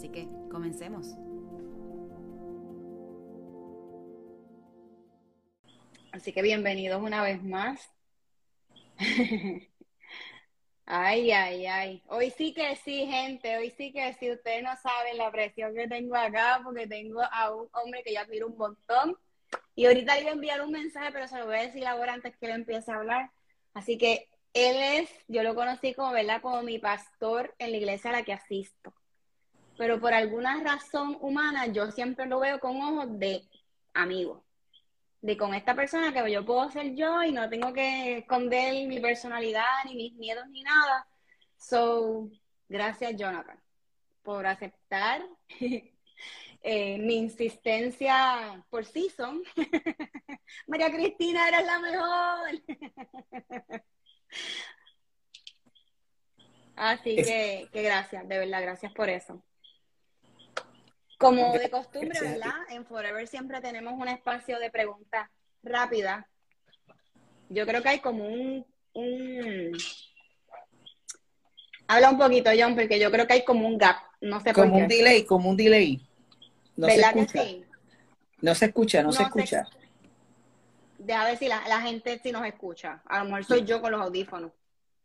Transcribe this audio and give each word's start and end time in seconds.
Así 0.00 0.08
que 0.08 0.26
comencemos. 0.50 1.08
Así 6.10 6.32
que 6.32 6.40
bienvenidos 6.40 7.02
una 7.02 7.22
vez 7.22 7.42
más. 7.42 7.86
Ay, 10.86 11.30
ay, 11.32 11.66
ay. 11.66 12.02
Hoy 12.08 12.30
sí 12.30 12.54
que 12.54 12.76
sí, 12.76 13.06
gente. 13.06 13.58
Hoy 13.58 13.70
sí 13.76 13.92
que 13.92 14.14
sí. 14.14 14.32
Ustedes 14.32 14.62
no 14.62 14.74
saben 14.76 15.18
la 15.18 15.30
presión 15.30 15.74
que 15.74 15.86
tengo 15.86 16.16
acá 16.16 16.62
porque 16.64 16.86
tengo 16.86 17.20
a 17.20 17.54
un 17.54 17.68
hombre 17.74 18.02
que 18.02 18.14
yo 18.14 18.20
admiro 18.20 18.46
un 18.46 18.56
montón. 18.56 19.18
Y 19.76 19.84
ahorita 19.84 20.16
le 20.16 20.22
voy 20.22 20.30
a 20.30 20.32
enviar 20.32 20.62
un 20.62 20.72
mensaje, 20.72 21.12
pero 21.12 21.28
se 21.28 21.38
lo 21.38 21.44
voy 21.44 21.56
a 21.56 21.66
decir 21.66 21.86
ahora 21.86 22.14
antes 22.14 22.34
que 22.38 22.46
él 22.46 22.52
empiece 22.52 22.90
a 22.90 22.96
hablar. 22.96 23.30
Así 23.74 23.98
que 23.98 24.30
él 24.54 24.76
es, 24.98 25.10
yo 25.28 25.42
lo 25.42 25.54
conocí 25.54 25.92
como, 25.92 26.12
¿verdad? 26.12 26.40
Como 26.40 26.62
mi 26.62 26.78
pastor 26.78 27.54
en 27.58 27.72
la 27.72 27.76
iglesia 27.76 28.08
a 28.08 28.14
la 28.14 28.22
que 28.22 28.32
asisto 28.32 28.94
pero 29.80 29.98
por 29.98 30.12
alguna 30.12 30.62
razón 30.62 31.16
humana 31.22 31.66
yo 31.68 31.90
siempre 31.90 32.26
lo 32.26 32.38
veo 32.38 32.60
con 32.60 32.76
ojos 32.82 33.18
de 33.18 33.48
amigo. 33.94 34.44
De 35.22 35.38
con 35.38 35.54
esta 35.54 35.74
persona 35.74 36.12
que 36.12 36.30
yo 36.30 36.44
puedo 36.44 36.70
ser 36.70 36.94
yo 36.94 37.22
y 37.22 37.32
no 37.32 37.48
tengo 37.48 37.72
que 37.72 38.18
esconder 38.18 38.86
mi 38.86 39.00
personalidad, 39.00 39.64
ni 39.86 39.94
mis 39.94 40.12
miedos, 40.16 40.46
ni 40.50 40.62
nada. 40.62 41.08
So, 41.56 42.28
gracias 42.68 43.16
Jonathan 43.16 43.58
por 44.22 44.46
aceptar 44.46 45.22
eh, 46.62 46.98
mi 46.98 47.16
insistencia 47.16 48.62
por 48.68 48.84
season. 48.84 49.42
María 50.66 50.90
Cristina, 50.90 51.48
eres 51.48 51.64
la 51.64 51.78
mejor. 51.78 52.50
Así 56.76 57.16
que, 57.16 57.70
que 57.72 57.82
gracias, 57.82 58.28
de 58.28 58.38
verdad, 58.38 58.60
gracias 58.60 58.92
por 58.92 59.08
eso. 59.08 59.42
Como 61.20 61.52
de 61.52 61.68
costumbre, 61.68 62.18
¿verdad? 62.18 62.54
En 62.70 62.86
Forever 62.86 63.28
siempre 63.28 63.60
tenemos 63.60 63.92
un 63.92 64.08
espacio 64.08 64.58
de 64.58 64.70
preguntas 64.70 65.28
rápidas. 65.62 66.24
Yo 67.50 67.66
creo 67.66 67.82
que 67.82 67.90
hay 67.90 67.98
como 67.98 68.24
un, 68.26 68.64
Habla 71.88 72.10
un 72.10 72.18
poquito, 72.18 72.50
John, 72.58 72.74
porque 72.74 72.98
yo 72.98 73.10
creo 73.10 73.26
que 73.26 73.34
hay 73.34 73.44
como 73.44 73.68
un 73.68 73.76
gap. 73.76 73.96
No 74.22 74.40
sé 74.40 74.54
como 74.54 74.72
por 74.72 74.82
un 74.82 74.88
delay, 74.88 75.26
como 75.26 75.50
un 75.50 75.58
delay. 75.58 76.00
No 76.76 76.86
se 76.86 77.00
escucha. 77.00 77.44
sí? 77.44 77.64
No 78.40 78.54
se 78.54 78.64
escucha, 78.64 79.02
no, 79.02 79.12
se 79.12 79.22
escucha. 79.22 79.66
Deja 80.96 81.24
ver 81.24 81.36
si 81.36 81.48
la, 81.48 81.68
la, 81.68 81.82
gente 81.82 82.18
si 82.22 82.32
nos 82.32 82.46
escucha. 82.46 83.02
A 83.04 83.18
lo 83.18 83.26
mejor 83.26 83.44
soy 83.44 83.64
yo 83.66 83.82
con 83.82 83.92
los 83.92 84.00
audífonos. 84.00 84.52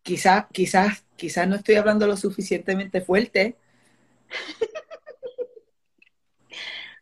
Quizás, 0.02 0.46
quizás, 0.54 1.04
quizás 1.18 1.46
no 1.46 1.58
estoy 1.58 1.76
hablando 1.76 2.08
lo 2.08 2.16
suficientemente 2.16 3.02
fuerte. 3.02 3.58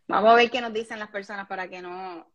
Vamos 0.08 0.32
a 0.32 0.36
ver 0.36 0.52
qué 0.52 0.62
nos 0.62 0.74
dicen 0.74 1.00
las 1.00 1.10
personas 1.10 1.48
para 1.48 1.68
que 1.68 1.82
no, 1.82 2.28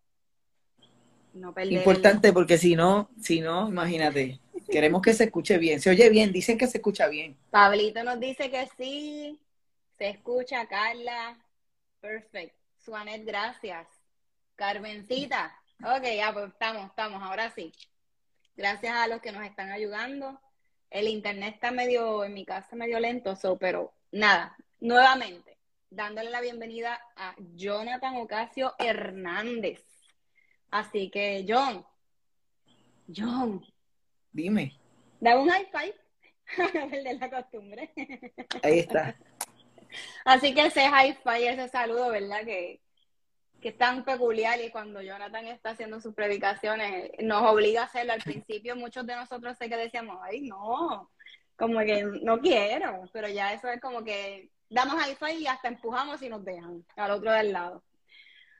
no 1.35 1.53
perder 1.53 1.75
Importante 1.75 2.33
porque 2.33 2.59
si 2.59 2.75
no, 2.75 3.11
si 3.21 3.41
no, 3.41 3.69
imagínate, 3.69 4.41
queremos 4.71 5.03
que 5.03 5.15
se 5.15 5.25
escuche 5.25 5.59
bien. 5.59 5.81
Se 5.81 5.91
oye 5.91 6.09
bien, 6.09 6.33
dicen 6.33 6.59
que 6.59 6.67
se 6.67 6.79
escucha 6.79 7.09
bien. 7.09 7.37
Pablito 7.51 8.03
nos 8.05 8.19
dice 8.19 8.51
que 8.51 8.69
sí, 8.77 9.39
se 9.99 10.09
escucha, 10.09 10.67
Carla. 10.67 11.39
Perfecto. 12.01 12.57
Suanet, 12.85 13.25
gracias. 13.25 13.87
Carmencita. 14.57 15.55
Ok, 15.83 16.05
ya, 16.17 16.33
pues 16.33 16.49
estamos, 16.49 16.87
estamos, 16.87 17.23
ahora 17.23 17.53
sí. 17.55 17.73
Gracias 18.57 18.95
a 18.97 19.07
los 19.07 19.21
que 19.21 19.31
nos 19.31 19.45
están 19.45 19.71
ayudando. 19.71 20.41
El 20.91 21.07
internet 21.07 21.55
está 21.55 21.71
medio, 21.71 22.25
en 22.25 22.35
mi 22.35 22.45
casa, 22.45 22.75
medio 22.75 22.99
lento, 22.99 23.37
pero 23.61 23.93
nada, 24.11 24.57
nuevamente 24.81 25.48
dándole 25.91 26.31
la 26.31 26.41
bienvenida 26.41 27.01
a 27.17 27.35
Jonathan 27.55 28.17
Ocasio 28.17 28.75
Hernández. 28.79 29.85
Así 30.71 31.11
que, 31.11 31.45
John, 31.49 31.85
John. 33.15 33.65
Dime. 34.33 34.79
Da 35.21 35.39
un 35.39 35.49
high 35.49 35.67
five. 35.73 35.95
el 36.93 37.05
de 37.05 37.15
la 37.15 37.31
costumbre. 37.31 37.93
Ahí 38.63 38.81
está. 38.81 39.17
Así 40.25 40.55
que 40.55 40.67
ese 40.67 40.89
high 40.89 41.15
five, 41.23 41.49
ese 41.49 41.69
saludo, 41.69 42.11
¿verdad? 42.11 42.45
Que, 42.45 42.81
que 43.61 43.71
es 43.71 43.79
tan 43.79 44.05
peculiar 44.05 44.61
y 44.61 44.71
cuando 44.71 45.01
Jonathan 45.01 45.47
está 45.47 45.71
haciendo 45.71 46.01
sus 46.01 46.15
predicaciones 46.15 47.11
nos 47.21 47.43
obliga 47.43 47.83
a 47.83 47.85
hacerlo. 47.85 48.13
Al 48.13 48.23
principio 48.23 48.77
muchos 48.77 49.07
de 49.07 49.17
nosotros 49.17 49.57
sé 49.57 49.69
que 49.69 49.77
decíamos, 49.77 50.19
ay, 50.23 50.43
no, 50.43 51.11
como 51.57 51.81
que 51.81 52.05
no 52.23 52.41
quiero, 52.41 53.09
pero 53.13 53.29
ya 53.29 53.53
eso 53.53 53.69
es 53.69 53.81
como 53.81 54.05
que 54.05 54.51
damos 54.71 54.97
hi-fi 55.07 55.39
y 55.39 55.47
hasta 55.47 55.69
empujamos 55.69 56.23
y 56.23 56.29
nos 56.29 56.45
dejan 56.45 56.85
al 56.97 57.11
otro 57.11 57.33
del 57.33 57.53
lado. 57.53 57.85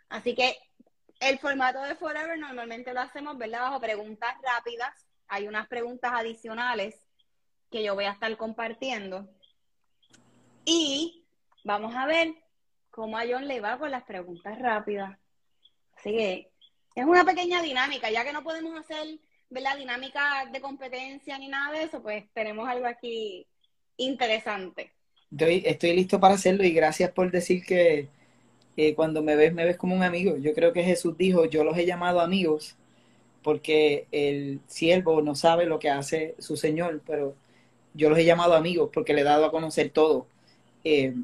Así 0.09 0.35
que 0.35 0.57
el 1.21 1.39
formato 1.39 1.81
de 1.83 1.95
Forever 1.97 2.39
normalmente 2.39 2.95
lo 2.95 3.01
hacemos, 3.01 3.37
¿verdad? 3.37 3.61
Bajo 3.61 3.81
preguntas 3.81 4.35
rápidas. 4.43 5.07
Hay 5.27 5.47
unas 5.47 5.69
preguntas 5.69 6.13
adicionales 6.15 6.99
que 7.71 7.83
yo 7.83 7.95
voy 7.95 8.05
a 8.05 8.13
estar 8.13 8.35
compartiendo. 8.37 9.29
Y 10.65 11.27
vamos 11.65 11.95
a 11.95 12.07
ver 12.07 12.35
cómo 12.91 13.19
a 13.19 13.25
John 13.29 13.47
le 13.47 13.61
va 13.61 13.79
con 13.79 13.91
las 13.91 14.05
preguntas 14.05 14.59
rápidas. 14.59 15.19
Así 15.97 16.11
que 16.11 16.53
es 16.95 17.05
una 17.05 17.25
pequeña 17.25 17.61
dinámica, 17.63 18.11
ya 18.11 18.25
que 18.25 18.33
no 18.33 18.43
podemos 18.43 18.79
hacer, 18.79 19.19
¿verdad? 19.51 19.77
Dinámica 19.77 20.47
de 20.51 20.61
competencia 20.61 21.39
ni 21.39 21.49
nada 21.49 21.73
de 21.73 21.85
eso, 21.85 22.03
pues 22.03 22.31
tenemos 22.33 22.69
algo 22.69 22.87
aquí 22.87 23.47
interesante. 23.97 24.98
Estoy, 25.31 25.93
listo 25.95 26.21
para 26.21 26.35
hacerlo 26.35 26.65
y 26.65 26.73
gracias 26.73 27.11
por 27.11 27.31
decir 27.31 27.65
que 27.65 28.09
cuando 28.95 29.23
me 29.23 29.35
ves, 29.37 29.53
me 29.53 29.65
ves 29.65 29.77
como 29.77 29.95
un 29.95 30.03
amigo. 30.03 30.37
Yo 30.37 30.55
creo 30.55 30.73
que 30.73 30.85
Jesús 30.85 31.17
dijo, 31.19 31.45
yo 31.47 31.65
los 31.65 31.77
he 31.77 31.85
llamado 31.87 32.21
amigos 32.21 32.77
porque 33.43 34.07
el 34.13 34.61
siervo 34.67 35.23
no 35.23 35.35
sabe 35.35 35.67
lo 35.67 35.79
que 35.79 35.91
hace 35.91 36.35
su 36.39 36.57
Señor, 36.57 37.03
pero 37.07 37.35
yo 37.95 38.11
los 38.11 38.19
he 38.19 38.25
llamado 38.25 38.55
amigos 38.55 38.91
porque 38.93 39.15
le 39.15 39.23
he 39.23 39.25
dado 39.25 39.47
a 39.47 39.51
conocer 39.51 39.91
todo. 39.91 40.27
Eh, 40.85 41.15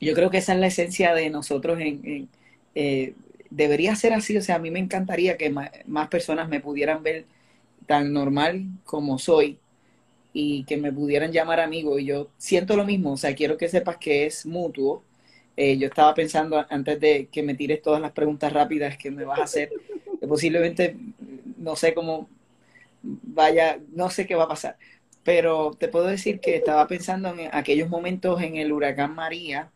yo 0.00 0.14
creo 0.14 0.30
que 0.30 0.38
esa 0.38 0.54
es 0.54 0.60
la 0.60 0.66
esencia 0.68 1.14
de 1.14 1.30
nosotros 1.30 1.78
en, 1.80 2.28
eh, 2.74 3.14
debería 3.50 3.94
ser 3.96 4.12
así, 4.14 4.36
o 4.36 4.42
sea, 4.42 4.56
a 4.56 4.58
mí 4.58 4.70
me 4.70 4.78
encantaría 4.78 5.36
que 5.36 5.50
más 5.50 6.08
personas 6.08 6.48
me 6.48 6.60
pudieran 6.60 7.02
ver 7.02 7.26
tan 7.86 8.12
normal 8.12 8.64
como 8.84 9.18
soy 9.18 9.58
y 10.32 10.64
que 10.64 10.76
me 10.76 10.92
pudieran 10.92 11.32
llamar 11.32 11.60
amigo. 11.60 11.98
Y 11.98 12.06
yo 12.06 12.30
siento 12.38 12.76
lo 12.76 12.84
mismo, 12.84 13.12
o 13.12 13.16
sea, 13.16 13.34
quiero 13.34 13.56
que 13.56 13.68
sepas 13.68 13.96
que 13.98 14.26
es 14.26 14.46
mutuo. 14.46 15.02
Eh, 15.56 15.76
yo 15.76 15.88
estaba 15.88 16.14
pensando 16.14 16.64
antes 16.70 17.00
de 17.00 17.28
que 17.30 17.42
me 17.42 17.54
tires 17.54 17.82
todas 17.82 18.00
las 18.00 18.12
preguntas 18.12 18.52
rápidas 18.52 18.96
que 18.96 19.10
me 19.10 19.24
vas 19.24 19.40
a 19.40 19.44
hacer, 19.44 19.70
que 20.20 20.26
posiblemente 20.26 20.96
no 21.58 21.76
sé 21.76 21.92
cómo 21.92 22.28
vaya, 23.02 23.78
no 23.92 24.10
sé 24.10 24.26
qué 24.26 24.34
va 24.34 24.44
a 24.44 24.48
pasar, 24.48 24.76
pero 25.22 25.72
te 25.78 25.88
puedo 25.88 26.06
decir 26.06 26.40
que 26.40 26.56
estaba 26.56 26.86
pensando 26.86 27.28
en 27.28 27.50
aquellos 27.52 27.88
momentos 27.88 28.40
en 28.42 28.56
el 28.56 28.72
huracán 28.72 29.14
María, 29.14 29.70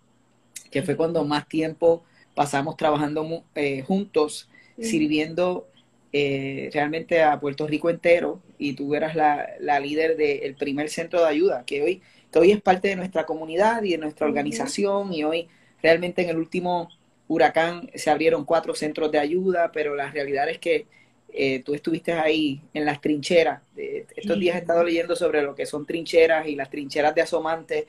que 0.70 0.82
fue 0.82 0.96
cuando 0.96 1.24
más 1.24 1.48
tiempo 1.48 2.02
pasamos 2.34 2.76
trabajando 2.76 3.44
eh, 3.54 3.82
juntos, 3.82 4.48
sirviendo 4.80 5.68
eh, 6.16 6.70
realmente 6.72 7.24
a 7.24 7.40
Puerto 7.40 7.66
Rico 7.66 7.90
entero 7.90 8.40
y 8.56 8.74
tú 8.74 8.94
eras 8.94 9.16
la, 9.16 9.80
líder 9.80 10.16
del 10.16 10.54
primer 10.54 10.88
centro 10.88 11.20
de 11.20 11.26
ayuda, 11.26 11.64
que 11.66 11.82
hoy, 11.82 12.02
que 12.30 12.38
hoy 12.38 12.52
es 12.52 12.62
parte 12.62 12.86
de 12.86 12.94
nuestra 12.94 13.26
comunidad 13.26 13.82
y 13.82 13.90
de 13.90 13.98
nuestra 13.98 14.28
organización 14.28 15.12
y 15.12 15.24
hoy 15.24 15.48
realmente 15.82 16.22
en 16.22 16.28
el 16.28 16.36
último 16.36 16.88
huracán 17.26 17.90
se 17.96 18.10
abrieron 18.10 18.44
cuatro 18.44 18.76
centros 18.76 19.10
de 19.10 19.18
ayuda, 19.18 19.72
pero 19.72 19.96
la 19.96 20.08
realidad 20.08 20.48
es 20.48 20.60
que 20.60 20.86
eh, 21.32 21.64
tú 21.64 21.74
estuviste 21.74 22.12
ahí 22.12 22.62
en 22.74 22.84
las 22.84 23.00
trincheras. 23.00 23.62
estos 23.76 24.38
días 24.38 24.54
he 24.54 24.60
estado 24.60 24.84
leyendo 24.84 25.16
sobre 25.16 25.42
lo 25.42 25.56
que 25.56 25.66
son 25.66 25.84
trincheras 25.84 26.46
y 26.46 26.54
las 26.54 26.70
trincheras 26.70 27.12
de 27.16 27.22
asomantes 27.22 27.86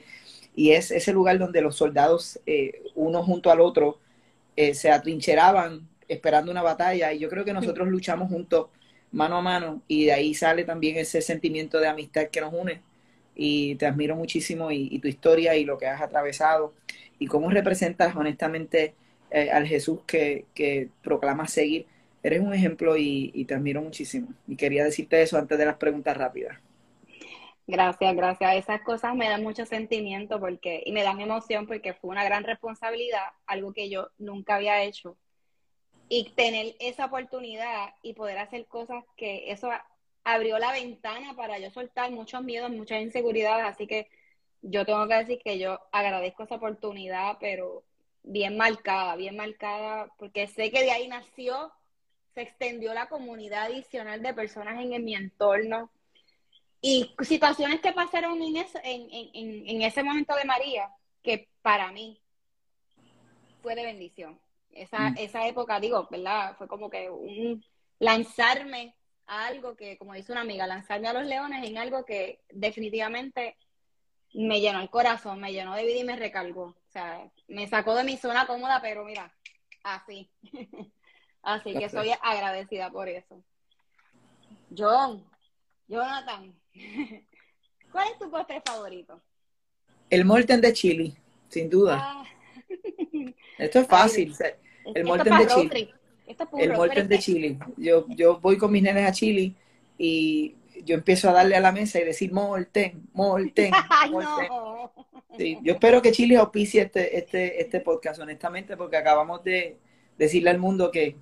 y 0.56 0.72
es 0.72 0.90
ese 0.90 1.12
lugar 1.12 1.38
donde 1.38 1.60
los 1.60 1.76
soldados, 1.76 2.40
eh, 2.44 2.82
uno 2.96 3.22
junto 3.22 3.52
al 3.52 3.60
otro, 3.60 4.00
se 4.72 4.90
atrincheraban 4.90 5.86
esperando 6.08 6.50
una 6.50 6.62
batalla 6.62 7.12
y 7.12 7.18
yo 7.18 7.28
creo 7.28 7.44
que 7.44 7.52
nosotros 7.52 7.88
luchamos 7.88 8.28
juntos 8.30 8.68
mano 9.12 9.36
a 9.38 9.42
mano 9.42 9.82
y 9.88 10.06
de 10.06 10.12
ahí 10.12 10.34
sale 10.34 10.64
también 10.64 10.96
ese 10.96 11.22
sentimiento 11.22 11.78
de 11.78 11.88
amistad 11.88 12.28
que 12.28 12.40
nos 12.40 12.52
une 12.52 12.82
y 13.34 13.76
te 13.76 13.86
admiro 13.86 14.16
muchísimo 14.16 14.70
y, 14.70 14.98
tu 14.98 15.08
historia 15.08 15.56
y 15.56 15.64
lo 15.64 15.78
que 15.78 15.86
has 15.86 16.00
atravesado 16.00 16.74
y 17.18 17.26
cómo 17.26 17.50
representas 17.50 18.16
honestamente 18.16 18.94
eh, 19.30 19.50
al 19.50 19.66
Jesús 19.66 20.00
que, 20.06 20.46
que 20.54 20.88
proclamas 21.02 21.52
seguir. 21.52 21.86
Eres 22.22 22.40
un 22.40 22.54
ejemplo 22.54 22.96
y, 22.96 23.30
y 23.34 23.44
te 23.44 23.54
admiro 23.54 23.82
muchísimo. 23.82 24.28
Y 24.48 24.56
quería 24.56 24.84
decirte 24.84 25.22
eso 25.22 25.38
antes 25.38 25.58
de 25.58 25.66
las 25.66 25.76
preguntas 25.76 26.16
rápidas. 26.16 26.58
Gracias, 27.66 28.14
gracias. 28.14 28.56
Esas 28.56 28.80
cosas 28.82 29.14
me 29.16 29.28
dan 29.28 29.42
mucho 29.42 29.66
sentimiento 29.66 30.38
porque, 30.38 30.82
y 30.84 30.92
me 30.92 31.02
dan 31.02 31.20
emoción 31.20 31.66
porque 31.66 31.94
fue 31.94 32.10
una 32.10 32.24
gran 32.24 32.44
responsabilidad, 32.44 33.24
algo 33.46 33.72
que 33.72 33.90
yo 33.90 34.10
nunca 34.18 34.56
había 34.56 34.82
hecho. 34.84 35.16
Y 36.08 36.30
tener 36.30 36.76
esa 36.78 37.06
oportunidad 37.06 37.94
y 38.02 38.14
poder 38.14 38.38
hacer 38.38 38.66
cosas 38.66 39.04
que 39.16 39.50
eso 39.50 39.70
abrió 40.24 40.58
la 40.58 40.72
ventana 40.72 41.34
para 41.34 41.58
yo 41.58 41.70
soltar 41.70 42.10
muchos 42.10 42.42
miedos, 42.42 42.70
muchas 42.70 43.02
inseguridades, 43.02 43.64
así 43.64 43.86
que 43.86 44.08
yo 44.62 44.84
tengo 44.84 45.06
que 45.06 45.14
decir 45.14 45.40
que 45.42 45.58
yo 45.58 45.80
agradezco 45.92 46.42
esa 46.42 46.56
oportunidad, 46.56 47.36
pero 47.40 47.84
bien 48.24 48.56
marcada, 48.56 49.16
bien 49.16 49.36
marcada, 49.36 50.12
porque 50.18 50.48
sé 50.48 50.70
que 50.70 50.82
de 50.82 50.90
ahí 50.90 51.08
nació, 51.08 51.72
se 52.34 52.42
extendió 52.42 52.92
la 52.92 53.08
comunidad 53.08 53.66
adicional 53.66 54.22
de 54.22 54.34
personas 54.34 54.78
en, 54.80 55.04
mi 55.04 55.14
entorno 55.14 55.90
y 56.80 57.14
situaciones 57.20 57.80
que 57.80 57.92
pasaron 57.92 58.42
en 58.42 58.56
ese, 58.56 58.80
en, 58.84 59.82
ese 59.82 60.02
momento 60.02 60.34
de 60.34 60.44
María, 60.44 60.90
que 61.22 61.48
para 61.62 61.92
mí 61.92 62.20
fue 63.62 63.74
de 63.74 63.84
bendición. 63.84 64.38
Esa, 64.76 65.10
mm. 65.10 65.14
esa 65.18 65.46
época, 65.46 65.80
digo, 65.80 66.06
¿verdad? 66.10 66.56
Fue 66.56 66.68
como 66.68 66.90
que 66.90 67.10
un 67.10 67.64
lanzarme 67.98 68.94
algo 69.26 69.76
que, 69.76 69.98
como 69.98 70.14
dice 70.14 70.32
una 70.32 70.42
amiga, 70.42 70.66
lanzarme 70.66 71.08
a 71.08 71.12
los 71.12 71.26
leones 71.26 71.68
en 71.68 71.78
algo 71.78 72.04
que 72.04 72.40
definitivamente 72.50 73.56
me 74.34 74.60
llenó 74.60 74.80
el 74.80 74.90
corazón, 74.90 75.40
me 75.40 75.52
llenó 75.52 75.74
de 75.74 75.84
vida 75.84 75.98
y 75.98 76.04
me 76.04 76.16
recargó. 76.16 76.64
O 76.64 76.90
sea, 76.90 77.30
me 77.48 77.66
sacó 77.66 77.94
de 77.94 78.04
mi 78.04 78.16
zona 78.16 78.46
cómoda, 78.46 78.80
pero 78.82 79.04
mira, 79.04 79.32
así. 79.82 80.30
así 81.42 81.74
que 81.74 81.88
soy 81.88 82.10
agradecida 82.22 82.90
por 82.90 83.08
eso. 83.08 83.42
John, 84.76 85.24
Jonathan, 85.88 86.54
¿cuál 87.92 88.08
es 88.12 88.18
tu 88.18 88.30
postre 88.30 88.60
favorito? 88.64 89.22
El 90.10 90.24
molten 90.24 90.60
de 90.60 90.72
chili, 90.72 91.16
sin 91.48 91.68
duda. 91.68 91.98
Ah. 92.00 92.24
Esto 93.58 93.80
es 93.80 93.86
fácil. 93.86 94.34
El 94.94 95.04
molten 95.04 95.38
de 95.38 95.46
chili 95.46 95.90
el 96.58 96.72
molten 96.72 97.08
de 97.08 97.18
chili. 97.18 97.58
Yo, 97.76 98.06
yo 98.08 98.40
voy 98.40 98.58
con 98.58 98.72
mis 98.72 98.82
nenes 98.82 99.08
a 99.08 99.12
Chile 99.12 99.54
y 99.98 100.54
yo 100.84 100.94
empiezo 100.94 101.30
a 101.30 101.32
darle 101.32 101.56
a 101.56 101.60
la 101.60 101.72
mesa 101.72 102.00
y 102.00 102.04
decir 102.04 102.32
molten, 102.32 103.08
molten, 103.12 103.72
molten. 104.10 104.48
Sí, 105.38 105.58
yo 105.62 105.74
espero 105.74 106.00
que 106.00 106.12
Chile 106.12 106.36
auspicie 106.36 106.82
este, 106.82 107.18
este, 107.18 107.60
este 107.60 107.80
podcast, 107.80 108.20
honestamente, 108.20 108.76
porque 108.76 108.96
acabamos 108.96 109.44
de 109.44 109.76
decirle 110.16 110.50
al 110.50 110.58
mundo 110.58 110.90
que 110.90 111.16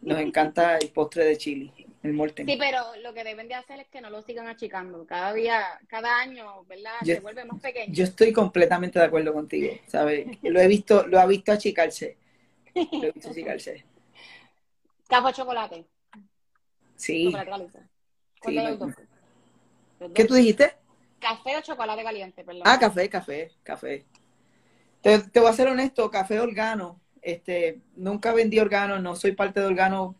nos 0.00 0.18
encanta 0.20 0.78
el 0.78 0.88
postre 0.88 1.24
de 1.24 1.36
chili, 1.36 1.72
el 2.02 2.14
molten. 2.14 2.46
Sí, 2.46 2.56
pero 2.58 2.80
lo 3.02 3.12
que 3.12 3.24
deben 3.24 3.48
de 3.48 3.54
hacer 3.54 3.80
es 3.80 3.88
que 3.88 4.00
no 4.00 4.08
lo 4.08 4.22
sigan 4.22 4.46
achicando. 4.46 5.04
Cada 5.06 5.34
día, 5.34 5.62
cada 5.86 6.18
año, 6.18 6.64
¿verdad? 6.64 6.92
Se 7.04 7.20
vuelve 7.20 7.44
más 7.44 7.60
pequeño. 7.60 7.92
Yo 7.92 8.04
estoy 8.04 8.32
completamente 8.32 8.98
de 8.98 9.04
acuerdo 9.04 9.34
contigo, 9.34 9.74
¿sabes? 9.86 10.26
Lo 10.42 10.60
he 10.60 10.68
visto, 10.68 11.06
lo 11.06 11.20
ha 11.20 11.26
visto 11.26 11.52
achicarse. 11.52 12.16
¿Café 15.08 15.28
o 15.28 15.32
chocolate? 15.32 15.86
Sí. 16.96 17.32
¿Qué 20.14 20.24
tú 20.24 20.34
dijiste? 20.34 20.72
Café 21.18 21.56
o 21.56 21.60
chocolate 21.62 22.02
caliente, 22.02 22.44
perdón. 22.44 22.62
Ah, 22.64 22.78
café, 22.78 23.08
café, 23.08 23.52
café. 23.62 24.04
Te, 25.00 25.40
voy 25.40 25.48
a 25.48 25.52
ser 25.52 25.68
honesto, 25.68 26.10
café 26.10 26.40
organo. 26.40 27.00
Este, 27.22 27.80
nunca 27.96 28.32
vendí 28.32 28.58
organo, 28.58 28.98
no 28.98 29.16
soy 29.16 29.32
parte 29.32 29.60
de 29.60 29.66
organo. 29.66 30.16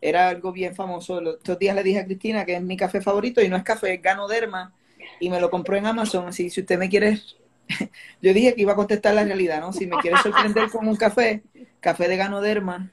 Era 0.00 0.28
algo 0.28 0.52
bien 0.52 0.74
famoso. 0.74 1.20
Los, 1.20 1.38
estos 1.38 1.58
días 1.58 1.74
le 1.74 1.82
dije 1.82 2.00
a 2.00 2.04
Cristina 2.04 2.44
que 2.44 2.54
es 2.54 2.62
mi 2.62 2.76
café 2.76 3.00
favorito 3.00 3.40
y 3.40 3.48
no 3.48 3.56
es 3.56 3.62
café, 3.62 3.94
es 3.94 4.02
Ganoderma. 4.02 4.74
Y 5.18 5.30
me 5.30 5.40
lo 5.40 5.50
compró 5.50 5.76
en 5.76 5.86
Amazon. 5.86 6.28
Así 6.28 6.50
si 6.50 6.60
usted 6.60 6.78
me 6.78 6.88
quiere. 6.88 7.20
Yo 8.22 8.32
dije 8.32 8.54
que 8.54 8.62
iba 8.62 8.72
a 8.72 8.76
contestar 8.76 9.14
la 9.14 9.24
realidad, 9.24 9.60
¿no? 9.60 9.72
Si 9.72 9.86
me 9.86 9.96
quiere 9.98 10.16
sorprender 10.18 10.70
con 10.70 10.86
un 10.88 10.96
café, 10.96 11.42
café 11.80 12.08
de 12.08 12.16
Ganoderma, 12.16 12.90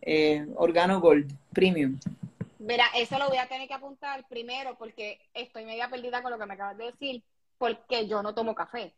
eh, 0.00 0.46
Organo 0.56 1.00
Gold 1.00 1.32
Premium. 1.52 1.98
Mira, 2.58 2.86
eso 2.96 3.18
lo 3.18 3.28
voy 3.28 3.38
a 3.38 3.48
tener 3.48 3.66
que 3.66 3.74
apuntar 3.74 4.24
primero 4.28 4.76
porque 4.78 5.18
estoy 5.34 5.64
media 5.64 5.88
perdida 5.88 6.22
con 6.22 6.30
lo 6.30 6.38
que 6.38 6.46
me 6.46 6.54
acabas 6.54 6.78
de 6.78 6.86
decir, 6.86 7.22
porque 7.58 8.06
yo 8.06 8.22
no 8.22 8.34
tomo 8.34 8.54
café. 8.54 8.94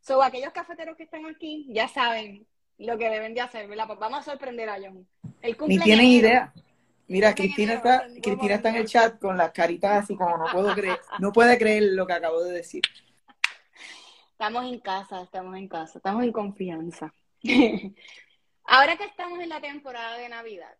So, 0.00 0.22
aquellos 0.22 0.52
cafeteros 0.52 0.96
que 0.96 1.02
están 1.02 1.26
aquí 1.26 1.66
ya 1.70 1.88
saben 1.88 2.46
lo 2.78 2.96
que 2.96 3.10
deben 3.10 3.34
de 3.34 3.40
hacer, 3.40 3.68
¿verdad? 3.68 3.86
Pues 3.86 3.98
vamos 3.98 4.20
a 4.20 4.30
sorprender 4.30 4.68
a 4.68 4.78
John. 4.80 5.06
Ni 5.66 5.78
tienen 5.78 6.06
idea. 6.06 6.52
Mira, 7.08 7.34
Cristina 7.34 7.74
está, 7.74 8.06
Cristina 8.22 8.54
está 8.54 8.68
en 8.68 8.76
el 8.76 8.86
chat 8.86 9.18
con 9.18 9.36
las 9.36 9.50
caritas 9.50 10.04
así 10.04 10.14
como 10.14 10.38
no 10.38 10.44
puedo 10.52 10.72
creer, 10.74 11.00
no 11.18 11.32
puede 11.32 11.58
creer 11.58 11.82
lo 11.92 12.06
que 12.06 12.12
acabo 12.12 12.42
de 12.44 12.52
decir. 12.52 12.82
Estamos 14.40 14.72
en 14.72 14.80
casa, 14.80 15.20
estamos 15.20 15.54
en 15.54 15.68
casa, 15.68 15.98
estamos 15.98 16.24
en 16.24 16.32
confianza. 16.32 17.12
Ahora 18.64 18.96
que 18.96 19.04
estamos 19.04 19.38
en 19.38 19.50
la 19.50 19.60
temporada 19.60 20.16
de 20.16 20.30
Navidad, 20.30 20.74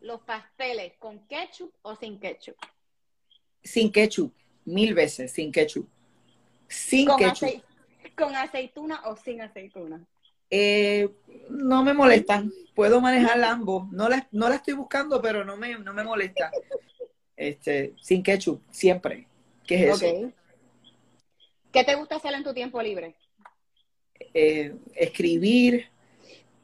los 0.00 0.20
pasteles 0.20 0.92
con 0.98 1.26
ketchup 1.26 1.72
o 1.80 1.96
sin 1.96 2.20
ketchup? 2.20 2.56
Sin 3.62 3.90
ketchup, 3.90 4.34
mil 4.66 4.92
veces 4.92 5.32
sin 5.32 5.50
ketchup. 5.50 5.88
Sin 6.68 7.06
¿Con 7.06 7.16
ketchup. 7.16 7.62
¿Con 8.14 8.36
aceituna 8.36 9.00
o 9.06 9.16
sin 9.16 9.40
aceituna? 9.40 10.04
Eh, 10.50 11.08
no 11.48 11.82
me 11.82 11.94
molestan. 11.94 12.52
Puedo 12.74 13.00
manejar 13.00 13.42
ambos. 13.44 13.90
No 13.92 14.10
la, 14.10 14.28
no 14.30 14.50
la 14.50 14.56
estoy 14.56 14.74
buscando, 14.74 15.22
pero 15.22 15.42
no 15.42 15.56
me, 15.56 15.78
no 15.78 15.94
me 15.94 16.04
molesta. 16.04 16.50
Este, 17.34 17.94
sin 18.02 18.22
ketchup, 18.22 18.60
siempre. 18.70 19.26
¿Qué 19.66 19.88
es 19.88 20.02
eso? 20.02 20.34
¿Qué 21.74 21.82
te 21.82 21.96
gusta 21.96 22.14
hacer 22.14 22.32
en 22.34 22.44
tu 22.44 22.54
tiempo 22.54 22.80
libre? 22.80 23.16
Eh, 24.32 24.76
escribir, 24.94 25.88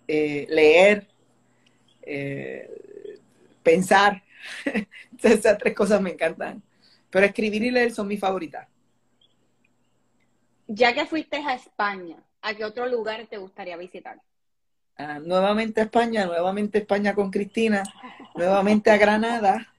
eh, 0.06 0.46
leer, 0.48 1.08
eh, 2.02 3.18
pensar. 3.60 4.22
Esas 5.20 5.58
tres 5.58 5.74
cosas 5.74 6.00
me 6.00 6.10
encantan. 6.10 6.62
Pero 7.10 7.26
escribir 7.26 7.64
y 7.64 7.72
leer 7.72 7.90
son 7.90 8.06
mis 8.06 8.20
favoritas. 8.20 8.68
Ya 10.68 10.94
que 10.94 11.04
fuiste 11.06 11.38
a 11.38 11.54
España, 11.54 12.22
¿a 12.40 12.54
qué 12.54 12.64
otro 12.64 12.86
lugar 12.86 13.26
te 13.26 13.38
gustaría 13.38 13.76
visitar? 13.76 14.22
Ah, 14.96 15.19
nuevamente 15.19 15.81
a 15.81 15.84
España, 15.84 16.24
nuevamente 16.24 16.79
a 16.79 16.82
España 16.82 17.17
con 17.17 17.32
Cristina, 17.32 17.82
nuevamente 18.36 18.93
a 18.93 18.96
Granada 18.96 19.74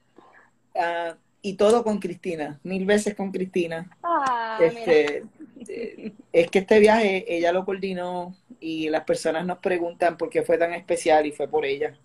ah, 0.75 1.15
y 1.41 1.53
todo 1.55 1.83
con 1.83 1.99
Cristina, 1.99 2.59
mil 2.63 2.85
veces 2.85 3.15
con 3.15 3.31
Cristina. 3.31 3.89
Ah, 4.03 4.59
este, 4.61 5.23
eh, 5.67 6.13
es 6.31 6.51
que 6.51 6.59
este 6.59 6.79
viaje 6.79 7.25
ella 7.27 7.51
lo 7.51 7.65
coordinó, 7.65 8.35
y 8.61 8.89
las 8.89 9.03
personas 9.03 9.45
nos 9.45 9.57
preguntan 9.57 10.17
por 10.17 10.29
qué 10.29 10.43
fue 10.43 10.57
tan 10.57 10.73
especial 10.73 11.25
y 11.25 11.31
fue 11.31 11.47
por 11.49 11.65
ella. 11.65 11.97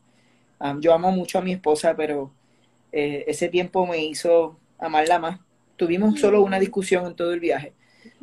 yo 0.81 0.95
amo 0.95 1.13
mucho 1.13 1.39
a 1.39 1.43
mi 1.43 1.53
esposa, 1.53 1.95
pero 1.95 2.33
eh, 2.91 3.25
ese 3.29 3.49
tiempo 3.49 3.87
me 3.87 3.99
hizo 3.99 4.59
amarla 4.79 5.19
más. 5.19 5.41
Tuvimos 5.77 6.19
solo 6.19 6.43
una 6.43 6.59
discusión 6.59 7.07
en 7.07 7.15
todo 7.15 7.35
el 7.35 7.41
viaje 7.41 7.75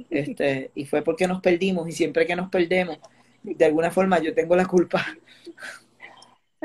este, 0.09 0.71
y 0.73 0.85
fue 0.85 1.03
porque 1.03 1.27
nos 1.27 1.41
perdimos 1.41 1.87
y 1.87 1.91
siempre 1.91 2.25
que 2.25 2.35
nos 2.35 2.49
perdemos, 2.49 2.97
de 3.43 3.65
alguna 3.65 3.91
forma 3.91 4.19
yo 4.19 4.33
tengo 4.33 4.55
la 4.55 4.65
culpa. 4.65 5.05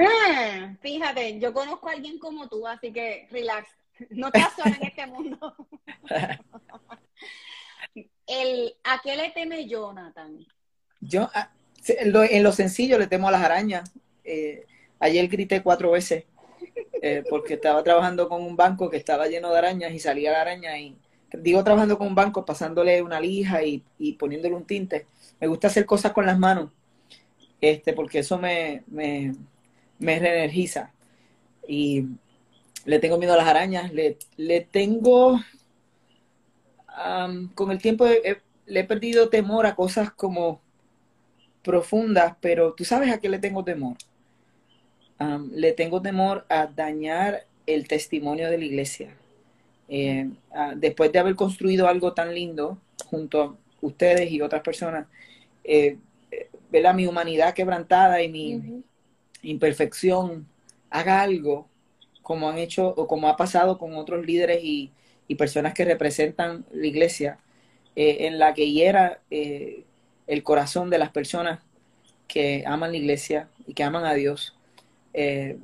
Ah, 0.00 0.74
fíjate, 0.80 1.38
yo 1.38 1.52
conozco 1.52 1.88
a 1.88 1.92
alguien 1.92 2.18
como 2.18 2.48
tú, 2.48 2.66
así 2.66 2.92
que 2.92 3.26
relax, 3.30 3.68
no 4.10 4.30
te 4.30 4.40
sola 4.56 4.76
en 4.80 4.86
este 4.86 5.06
mundo. 5.06 5.54
El, 8.26 8.74
¿A 8.84 9.00
qué 9.02 9.16
le 9.16 9.30
teme 9.30 9.66
Jonathan? 9.66 10.46
Yo, 11.00 11.30
ah, 11.34 11.50
en 11.86 12.42
lo, 12.42 12.52
sencillo 12.52 12.98
le 12.98 13.06
temo 13.06 13.28
a 13.28 13.32
las 13.32 13.42
arañas. 13.42 13.90
Eh, 14.24 14.66
ayer 15.00 15.26
grité 15.28 15.62
cuatro 15.62 15.92
veces 15.92 16.24
eh, 17.02 17.24
porque 17.30 17.54
estaba 17.54 17.82
trabajando 17.82 18.28
con 18.28 18.42
un 18.42 18.56
banco 18.56 18.90
que 18.90 18.96
estaba 18.98 19.26
lleno 19.26 19.50
de 19.50 19.58
arañas 19.58 19.92
y 19.92 19.98
salía 19.98 20.32
la 20.32 20.42
araña 20.42 20.78
y 20.78 20.98
digo 21.32 21.64
trabajando 21.64 21.96
con 21.96 22.06
un 22.06 22.14
banco 22.14 22.44
pasándole 22.44 23.00
una 23.02 23.20
lija 23.20 23.62
y, 23.62 23.82
poniéndole 24.18 24.54
un 24.54 24.66
tinte. 24.66 25.06
Me 25.40 25.46
gusta 25.46 25.68
hacer 25.68 25.86
cosas 25.86 26.12
con 26.12 26.26
las 26.26 26.38
manos 26.38 26.70
este 27.60 27.92
porque 27.92 28.20
eso 28.20 28.38
me, 28.38 28.84
me, 28.86 29.34
me 29.98 30.18
reenergiza 30.18 30.92
y 31.66 32.06
le 32.88 32.98
tengo 32.98 33.18
miedo 33.18 33.34
a 33.34 33.36
las 33.36 33.46
arañas. 33.46 33.92
Le, 33.92 34.16
le 34.38 34.62
tengo 34.62 35.38
con 37.54 37.70
el 37.70 37.78
tiempo 37.80 38.06
le 38.06 38.80
he 38.80 38.84
perdido 38.84 39.28
temor 39.28 39.66
a 39.66 39.76
cosas 39.76 40.10
como 40.10 40.60
profundas, 41.62 42.34
pero 42.40 42.72
tú 42.72 42.84
sabes 42.84 43.12
a 43.12 43.20
qué 43.20 43.28
le 43.28 43.38
tengo 43.38 43.62
temor. 43.62 43.96
le 45.52 45.72
tengo 45.72 46.00
temor 46.00 46.46
a 46.48 46.66
dañar 46.66 47.44
el 47.66 47.86
testimonio 47.86 48.50
de 48.50 48.58
la 48.58 48.64
iglesia. 48.64 49.14
Eh, 49.90 50.30
después 50.76 51.12
de 51.12 51.18
haber 51.18 51.34
construido 51.34 51.88
algo 51.88 52.14
tan 52.14 52.34
lindo 52.34 52.78
junto 53.10 53.42
a 53.42 53.56
ustedes 53.82 54.30
y 54.30 54.40
otras 54.40 54.62
personas, 54.62 55.06
eh, 55.62 55.98
¿verdad? 56.70 56.94
mi 56.94 57.06
humanidad 57.06 57.52
quebrantada 57.52 58.22
y 58.22 58.28
mi 58.30 58.82
imperfección 59.42 60.46
haga 60.90 61.20
algo 61.20 61.68
como 62.28 62.50
han 62.50 62.58
hecho 62.58 62.88
o 62.94 63.06
como 63.06 63.30
ha 63.30 63.38
pasado 63.38 63.78
con 63.78 63.94
otros 63.96 64.26
líderes 64.26 64.60
y, 64.62 64.92
personas 65.38 65.72
que 65.72 65.84
representan 65.84 66.66
la 66.72 66.86
iglesia, 66.86 67.38
eh, 67.96 68.26
en 68.26 68.38
la 68.38 68.52
que 68.54 68.70
hiera 68.70 69.20
eh, 69.30 69.84
el 70.26 70.42
corazón 70.42 70.90
de 70.90 70.98
las 70.98 71.10
personas 71.10 71.60
que 72.26 72.64
aman 72.66 72.92
la 72.92 72.98
iglesia 72.98 73.48
y 73.66 73.72
que 73.72 73.82
aman 73.82 74.04
a 74.04 74.12
Dios. 74.12 74.56
Eh, 75.14 75.58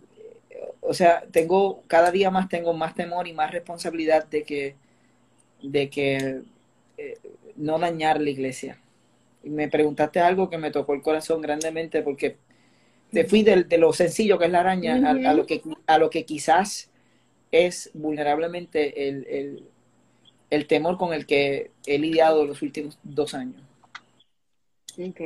o 0.80 0.94
sea, 0.94 1.24
tengo, 1.30 1.82
cada 1.86 2.10
día 2.10 2.30
más 2.30 2.48
tengo 2.48 2.72
más 2.72 2.94
temor 2.94 3.28
y 3.28 3.34
más 3.34 3.50
responsabilidad 3.52 4.26
de 4.26 4.44
que, 4.44 4.76
de 5.62 5.90
que 5.90 6.42
no 7.56 7.78
dañar 7.78 8.20
la 8.20 8.30
iglesia. 8.30 8.78
Y 9.42 9.50
me 9.50 9.68
preguntaste 9.68 10.20
algo 10.20 10.48
que 10.48 10.58
me 10.58 10.70
tocó 10.70 10.94
el 10.94 11.02
corazón 11.02 11.42
grandemente 11.42 12.02
porque 12.02 12.36
te 13.14 13.24
fui 13.24 13.42
de, 13.42 13.64
lo 13.78 13.92
sencillo 13.92 14.38
que 14.38 14.46
es 14.46 14.50
la 14.50 14.60
araña 14.60 14.96
a, 15.08 15.34
lo 15.34 15.46
que, 15.46 15.62
a 15.86 15.98
lo 15.98 16.10
que 16.10 16.26
quizás 16.26 16.90
es 17.50 17.90
vulnerablemente 17.94 19.08
el, 19.08 20.66
temor 20.66 20.98
con 20.98 21.14
el 21.14 21.24
que 21.26 21.70
he 21.86 21.98
lidiado 21.98 22.44
los 22.44 22.60
últimos 22.62 22.98
dos 23.02 23.34
años. 23.34 23.62
Ok. 24.98 25.20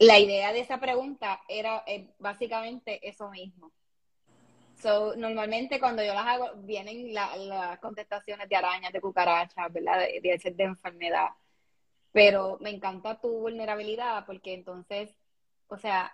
La 0.00 0.18
idea 0.18 0.52
de 0.52 0.60
esa 0.60 0.78
pregunta 0.78 1.40
era 1.48 1.82
eh, 1.86 2.08
básicamente 2.18 3.08
eso 3.08 3.30
mismo. 3.30 3.72
So, 4.80 5.16
normalmente 5.16 5.80
cuando 5.80 6.04
yo 6.04 6.14
las 6.14 6.26
hago, 6.26 6.50
vienen 6.58 7.12
las 7.12 7.78
contestaciones 7.80 8.48
de 8.48 8.56
arañas, 8.56 8.92
de 8.92 9.00
cucarachas, 9.00 9.72
¿verdad? 9.72 9.98
De, 9.98 10.20
de, 10.20 10.50
de 10.50 10.64
enfermedad. 10.64 11.28
Pero 12.12 12.58
me 12.60 12.70
encanta 12.70 13.20
tu 13.20 13.28
vulnerabilidad 13.28 14.24
porque 14.24 14.54
entonces, 14.54 15.10
o 15.66 15.76
sea, 15.76 16.12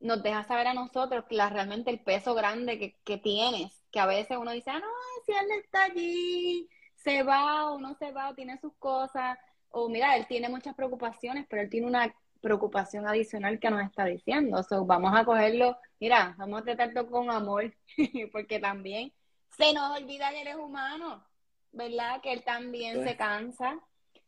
nos 0.00 0.22
deja 0.22 0.44
saber 0.44 0.66
a 0.68 0.74
nosotros 0.74 1.24
la, 1.30 1.50
realmente 1.50 1.90
el 1.90 2.00
peso 2.00 2.34
grande 2.34 2.78
que, 2.78 2.96
que, 3.04 3.18
tienes, 3.18 3.72
que 3.90 4.00
a 4.00 4.06
veces 4.06 4.36
uno 4.36 4.52
dice, 4.52 4.70
ah, 4.70 4.78
no, 4.78 4.86
si 5.24 5.32
él 5.32 5.50
está 5.62 5.84
allí, 5.84 6.68
se 6.94 7.22
va 7.22 7.70
o 7.70 7.78
no 7.78 7.94
se 7.94 8.12
va 8.12 8.30
o 8.30 8.34
tiene 8.34 8.58
sus 8.58 8.74
cosas, 8.78 9.38
o 9.70 9.88
mira, 9.88 10.16
él 10.16 10.26
tiene 10.26 10.48
muchas 10.48 10.74
preocupaciones, 10.74 11.46
pero 11.48 11.62
él 11.62 11.70
tiene 11.70 11.86
una 11.86 12.14
preocupación 12.40 13.06
adicional 13.06 13.58
que 13.58 13.70
nos 13.70 13.84
está 13.84 14.04
diciendo, 14.04 14.62
so, 14.62 14.84
vamos 14.84 15.12
a 15.14 15.24
cogerlo, 15.24 15.76
mira, 16.00 16.34
vamos 16.38 16.60
a 16.60 16.64
tratarlo 16.64 17.10
con 17.10 17.30
amor, 17.30 17.74
porque 18.32 18.58
también 18.58 19.12
se 19.56 19.72
nos 19.72 19.98
olvida 19.98 20.30
que 20.30 20.42
él 20.42 20.48
es 20.48 20.56
humano, 20.56 21.24
¿verdad? 21.72 22.20
Que 22.20 22.32
él 22.32 22.44
también 22.44 23.04
se 23.04 23.16
cansa, 23.16 23.80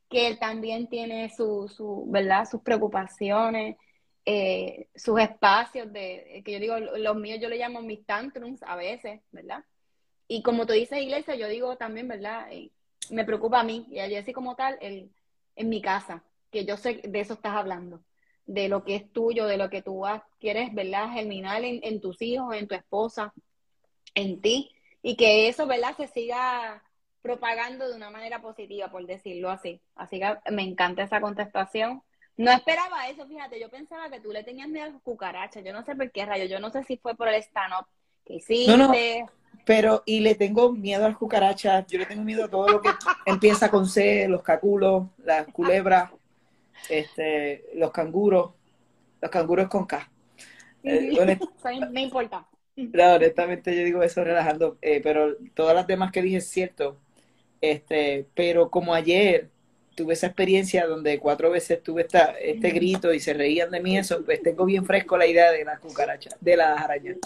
que 0.09 0.27
él 0.27 0.39
también 0.39 0.89
tiene 0.89 1.31
su, 1.31 1.69
su, 1.69 2.07
¿verdad? 2.09 2.49
Sus 2.51 2.63
preocupaciones, 2.63 3.77
eh, 4.33 4.89
sus 4.95 5.19
espacios 5.19 5.93
de, 5.93 6.43
que 6.45 6.53
yo 6.53 6.61
digo, 6.61 6.79
los 6.79 7.17
míos 7.17 7.41
yo 7.41 7.49
le 7.49 7.59
llamo 7.59 7.83
mis 7.83 8.07
tantrums 8.07 8.63
a 8.63 8.77
veces, 8.77 9.21
¿verdad? 9.33 9.65
Y 10.29 10.43
como 10.43 10.67
tú 10.67 10.73
dices, 10.73 11.03
iglesia, 11.03 11.35
yo 11.35 11.49
digo 11.49 11.77
también, 11.77 12.07
¿verdad? 12.07 12.47
Eh, 12.53 12.71
me 13.11 13.25
preocupa 13.25 13.59
a 13.59 13.65
mí 13.65 13.87
y 13.91 13.99
a 13.99 14.09
Jessy 14.09 14.33
como 14.33 14.55
tal 14.55 14.79
el, 14.81 15.11
en 15.57 15.69
mi 15.69 15.83
casa, 15.83 16.23
que 16.53 16.65
yo 16.65 16.77
sé 16.77 17.01
de 17.03 17.21
eso 17.21 17.35
estás 17.35 17.57
hablando, 17.57 18.05
de 18.47 18.69
lo 18.69 18.85
que 18.85 18.95
es 18.95 19.13
tuyo, 19.13 19.47
de 19.47 19.57
lo 19.57 19.69
que 19.69 19.83
tú 19.83 20.05
quieres, 20.39 20.73
¿verdad? 20.75 21.13
Germinar 21.13 21.65
en 21.65 22.01
tus 22.01 22.23
hijos, 22.23 22.55
en 22.55 22.69
tu 22.69 22.77
esposa, 22.77 23.35
en 24.15 24.41
ti, 24.41 24.71
y 25.03 25.17
que 25.17 25.49
eso, 25.49 25.67
¿verdad? 25.67 25.97
Se 25.97 26.07
siga 26.07 26.85
propagando 27.21 27.89
de 27.89 27.97
una 27.97 28.11
manera 28.11 28.41
positiva, 28.41 28.93
por 28.93 29.07
decirlo 29.07 29.51
así. 29.51 29.81
Así 29.97 30.21
que 30.21 30.37
me 30.53 30.63
encanta 30.63 31.03
esa 31.03 31.21
contestación. 31.21 32.03
No 32.37 32.51
esperaba 32.53 33.09
eso, 33.09 33.27
fíjate, 33.27 33.61
yo 33.61 33.69
pensaba 33.69 34.09
que 34.11 34.21
tú 34.21 34.31
le 34.33 34.43
tenías 34.43 34.69
miedo 34.69 34.87
a 34.87 34.89
las 34.91 35.03
cucarachas, 35.03 35.63
yo 35.63 35.73
no 35.73 35.85
sé 35.85 35.95
por 35.95 36.11
qué 36.11 36.25
rayo, 36.25 36.47
yo 36.47 36.59
no 36.59 36.71
sé 36.71 36.83
si 36.85 36.97
fue 36.97 37.15
por 37.15 37.29
el 37.29 37.35
stand-up 37.43 37.87
que 38.25 38.35
hiciste. 38.35 38.77
No, 38.77 38.89
no, 38.89 38.93
pero 39.65 40.03
y 40.07 40.21
le 40.21 40.35
tengo 40.35 40.73
miedo 40.73 41.05
a 41.05 41.09
las 41.09 41.19
cucarachas, 41.19 41.87
yo 41.87 41.99
le 41.99 42.07
tengo 42.07 42.23
miedo 42.23 42.45
a 42.45 42.49
todo 42.49 42.69
lo 42.69 42.81
que 42.81 42.91
empieza 43.27 43.71
con 43.71 43.87
C, 43.87 44.27
los 44.29 44.43
caculos, 44.43 45.09
las 45.19 45.47
culebras, 45.49 46.11
este, 46.89 47.67
los 47.75 47.91
canguros, 47.91 48.53
los 49.21 49.31
canguros 49.31 49.69
con 49.69 49.87
K. 49.87 50.11
Eh, 50.83 51.13
me 51.91 52.03
importa. 52.03 52.47
No, 52.77 53.15
honestamente 53.15 53.77
yo 53.77 53.85
digo 53.85 54.03
eso 54.03 54.25
relajando, 54.25 54.79
eh, 54.81 55.01
pero 55.03 55.37
todas 55.55 55.75
las 55.75 55.87
demás 55.87 56.11
que 56.13 56.23
dije 56.23 56.39
es 56.39 56.49
cierto. 56.49 56.97
Este, 57.61 58.27
pero 58.35 58.71
como 58.71 58.95
ayer 58.95 59.51
tuve 60.01 60.15
esa 60.15 60.29
experiencia 60.29 60.87
donde 60.87 61.19
cuatro 61.19 61.51
veces 61.51 61.83
tuve 61.83 62.03
esta, 62.03 62.39
este 62.41 62.71
grito 62.71 63.13
y 63.13 63.21
se 63.21 63.35
reían 63.35 63.71
de 63.71 63.81
mí, 63.81 63.99
eso, 63.99 64.25
pues 64.25 64.43
tengo 64.43 64.65
bien 64.65 64.87
fresco 64.87 65.19
la 65.19 65.27
idea 65.27 65.53
de 65.53 65.63
las 65.63 65.79
cucarachas, 65.79 66.37
de 66.41 66.57
las 66.57 66.81
arañas. 66.81 67.19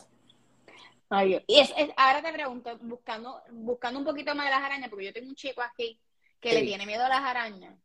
Ay, 1.08 1.40
y 1.46 1.60
es, 1.60 1.72
ahora 1.96 2.20
te 2.20 2.32
pregunto, 2.32 2.76
buscando, 2.82 3.40
buscando 3.52 4.00
un 4.00 4.04
poquito 4.04 4.34
más 4.34 4.46
de 4.46 4.50
las 4.50 4.62
arañas, 4.64 4.90
porque 4.90 5.04
yo 5.04 5.12
tengo 5.12 5.28
un 5.28 5.36
chico 5.36 5.62
aquí 5.62 6.00
que 6.40 6.52
le 6.52 6.62
tiene 6.62 6.84
miedo 6.84 7.04
a 7.04 7.08
las 7.08 7.20
arañas. 7.20 7.76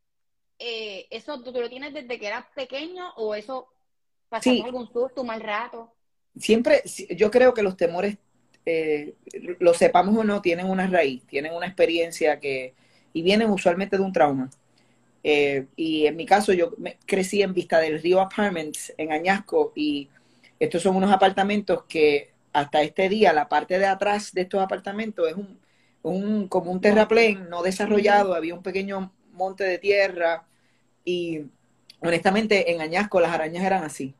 Eh, 0.57 1.05
¿Eso 1.11 1.39
tú, 1.43 1.51
lo 1.51 1.69
tienes 1.69 1.93
desde 1.93 2.19
que 2.19 2.25
eras 2.25 2.45
pequeño 2.55 3.13
o 3.15 3.35
eso 3.35 3.67
pasó 4.27 4.49
algún 4.49 4.91
susto, 4.91 5.21
un 5.21 5.27
mal 5.27 5.41
rato? 5.41 5.93
Siempre, 6.35 6.81
yo 7.15 7.29
creo 7.29 7.53
que 7.53 7.61
los 7.61 7.77
temores, 7.77 8.17
eh, 8.65 9.13
lo 9.59 9.75
sepamos 9.75 10.17
o 10.17 10.23
no, 10.23 10.41
tienen 10.41 10.67
una 10.67 10.87
raíz, 10.87 11.23
tienen 11.27 11.53
una 11.53 11.67
experiencia 11.67 12.39
que, 12.39 12.73
y 13.13 13.21
vienen 13.21 13.51
usualmente 13.51 13.97
de 13.97 14.03
un 14.03 14.13
trauma. 14.13 14.49
Eh, 15.23 15.67
y 15.75 16.05
en 16.05 16.15
mi 16.15 16.25
caso, 16.25 16.53
yo 16.53 16.71
crecí 17.05 17.41
en 17.41 17.53
Vista 17.53 17.79
del 17.79 18.01
Río 18.01 18.21
Apartments 18.21 18.93
en 18.97 19.11
Añasco 19.11 19.73
y 19.75 20.09
estos 20.59 20.81
son 20.81 20.95
unos 20.95 21.11
apartamentos 21.11 21.83
que 21.87 22.31
hasta 22.53 22.81
este 22.81 23.09
día 23.09 23.33
la 23.33 23.47
parte 23.47 23.77
de 23.79 23.85
atrás 23.85 24.33
de 24.33 24.41
estos 24.41 24.61
apartamentos 24.61 25.29
es 25.29 25.35
un, 25.35 25.59
un 26.01 26.47
como 26.47 26.71
un 26.71 26.81
terraplén 26.81 27.49
no 27.49 27.61
desarrollado, 27.61 28.33
había 28.33 28.55
un 28.55 28.63
pequeño 28.63 29.13
monte 29.33 29.63
de 29.63 29.77
tierra 29.77 30.45
y 31.05 31.41
honestamente 32.01 32.71
en 32.71 32.81
Añasco 32.81 33.19
las 33.19 33.31
arañas 33.31 33.63
eran 33.63 33.83
así. 33.83 34.13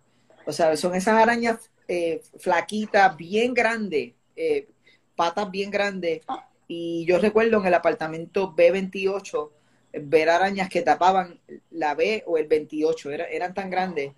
O 0.46 0.52
sea, 0.52 0.76
son 0.78 0.96
esas 0.96 1.22
arañas 1.22 1.70
eh, 1.88 2.22
flaquitas, 2.38 3.16
bien 3.18 3.54
grandes, 3.54 4.14
eh, 4.36 4.68
patas 5.16 5.50
bien 5.52 5.72
grandes. 5.72 6.22
Ah. 6.28 6.48
Y 6.68 7.06
yo 7.06 7.20
recuerdo 7.20 7.60
en 7.60 7.66
el 7.66 7.74
apartamento 7.74 8.56
B28 8.56 9.50
ver 9.94 10.30
arañas 10.30 10.70
que 10.70 10.82
tapaban 10.82 11.40
la 11.72 11.96
B 11.96 12.24
o 12.28 12.38
el 12.38 12.48
28, 12.48 13.12
era, 13.12 13.26
eran 13.26 13.54
tan 13.54 13.70
grandes. 13.70 14.14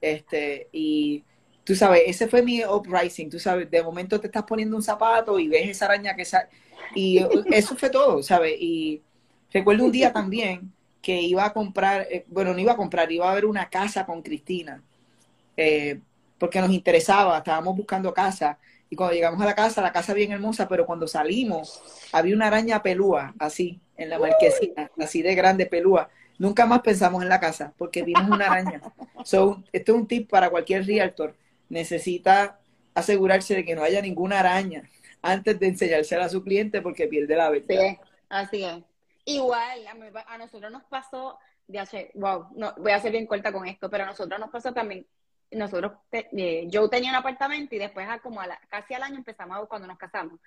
Este, 0.00 0.68
y 0.72 1.24
tú 1.64 1.74
sabes, 1.74 2.02
ese 2.06 2.28
fue 2.28 2.42
mi 2.42 2.64
uprising, 2.64 3.28
tú 3.28 3.38
sabes, 3.38 3.70
de 3.70 3.82
momento 3.82 4.20
te 4.20 4.26
estás 4.26 4.44
poniendo 4.44 4.76
un 4.76 4.82
zapato 4.82 5.38
y 5.38 5.48
ves 5.48 5.68
esa 5.68 5.86
araña 5.86 6.16
que 6.16 6.24
sale. 6.24 6.48
Y 6.94 7.24
eso 7.52 7.76
fue 7.76 7.90
todo, 7.90 8.22
¿sabes? 8.22 8.54
Y 8.58 9.02
recuerdo 9.52 9.84
un 9.84 9.92
día 9.92 10.12
también 10.12 10.72
que 11.00 11.20
iba 11.20 11.44
a 11.44 11.52
comprar, 11.52 12.06
eh, 12.10 12.24
bueno, 12.28 12.52
no 12.52 12.58
iba 12.58 12.72
a 12.72 12.76
comprar, 12.76 13.10
iba 13.10 13.30
a 13.30 13.34
ver 13.34 13.44
una 13.44 13.68
casa 13.68 14.04
con 14.04 14.22
Cristina, 14.22 14.82
eh, 15.56 16.00
porque 16.38 16.60
nos 16.60 16.70
interesaba, 16.70 17.38
estábamos 17.38 17.76
buscando 17.76 18.12
casa. 18.12 18.58
Y 18.88 18.96
cuando 18.96 19.14
llegamos 19.14 19.40
a 19.40 19.44
la 19.44 19.54
casa, 19.54 19.82
la 19.82 19.92
casa 19.92 20.14
bien 20.14 20.32
hermosa, 20.32 20.66
pero 20.66 20.84
cuando 20.84 21.06
salimos, 21.06 21.80
había 22.12 22.34
una 22.34 22.48
araña 22.48 22.82
pelúa, 22.82 23.34
así, 23.38 23.78
en 24.00 24.08
la 24.08 24.18
marquesina, 24.18 24.90
así 24.98 25.22
de 25.22 25.34
grande, 25.34 25.66
pelúa. 25.66 26.08
Nunca 26.38 26.64
más 26.64 26.80
pensamos 26.80 27.22
en 27.22 27.28
la 27.28 27.38
casa 27.38 27.74
porque 27.76 28.02
vimos 28.02 28.28
una 28.28 28.46
araña. 28.46 28.80
So, 29.24 29.62
esto 29.72 29.92
es 29.92 29.98
un 29.98 30.08
tip 30.08 30.30
para 30.30 30.48
cualquier 30.48 30.86
realtor. 30.86 31.36
Necesita 31.68 32.58
asegurarse 32.94 33.54
de 33.54 33.64
que 33.64 33.74
no 33.74 33.82
haya 33.82 34.00
ninguna 34.00 34.40
araña 34.40 34.88
antes 35.20 35.60
de 35.60 35.66
enseñársela 35.66 36.24
a 36.24 36.28
su 36.30 36.42
cliente 36.42 36.80
porque 36.80 37.06
pierde 37.06 37.36
la 37.36 37.50
venta. 37.50 37.74
Sí, 37.74 37.98
así 38.30 38.64
es. 38.64 38.78
Igual, 39.26 39.80
a, 40.26 40.38
nosotros 40.38 40.72
nos 40.72 40.84
pasó, 40.84 41.38
de 41.68 42.10
wow, 42.14 42.46
no, 42.56 42.72
voy 42.78 42.92
a 42.92 43.00
ser 43.00 43.12
bien 43.12 43.26
corta 43.26 43.52
con 43.52 43.66
esto, 43.68 43.90
pero 43.90 44.04
a 44.04 44.06
nosotros 44.06 44.40
nos 44.40 44.48
pasó 44.48 44.72
también, 44.72 45.06
nosotros, 45.50 45.92
eh, 46.10 46.64
yo 46.68 46.88
tenía 46.88 47.10
un 47.10 47.16
apartamento 47.16 47.74
y 47.74 47.78
después 47.78 48.08
como 48.22 48.40
casi 48.70 48.94
al 48.94 49.02
año 49.02 49.16
empezamos, 49.16 49.68
cuando 49.68 49.86
nos 49.86 49.98
casamos, 49.98 50.40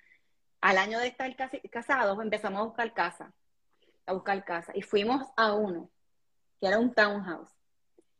al 0.60 0.78
año 0.80 0.98
de 0.98 1.08
estar 1.08 1.34
casi, 1.36 1.60
casados 1.70 2.20
empezamos 2.20 2.62
a 2.62 2.64
buscar 2.64 2.94
casa 2.94 3.32
a 4.06 4.14
buscar 4.14 4.44
casa 4.46 4.72
y 4.76 4.82
fuimos 4.82 5.26
a 5.36 5.54
uno, 5.54 5.90
que 6.60 6.68
era 6.68 6.80
un 6.80 6.94
townhouse. 6.94 7.50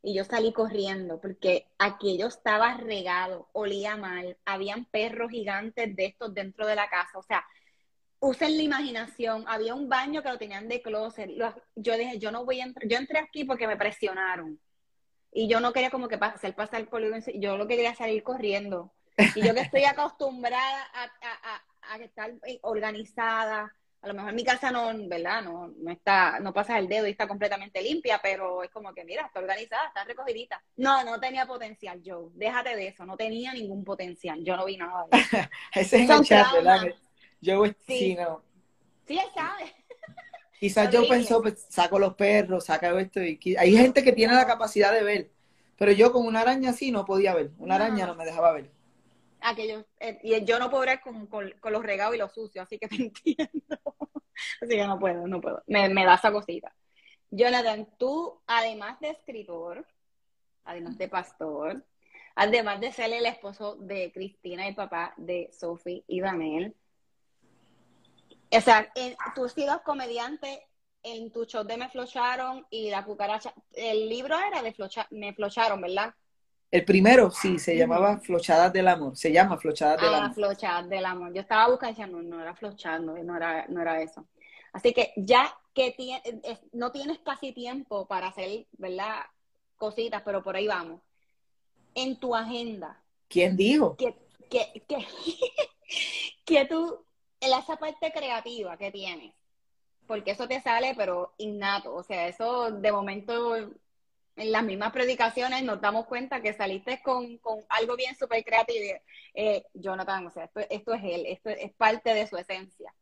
Y 0.02 0.14
yo 0.14 0.26
salí 0.26 0.52
corriendo 0.52 1.22
porque 1.22 1.68
aquello 1.78 2.28
estaba 2.28 2.76
regado, 2.76 3.50
olía 3.54 3.96
mal, 3.96 4.38
habían 4.46 4.86
perros 4.86 5.32
gigantes 5.32 5.96
de 5.96 6.06
estos 6.08 6.34
dentro 6.34 6.68
de 6.68 6.76
la 6.76 6.90
casa. 6.90 7.18
O 7.18 7.24
sea, 7.24 7.46
usen 8.20 8.58
la 8.58 8.64
imaginación. 8.64 9.46
Había 9.48 9.76
un 9.76 9.88
baño 9.88 10.22
que 10.22 10.30
lo 10.30 10.38
tenían 10.38 10.68
de 10.68 10.82
closet. 10.82 11.32
Yo 11.76 11.98
dije, 11.98 12.20
yo 12.20 12.32
no 12.32 12.44
voy 12.44 12.60
a 12.60 12.66
entrar. 12.66 12.88
Yo 12.88 12.98
entré 12.98 13.20
aquí 13.20 13.46
porque 13.46 13.68
me 13.68 13.78
presionaron. 13.78 14.60
Y 15.32 15.48
yo 15.48 15.60
no 15.60 15.74
quería 15.74 15.90
como 15.90 16.08
que 16.08 16.16
hacer 16.16 16.54
pasar 16.54 16.88
por 16.90 17.02
Yo 17.36 17.58
lo 17.58 17.68
que 17.68 17.76
quería 17.76 17.96
salir 17.96 18.24
corriendo. 18.24 18.94
Y 19.36 19.42
yo 19.42 19.54
que 19.54 19.62
estoy 19.62 19.84
acostumbrada 19.86 20.88
a, 20.94 21.04
a, 21.04 21.94
a 21.94 21.98
estar 21.98 22.34
organizada, 22.62 23.74
a 24.04 24.08
lo 24.08 24.14
mejor 24.16 24.34
mi 24.34 24.44
casa 24.44 24.70
no, 24.70 24.92
¿verdad? 25.08 25.42
No, 25.42 25.74
no 25.78 25.92
está, 25.92 26.38
no 26.42 26.54
pasas 26.54 26.80
el 26.80 26.90
dedo 26.90 27.08
y 27.08 27.12
está 27.12 27.26
completamente 27.26 27.82
limpia, 27.82 28.20
pero 28.22 28.62
es 28.62 28.70
como 28.70 28.94
que, 28.94 29.06
mira, 29.06 29.26
está 29.26 29.40
organizada, 29.40 29.88
está 29.88 30.04
recogidita. 30.04 30.62
No, 30.76 31.06
no 31.06 31.22
tenía 31.22 31.46
potencial, 31.46 32.02
Joe. 32.06 32.30
Déjate 32.34 32.76
de 32.76 32.88
eso, 32.88 33.06
no 33.06 33.16
tenía 33.16 33.54
ningún 33.54 33.86
potencial. 33.86 34.44
Yo 34.44 34.58
no 34.58 34.66
vi 34.66 34.76
nada 34.76 35.06
de 35.10 35.18
eso. 35.18 35.38
Ese 35.74 36.04
es 36.04 36.10
el 36.10 36.22
chat, 36.22 36.52
¿verdad? 36.52 36.82
Joe, 37.44 37.70
sí. 37.88 37.98
sí, 37.98 38.16
no. 38.16 38.44
Sí, 39.08 39.18
él 39.18 39.28
sabe. 39.34 39.74
Quizás 40.60 40.90
yo 40.92 41.08
pensó, 41.08 41.42
pues, 41.42 41.66
saco 41.70 41.98
los 41.98 42.16
perros, 42.16 42.66
saco 42.66 43.00
esto. 43.00 43.22
Y 43.24 43.56
hay 43.56 43.78
gente 43.78 44.04
que 44.04 44.12
tiene 44.12 44.34
la 44.34 44.46
capacidad 44.46 44.92
de 44.92 45.04
ver, 45.04 45.32
pero 45.78 45.94
yo 45.94 46.12
con 46.12 46.28
una 46.28 46.42
araña 46.42 46.72
así 46.72 46.92
no 46.92 47.06
podía 47.06 47.34
ver. 47.34 47.52
Una 47.58 47.76
araña 47.76 48.06
no 48.06 48.16
me 48.16 48.26
dejaba 48.26 48.52
ver 48.52 48.70
aquello, 49.44 49.86
eh, 50.00 50.20
y 50.24 50.44
yo 50.46 50.60
no 50.60 50.70
puedo 50.70 50.86
con, 51.04 51.28
con, 51.28 51.74
los 51.74 51.84
regados 51.84 52.16
y 52.16 52.18
los 52.18 52.34
sucios, 52.34 52.64
así 52.64 52.80
que 52.80 52.88
te 52.90 52.96
entiendo. 52.96 53.80
así 54.62 54.70
que 54.70 54.88
no 54.88 55.00
puedo, 55.00 55.28
no 55.28 55.42
puedo. 55.42 55.64
Me, 55.68 55.90
me 55.90 56.06
da 56.06 56.16
esa 56.16 56.32
cosita. 56.32 56.74
Jonathan, 57.30 57.88
tú, 57.98 58.42
además 58.48 59.00
de 59.00 59.10
escritor, 59.10 59.88
además 60.66 60.98
de 60.98 61.08
pastor, 61.08 61.86
además 62.36 62.80
de 62.80 62.92
ser 62.92 63.12
el 63.12 63.26
esposo 63.26 63.76
de 63.76 64.12
Cristina 64.12 64.68
y 64.68 64.74
papá 64.74 65.14
de 65.18 65.50
Sophie 65.52 66.04
y 66.08 66.22
Daniel, 66.22 66.76
o 68.56 68.62
sea, 68.62 68.92
tú 69.34 69.46
has 69.46 69.54
sido 69.54 69.82
comediante 69.84 70.68
en 71.02 71.32
tu 71.32 71.46
show 71.46 71.64
de 71.64 71.78
Me 71.78 71.90
Flocharon 71.90 72.66
y 72.70 72.90
La 72.90 73.04
Cucaracha. 73.04 73.54
El 73.74 74.08
libro 74.08 74.38
era 74.40 74.62
de 74.62 74.74
Flocha, 74.74 75.08
Me 75.10 75.34
Flocharon, 75.34 75.82
¿verdad? 75.82 76.14
El 76.74 76.86
primero, 76.86 77.30
sí, 77.30 77.60
se 77.60 77.78
llamaba 77.78 78.18
Flochadas 78.18 78.74
del 78.74 78.88
Amor. 78.88 79.16
Se 79.16 79.32
llama 79.32 79.60
Flochadas 79.60 80.02
del 80.02 80.12
ah, 80.12 80.24
Amor. 80.24 80.34
Flochadas 80.34 80.90
del 80.90 81.06
Amor. 81.06 81.32
Yo 81.32 81.42
estaba 81.42 81.70
buscando 81.70 81.92
y 81.92 81.94
decía, 81.94 82.08
no, 82.08 82.24
no 82.24 82.42
era 82.42 82.56
flochando, 82.56 83.16
no 83.16 83.38
era, 83.38 83.68
no 83.68 83.80
era 83.80 84.02
eso. 84.02 84.26
Así 84.72 84.92
que 84.92 85.14
ya 85.16 85.56
que 85.76 85.96
no 86.72 86.92
tienes 86.92 87.20
casi 87.20 87.52
tiempo 87.52 88.08
para 88.08 88.30
hacer, 88.30 88.66
¿verdad? 88.72 89.20
Cositas, 89.78 90.24
pero 90.26 90.42
por 90.42 90.56
ahí 90.56 90.66
vamos. 90.66 91.00
En 91.94 92.20
tu 92.20 92.36
agenda. 92.36 93.00
¿Quién 93.28 93.56
dijo? 93.56 93.96
Que, 93.96 94.16
que, 94.50 94.84
que, 94.88 95.06
que 96.44 96.66
tú, 96.66 97.06
en 97.40 97.54
esa 97.54 97.78
parte 97.78 98.12
creativa 98.12 98.78
que 98.78 98.92
tienes, 98.92 99.32
porque 100.08 100.32
eso 100.32 100.48
te 100.48 100.60
sale, 100.60 100.96
pero 100.98 101.36
innato. 101.38 101.94
O 101.94 102.02
sea, 102.02 102.28
eso 102.28 102.72
de 102.72 102.92
momento 102.92 103.54
en 104.36 104.52
las 104.52 104.64
mismas 104.64 104.92
predicaciones 104.92 105.64
nos 105.64 105.80
damos 105.80 106.06
cuenta 106.06 106.42
que 106.42 106.54
saliste 106.54 107.02
con, 107.04 107.40
algo 107.70 107.96
bien 107.96 108.16
súper 108.16 108.44
creativo. 108.44 109.00
Eh, 109.34 109.64
Jonathan, 109.74 110.28
o 110.28 110.32
sea, 110.32 110.50
esto, 110.70 110.94
es 110.94 111.04
él, 111.04 111.26
esto 111.28 111.50
es 111.50 111.72
parte 111.74 112.14
de 112.14 112.26
su 112.28 112.38
esencia, 112.38 112.94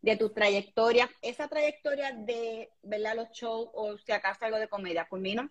de 0.00 0.16
tu 0.16 0.30
trayectoria, 0.30 1.08
esa 1.20 1.48
trayectoria 1.48 2.12
de, 2.12 2.70
¿verdad? 2.82 3.16
Los 3.16 3.30
shows 3.30 3.68
o 3.74 3.96
si 3.98 4.12
acaso 4.12 4.44
algo 4.44 4.58
de 4.58 4.68
comedia, 4.68 5.06
¿culmino? 5.08 5.48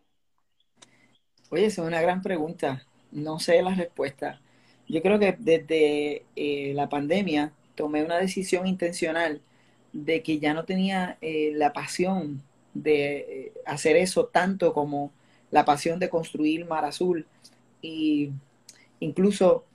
Oye, 1.50 1.66
esa 1.66 1.82
es 1.82 1.88
una 1.88 2.02
gran 2.02 2.22
pregunta. 2.22 2.86
No 3.12 3.40
sé 3.40 3.62
la 3.62 3.76
respuesta. 3.76 4.42
Yo 4.88 5.02
creo 5.02 5.20
que 5.20 5.36
desde 5.38 6.26
eh, 6.36 6.74
la 6.74 6.90
pandemia 6.90 7.54
tomé 7.76 8.04
una 8.04 8.18
decisión 8.18 8.68
intencional 8.68 9.42
de 9.94 10.24
que 10.24 10.40
ya 10.40 10.54
no 10.54 10.66
tenía 10.66 11.18
eh, 11.22 11.52
la 11.54 11.74
pasión 11.74 12.42
de 12.74 13.52
hacer 13.66 13.98
eso 13.98 14.28
tanto 14.28 14.74
como 14.74 15.12
la 15.52 15.66
pasión 15.66 16.00
de 16.00 16.10
construir 16.10 16.66
Mar 16.66 16.86
Azul. 16.86 17.26
Y 17.82 18.32
incluso 19.00 19.66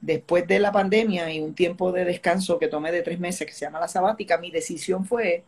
después 0.00 0.46
de 0.46 0.58
la 0.58 0.72
pandemia 0.72 1.32
y 1.32 1.40
un 1.40 1.54
tiempo 1.54 1.92
de 1.92 2.04
descanso 2.04 2.58
que 2.58 2.68
tomé 2.68 2.92
de 2.92 3.02
tres 3.02 3.18
meses 3.20 3.46
que 3.46 3.52
se 3.52 3.64
llama 3.64 3.80
la 3.80 3.88
sabática, 3.88 4.38
mi 4.38 4.50
decisión 4.50 5.04
fue 5.04 5.44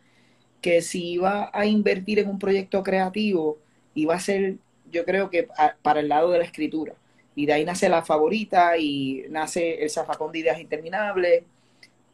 que 0.61 0.83
si 0.83 1.13
iba 1.13 1.51
a 1.53 1.67
invertir 1.67 2.19
en 2.19 2.29
un 2.29 2.39
proyecto 2.39 2.83
creativo, 2.83 3.59
iba 3.95 4.15
a 4.15 4.21
ser, 4.21 4.57
yo 4.91 5.05
creo 5.05 5.31
que 5.31 5.49
para 5.83 6.01
el 6.01 6.09
lado 6.09 6.31
de 6.31 6.39
la 6.39 6.45
escritura. 6.45 6.95
Y 7.35 7.47
de 7.47 7.55
ahí 7.55 7.65
nace 7.65 7.89
la 7.89 8.03
favorita 8.03 8.77
y 8.77 9.25
nace 9.31 9.83
el 9.83 9.89
zafacón 9.89 10.33
de 10.33 10.41
ideas 10.41 10.61
interminables 10.61 11.45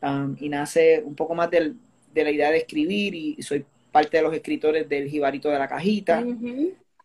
um, 0.02 0.36
y 0.38 0.48
nace 0.48 1.02
un 1.04 1.14
poco 1.14 1.34
más 1.34 1.50
de 1.50 1.74
la 2.14 2.30
idea 2.30 2.50
de 2.50 2.58
escribir 2.58 3.14
y, 3.14 3.42
soy 3.42 3.64
parte 3.90 4.18
de 4.18 4.22
los 4.22 4.34
escritores 4.34 4.88
del 4.88 5.08
Jibarito 5.08 5.48
de 5.48 5.58
la 5.58 5.66
Cajita. 5.66 6.22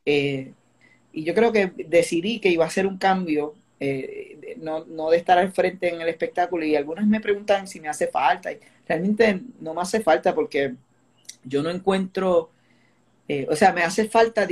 Eh, 0.06 0.54
y 1.14 1.24
yo 1.24 1.34
creo 1.34 1.52
que 1.52 1.72
decidí 1.88 2.40
que 2.40 2.50
iba 2.50 2.66
a 2.66 2.70
ser 2.70 2.88
un 2.88 2.98
cambio, 2.98 3.56
eh, 3.80 4.56
no, 4.58 4.86
no, 4.86 5.10
de 5.10 5.18
estar 5.18 5.38
al 5.38 5.52
frente 5.52 5.94
en 5.94 6.02
el 6.02 6.08
espectáculo. 6.08 6.66
Y 6.66 6.76
algunas 6.76 7.06
me 7.08 7.20
preguntan 7.20 7.68
si 7.68 7.80
me 7.80 7.90
hace 7.90 8.08
falta. 8.08 8.52
Y 8.52 8.60
realmente 8.88 9.42
no 9.60 9.74
me 9.74 9.82
hace 9.82 10.02
falta 10.02 10.34
porque 10.34 10.76
yo 11.44 11.64
no 11.64 11.70
encuentro, 11.70 12.52
eh, 13.28 13.48
o 13.50 13.56
sea, 13.56 13.74
me 13.74 13.84
hace 13.84 14.08
falta, 14.08 14.48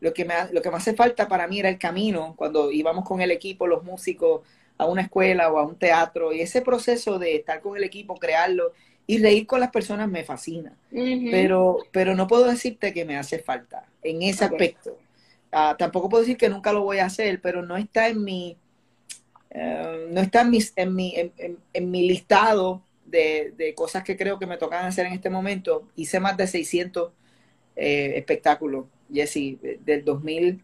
lo, 0.00 0.12
que 0.12 0.24
me, 0.24 0.34
lo 0.52 0.62
que 0.62 0.70
me 0.70 0.76
hace 0.76 0.94
falta 0.94 1.28
para 1.28 1.46
mí 1.48 1.58
era 1.60 1.68
el 1.68 1.78
camino, 1.78 2.34
cuando 2.36 2.70
íbamos 2.70 3.04
con 3.04 3.20
el 3.20 3.30
equipo, 3.30 3.66
los 3.66 3.82
músicos, 3.84 4.42
a 4.78 4.86
una 4.86 5.02
escuela 5.02 5.50
o 5.50 5.58
a 5.58 5.66
un 5.66 5.76
teatro. 5.76 6.32
Y 6.32 6.40
ese 6.40 6.62
proceso 6.62 7.18
de 7.18 7.36
estar 7.36 7.60
con 7.60 7.76
el 7.76 7.84
equipo, 7.84 8.16
crearlo 8.16 8.72
y 9.06 9.18
reír 9.18 9.46
con 9.46 9.60
las 9.60 9.70
personas 9.70 10.08
me 10.08 10.24
fascina. 10.24 10.76
pero, 10.90 11.78
pero 11.92 12.14
no 12.14 12.26
puedo 12.26 12.44
decirte 12.44 12.92
que 12.92 13.04
me 13.04 13.16
hace 13.16 13.38
falta 13.38 13.86
en 14.02 14.22
ese 14.22 14.44
aspecto. 14.44 14.98
Ah, 15.52 15.76
tampoco 15.78 16.08
puedo 16.08 16.22
decir 16.22 16.36
que 16.36 16.48
nunca 16.48 16.72
lo 16.72 16.82
voy 16.82 16.98
a 16.98 17.06
hacer, 17.06 17.40
pero 17.40 17.62
no 17.62 17.76
está 17.76 18.08
en 18.08 18.24
mi, 18.24 18.56
eh, 19.50 20.08
no 20.10 20.20
está 20.20 20.40
en, 20.40 20.50
mis, 20.50 20.72
en, 20.76 20.94
mi, 20.94 21.14
en, 21.16 21.90
mi 21.90 22.08
listado 22.08 22.82
de, 23.04 23.72
cosas 23.76 24.02
que 24.02 24.16
creo 24.16 24.38
que 24.38 24.46
me 24.46 24.58
tocan 24.58 24.84
hacer 24.84 25.06
en 25.06 25.12
este 25.12 25.30
momento. 25.30 25.86
Hice 25.94 26.18
más 26.18 26.36
de 26.36 26.48
600 26.48 27.12
eh, 27.76 28.14
espectáculos, 28.16 28.86
Jessy, 29.12 29.60
del 29.84 30.04
2007 30.04 30.60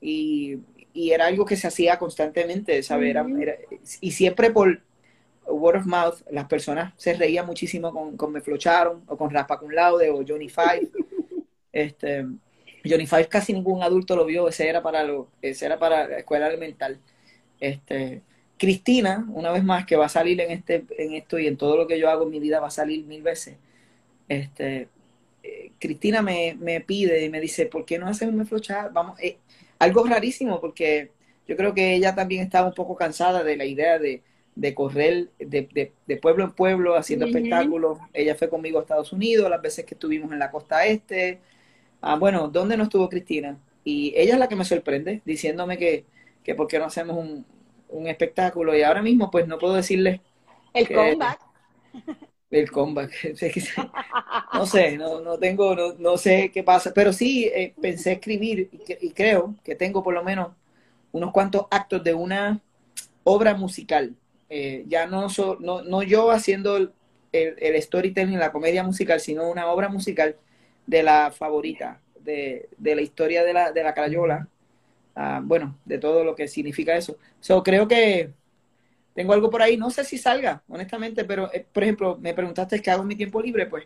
y, 0.00 0.58
y 0.92 1.10
era 1.10 1.26
algo 1.26 1.44
que 1.44 1.56
se 1.56 1.66
hacía 1.66 1.98
constantemente, 1.98 2.82
¿sabes? 2.82 3.16
y 4.00 4.10
siempre 4.10 4.50
por 4.50 4.80
word 5.46 5.80
of 5.80 5.86
mouth, 5.86 6.20
las 6.30 6.46
personas 6.46 6.92
se 6.96 7.14
reían 7.14 7.46
muchísimo 7.46 7.92
con, 7.92 8.16
con 8.16 8.32
Me 8.32 8.40
Flocharon 8.40 9.02
o 9.06 9.16
con 9.16 9.30
Raspa 9.30 9.58
Cum 9.58 9.70
Laude 9.70 10.10
o 10.10 10.24
Johnny 10.26 10.48
Five. 10.48 10.90
este, 11.72 12.26
Johnny 12.84 13.06
Five 13.06 13.28
casi 13.28 13.52
ningún 13.52 13.82
adulto 13.82 14.16
lo 14.16 14.24
vio, 14.24 14.48
ese 14.48 14.68
era 14.68 14.82
para, 14.82 15.04
lo, 15.04 15.28
ese 15.40 15.66
era 15.66 15.78
para 15.78 16.08
la 16.08 16.18
escuela 16.18 16.48
elemental. 16.48 16.98
Este, 17.60 18.22
Cristina, 18.58 19.26
una 19.32 19.50
vez 19.50 19.64
más, 19.64 19.86
que 19.86 19.96
va 19.96 20.06
a 20.06 20.10
salir 20.10 20.40
en, 20.40 20.50
este, 20.50 20.84
en 20.98 21.14
esto 21.14 21.38
y 21.38 21.46
en 21.46 21.56
todo 21.56 21.76
lo 21.76 21.86
que 21.86 21.98
yo 21.98 22.10
hago 22.10 22.24
en 22.24 22.30
mi 22.30 22.40
vida, 22.40 22.60
va 22.60 22.68
a 22.68 22.70
salir 22.70 23.04
mil 23.06 23.22
veces. 23.22 23.56
Este, 24.28 24.88
eh, 25.42 25.72
Cristina 25.78 26.22
me, 26.22 26.56
me, 26.58 26.80
pide 26.80 27.24
y 27.24 27.30
me 27.30 27.40
dice, 27.40 27.66
¿por 27.66 27.84
qué 27.84 27.98
no 27.98 28.06
hacemos 28.06 28.34
un 28.34 28.46
flochar? 28.46 28.92
Vamos, 28.92 29.18
eh, 29.20 29.38
algo 29.78 30.04
rarísimo 30.04 30.60
porque 30.60 31.10
yo 31.46 31.56
creo 31.56 31.74
que 31.74 31.94
ella 31.94 32.14
también 32.14 32.42
estaba 32.42 32.68
un 32.68 32.74
poco 32.74 32.94
cansada 32.94 33.42
de 33.42 33.56
la 33.56 33.64
idea 33.64 33.98
de, 33.98 34.22
de 34.54 34.74
correr 34.74 35.30
de, 35.38 35.92
de, 36.06 36.16
pueblo 36.16 36.44
en 36.44 36.52
pueblo 36.52 36.96
haciendo 36.96 37.26
espectáculos. 37.26 37.98
Ella 38.12 38.34
fue 38.34 38.48
conmigo 38.48 38.78
a 38.78 38.82
Estados 38.82 39.12
Unidos, 39.12 39.50
las 39.50 39.62
veces 39.62 39.84
que 39.84 39.94
estuvimos 39.94 40.30
en 40.32 40.38
la 40.38 40.50
costa 40.50 40.86
este. 40.86 41.40
Ah, 42.00 42.16
bueno, 42.16 42.48
¿dónde 42.48 42.76
no 42.76 42.84
estuvo 42.84 43.08
Cristina? 43.08 43.58
Y 43.84 44.12
ella 44.16 44.34
es 44.34 44.38
la 44.38 44.48
que 44.48 44.56
me 44.56 44.64
sorprende, 44.64 45.22
diciéndome 45.24 45.78
que, 45.78 46.04
que 46.44 46.54
por 46.54 46.68
qué 46.68 46.78
no 46.78 46.84
hacemos 46.84 47.16
un, 47.16 47.44
un 47.88 48.06
espectáculo. 48.06 48.76
Y 48.76 48.82
ahora 48.82 49.02
mismo, 49.02 49.30
pues 49.30 49.46
no 49.46 49.58
puedo 49.58 49.74
decirle. 49.74 50.20
El 50.74 50.88
comeback. 50.88 51.40
El 52.52 52.70
comeback. 52.70 53.34
no 54.52 54.66
sé, 54.66 54.98
no, 54.98 55.20
no 55.20 55.38
tengo, 55.38 55.74
no, 55.74 55.94
no, 55.94 56.18
sé 56.18 56.50
qué 56.52 56.62
pasa, 56.62 56.92
pero 56.94 57.12
sí 57.12 57.46
eh, 57.46 57.74
pensé 57.80 58.12
escribir 58.12 58.68
y, 59.00 59.10
creo 59.10 59.54
que 59.64 59.74
tengo 59.74 60.02
por 60.02 60.12
lo 60.12 60.22
menos 60.22 60.48
unos 61.12 61.32
cuantos 61.32 61.66
actos 61.70 62.04
de 62.04 62.12
una 62.12 62.60
obra 63.24 63.54
musical. 63.54 64.14
Eh, 64.50 64.84
ya 64.86 65.06
no, 65.06 65.28
no, 65.60 65.82
no 65.82 66.02
yo 66.02 66.30
haciendo 66.30 66.76
el, 66.76 66.92
el, 67.32 67.82
storytelling, 67.82 68.38
la 68.38 68.52
comedia 68.52 68.82
musical, 68.82 69.18
sino 69.18 69.48
una 69.48 69.66
obra 69.68 69.88
musical 69.88 70.36
de 70.86 71.02
la 71.02 71.30
favorita, 71.30 72.02
de, 72.20 72.68
de 72.76 72.94
la 72.94 73.00
historia 73.00 73.44
de 73.44 73.54
la, 73.54 73.72
de 73.72 73.82
la 73.82 73.94
Crayola. 73.94 74.46
Ah, 75.16 75.40
bueno, 75.42 75.78
de 75.86 75.96
todo 75.96 76.22
lo 76.22 76.34
que 76.34 76.48
significa 76.48 76.96
eso. 76.96 77.16
So, 77.40 77.62
creo 77.62 77.88
que 77.88 78.30
tengo 79.14 79.32
algo 79.32 79.50
por 79.50 79.62
ahí, 79.62 79.76
no 79.76 79.90
sé 79.90 80.04
si 80.04 80.18
salga, 80.18 80.62
honestamente, 80.68 81.24
pero 81.24 81.52
eh, 81.52 81.64
por 81.70 81.82
ejemplo, 81.82 82.18
me 82.20 82.34
preguntaste 82.34 82.80
qué 82.80 82.90
hago 82.90 83.02
en 83.02 83.08
mi 83.08 83.16
tiempo 83.16 83.42
libre, 83.42 83.66
pues 83.66 83.84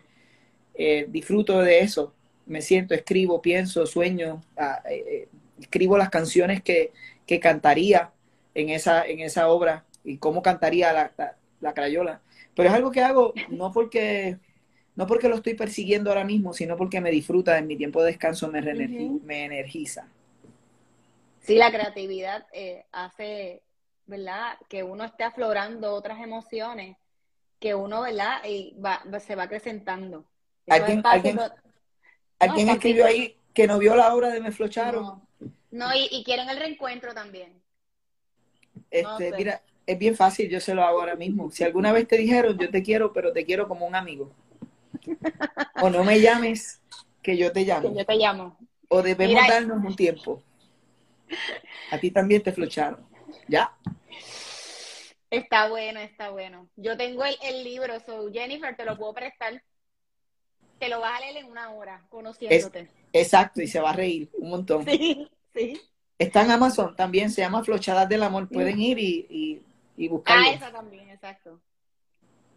eh, 0.75 1.05
disfruto 1.09 1.59
de 1.59 1.79
eso, 1.79 2.13
me 2.45 2.61
siento, 2.61 2.93
escribo, 2.93 3.41
pienso, 3.41 3.85
sueño, 3.85 4.41
ah, 4.57 4.81
eh, 4.89 5.27
escribo 5.59 5.97
las 5.97 6.09
canciones 6.09 6.61
que, 6.61 6.91
que, 7.25 7.39
cantaría 7.39 8.11
en 8.53 8.69
esa, 8.69 9.05
en 9.05 9.19
esa 9.19 9.49
obra 9.49 9.85
y 10.03 10.17
cómo 10.17 10.41
cantaría 10.41 10.93
la, 10.93 11.35
la, 11.59 11.73
crayola. 11.73 12.21
Pero 12.55 12.69
es 12.69 12.75
algo 12.75 12.91
que 12.91 13.01
hago 13.01 13.33
no 13.49 13.71
porque 13.71 14.37
no 14.95 15.05
porque 15.05 15.29
lo 15.29 15.35
estoy 15.35 15.53
persiguiendo 15.53 16.09
ahora 16.09 16.23
mismo, 16.23 16.53
sino 16.53 16.77
porque 16.77 17.01
me 17.01 17.11
disfruta, 17.11 17.57
en 17.57 17.67
mi 17.67 17.75
tiempo 17.75 18.01
de 18.01 18.11
descanso 18.11 18.47
me, 18.47 18.61
me 18.61 19.45
energiza. 19.45 20.07
Sí, 21.41 21.55
la 21.55 21.71
creatividad 21.71 22.47
hace, 22.91 23.61
¿verdad? 24.07 24.57
Que 24.67 24.83
uno 24.83 25.03
esté 25.03 25.23
aflorando 25.23 25.93
otras 25.93 26.19
emociones, 26.21 26.97
que 27.59 27.75
uno, 27.75 28.01
¿verdad? 28.01 28.41
Y 28.45 28.75
va, 28.79 29.03
se 29.19 29.35
va 29.35 29.43
acrecentando. 29.43 30.25
¿Alguien, 30.67 31.01
¿alguien, 32.39 32.69
escribió 32.69 33.05
ahí 33.05 33.37
que 33.53 33.67
no 33.67 33.77
vio 33.77 33.95
la 33.95 34.13
obra 34.13 34.29
de 34.29 34.41
Me 34.41 34.51
Flocharon? 34.51 35.21
No, 35.71 35.89
y, 35.93 36.23
quieren 36.23 36.49
el 36.49 36.57
reencuentro 36.57 37.13
también. 37.13 37.61
Este, 38.89 39.31
Mira, 39.33 39.61
es 39.85 39.97
bien 39.97 40.15
fácil, 40.15 40.49
yo 40.49 40.59
se 40.59 40.73
lo 40.73 40.83
hago 40.83 40.99
ahora 40.99 41.15
mismo. 41.15 41.51
Si 41.51 41.63
alguna 41.63 41.91
vez 41.91 42.07
te 42.07 42.17
dijeron, 42.17 42.57
yo 42.57 42.69
te 42.69 42.83
quiero, 42.83 43.13
pero 43.13 43.31
te 43.31 43.45
quiero 43.45 43.67
como 43.67 43.85
un 43.85 43.95
amigo. 43.95 44.31
O 45.81 45.89
no 45.89 46.03
me 46.03 46.19
llames, 46.19 46.81
que 47.21 47.37
yo 47.37 47.51
te 47.51 47.63
llamo. 47.63 47.89
Que 47.89 47.99
yo 47.99 48.05
te 48.05 48.15
llamo. 48.15 48.57
O 48.89 49.01
debemos 49.01 49.47
darnos 49.47 49.83
un 49.83 49.95
tiempo. 49.95 50.41
A 51.91 51.97
ti 51.97 52.11
también 52.11 52.41
te 52.41 52.51
flocharon. 52.51 53.05
¿Ya? 53.47 53.75
Está 55.29 55.69
bueno, 55.69 55.99
está 55.99 56.29
bueno. 56.29 56.69
Yo 56.75 56.95
tengo 56.97 57.23
el, 57.25 57.63
libro, 57.63 57.99
so 57.99 58.31
Jennifer, 58.31 58.75
te 58.75 58.85
lo 58.85 58.97
puedo 58.97 59.13
prestar. 59.13 59.61
Te 60.79 60.89
lo 60.89 60.99
vas 60.99 61.17
a 61.17 61.21
leer 61.21 61.37
en 61.37 61.51
una 61.51 61.71
hora, 61.71 62.05
conociéndote. 62.09 62.89
exacto, 63.11 63.61
y 63.61 63.67
se 63.67 63.79
va 63.79 63.89
a 63.89 63.93
reír 63.93 64.29
un 64.33 64.49
montón. 64.49 64.85
Sí, 64.85 65.27
sí. 65.53 65.81
Está 66.19 66.43
en 66.43 66.51
Amazon 66.51 66.95
también, 66.95 67.29
se 67.29 67.41
llama 67.41 67.63
Flochadas 67.63 68.07
del 68.07 68.23
Amor. 68.23 68.47
Pueden 68.47 68.79
ir 68.79 68.97
y, 68.99 69.61
y, 69.95 70.07
buscarlo. 70.07 70.45
Ah, 70.47 70.53
esa 70.53 70.71
también, 70.71 71.09
exacto. 71.09 71.59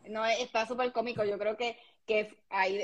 No, 0.07 0.25
está 0.25 0.67
súper 0.67 0.93
cómico. 0.93 1.25
Yo 1.25 1.39
creo 1.39 1.57
que 1.57 1.77
que 2.11 2.37
ahí, 2.49 2.81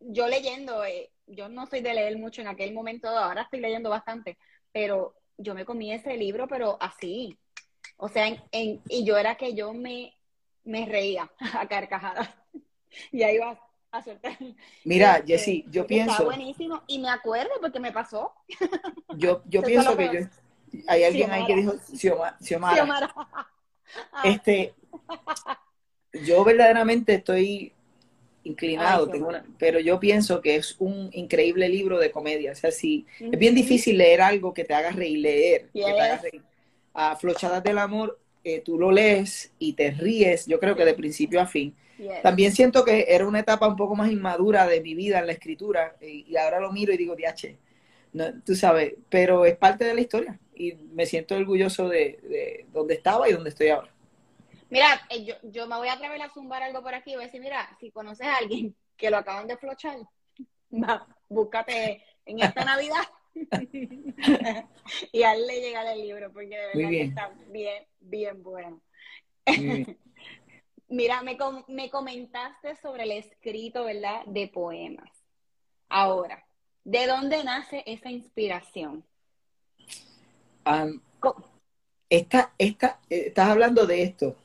yo 0.00 0.26
leyendo, 0.26 0.84
eh, 0.84 1.12
yo 1.28 1.48
no 1.48 1.64
soy 1.66 1.80
de 1.80 1.94
leer 1.94 2.18
mucho 2.18 2.40
en 2.40 2.48
aquel 2.48 2.74
momento, 2.74 3.08
ahora 3.08 3.42
estoy 3.42 3.60
leyendo 3.60 3.88
bastante, 3.88 4.36
pero 4.72 5.14
yo 5.38 5.54
me 5.54 5.64
comí 5.64 5.92
ese 5.92 6.16
libro, 6.16 6.48
pero 6.48 6.76
así. 6.80 7.38
O 7.96 8.08
sea, 8.08 8.26
en, 8.52 8.80
y 8.88 9.04
yo 9.04 9.16
era 9.16 9.36
que 9.36 9.54
yo 9.54 9.72
me, 9.72 10.14
me 10.64 10.86
reía 10.86 11.30
a 11.58 11.66
carcajadas. 11.68 12.28
y 13.12 13.22
ahí 13.22 13.38
va 13.38 13.58
a 13.90 14.02
soltar. 14.02 14.36
Mira, 14.84 15.16
este, 15.16 15.32
Jessy, 15.32 15.64
yo 15.70 15.86
pienso. 15.86 16.12
Está 16.12 16.24
buenísimo. 16.24 16.82
Y 16.86 16.98
me 16.98 17.10
acuerdo 17.10 17.52
porque 17.60 17.80
me 17.80 17.92
pasó. 17.92 18.32
Yo, 19.16 19.42
yo 19.46 19.62
pienso 19.62 19.96
que 19.96 20.10
yo, 20.12 20.82
hay 20.88 21.04
alguien 21.04 21.30
ahí 21.30 21.46
que 21.46 21.54
dijo 21.54 21.74
Xiomara. 22.40 23.14
Este, 24.24 24.74
yo 26.24 26.42
verdaderamente 26.42 27.14
estoy 27.14 27.72
inclinado, 28.42 29.08
tengo 29.08 29.30
pero 29.58 29.78
yo 29.78 30.00
pienso 30.00 30.40
que 30.40 30.56
es 30.56 30.76
un 30.78 31.10
increíble 31.12 31.68
libro 31.68 31.98
de 31.98 32.10
comedia. 32.10 32.52
O 32.52 32.54
sea, 32.54 32.70
si 32.70 33.06
es 33.20 33.38
bien 33.38 33.54
difícil 33.54 33.98
leer 33.98 34.20
algo 34.20 34.52
que 34.52 34.64
te 34.64 34.74
haga 34.74 34.90
reír, 34.90 35.18
leer, 35.18 35.70
que 35.72 35.80
te 35.80 36.00
haga 36.00 36.18
reír. 36.18 36.42
A 36.94 37.16
Flochadas 37.16 37.62
del 37.62 37.78
Amor, 37.78 38.18
eh, 38.44 38.60
tú 38.60 38.78
lo 38.78 38.90
lees 38.90 39.52
y 39.58 39.74
te 39.74 39.90
ríes, 39.90 40.46
yo 40.46 40.58
creo 40.60 40.76
que 40.76 40.84
de 40.84 40.94
principio 40.94 41.40
a 41.40 41.46
fin. 41.46 41.74
También 42.22 42.52
siento 42.52 42.84
que 42.84 43.06
era 43.08 43.26
una 43.26 43.40
etapa 43.40 43.68
un 43.68 43.76
poco 43.76 43.94
más 43.94 44.10
inmadura 44.10 44.66
de 44.66 44.80
mi 44.80 44.94
vida 44.94 45.20
en 45.20 45.26
la 45.26 45.32
escritura 45.32 45.96
y, 46.00 46.36
ahora 46.36 46.60
lo 46.60 46.72
miro 46.72 46.92
y 46.92 46.96
digo, 46.96 47.14
diache, 47.14 47.56
no, 48.12 48.42
tú 48.42 48.54
sabes, 48.54 48.94
pero 49.08 49.44
es 49.46 49.56
parte 49.56 49.84
de 49.84 49.94
la 49.94 50.00
historia 50.00 50.38
y 50.54 50.74
me 50.92 51.06
siento 51.06 51.36
orgulloso 51.36 51.88
de, 51.88 52.18
de 52.22 52.66
donde 52.72 52.94
estaba 52.94 53.28
y 53.28 53.32
donde 53.32 53.50
estoy 53.50 53.68
ahora. 53.68 53.90
Mira, 54.70 55.06
eh, 55.08 55.24
yo, 55.24 55.34
yo 55.42 55.66
me 55.66 55.76
voy 55.76 55.88
a 55.88 55.92
atrever 55.92 56.20
a 56.20 56.30
zumbar 56.30 56.62
algo 56.62 56.82
por 56.82 56.94
aquí 56.94 57.12
y 57.12 57.14
voy 57.14 57.24
a 57.24 57.26
decir, 57.26 57.40
mira, 57.40 57.68
si 57.78 57.90
conoces 57.90 58.26
a 58.26 58.38
alguien 58.38 58.74
que 58.96 59.10
lo 59.10 59.18
acaban 59.18 59.46
de 59.46 59.56
flochar, 59.56 59.96
búscate 61.28 62.04
en 62.26 62.40
esta 62.40 62.64
Navidad 62.64 63.04
y 65.12 65.22
hazle 65.22 65.60
llegar 65.60 65.86
el 65.86 66.00
libro, 66.00 66.32
porque 66.32 66.56
de 66.56 66.66
verdad 66.66 66.90
que 66.90 67.02
está 67.02 67.32
bien, 67.48 67.84
bien 68.00 68.42
bueno. 68.42 68.80
Mira, 70.88 71.22
me, 71.22 71.36
me 71.68 71.90
comentaste 71.90 72.76
sobre 72.76 73.04
el 73.04 73.12
escrito, 73.12 73.84
¿verdad?, 73.84 74.24
de 74.26 74.48
poemas. 74.48 75.10
Ahora, 75.88 76.44
¿de 76.84 77.06
dónde 77.06 77.42
nace 77.44 77.82
esa 77.86 78.10
inspiración? 78.10 79.04
esta, 82.08 82.54
esta, 82.58 83.00
eh, 83.10 83.24
estás 83.26 83.50
hablando 83.50 83.86
de 83.86 84.02
esto 84.02 84.36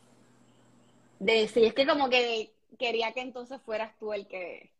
de 1.19 1.47
sí, 1.47 1.65
es 1.65 1.73
que 1.73 1.86
como 1.86 2.10
que 2.10 2.52
quería 2.78 3.12
que 3.12 3.21
entonces 3.21 3.62
fueras 3.62 3.97
tú 3.99 4.13
el 4.13 4.28
que 4.28 4.71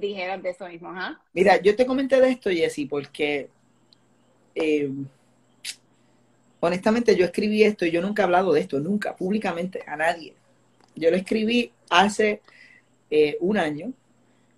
dijeras 0.00 0.42
de 0.42 0.50
eso 0.50 0.68
mismo, 0.68 0.90
¿ah? 0.90 1.20
Mira, 1.32 1.60
yo 1.60 1.76
te 1.76 1.86
comenté 1.86 2.20
de 2.20 2.30
esto, 2.30 2.50
Jessy, 2.50 2.86
porque 2.86 3.48
eh, 4.54 4.90
honestamente 6.60 7.16
yo 7.16 7.24
escribí 7.24 7.62
esto 7.62 7.84
y 7.84 7.90
yo 7.90 8.00
nunca 8.00 8.22
he 8.22 8.24
hablado 8.24 8.52
de 8.52 8.60
esto, 8.60 8.80
nunca, 8.80 9.16
públicamente, 9.16 9.82
a 9.86 9.96
nadie. 9.96 10.34
Yo 10.94 11.10
lo 11.10 11.16
escribí 11.16 11.72
hace 11.90 12.40
eh, 13.10 13.36
un 13.40 13.58
año, 13.58 13.92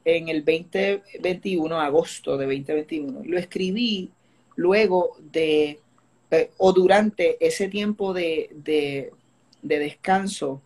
en 0.05 0.29
el 0.29 0.45
2021, 0.45 1.81
agosto 1.81 2.37
de 2.37 2.45
2021. 2.45 3.23
Lo 3.25 3.39
escribí 3.39 4.11
luego 4.57 5.17
de, 5.33 5.81
eh, 6.31 6.51
o 6.59 6.73
durante 6.73 7.45
ese 7.45 7.69
tiempo 7.69 8.13
de, 8.13 8.51
de, 8.53 9.13
de 9.63 9.79
descanso 9.79 10.61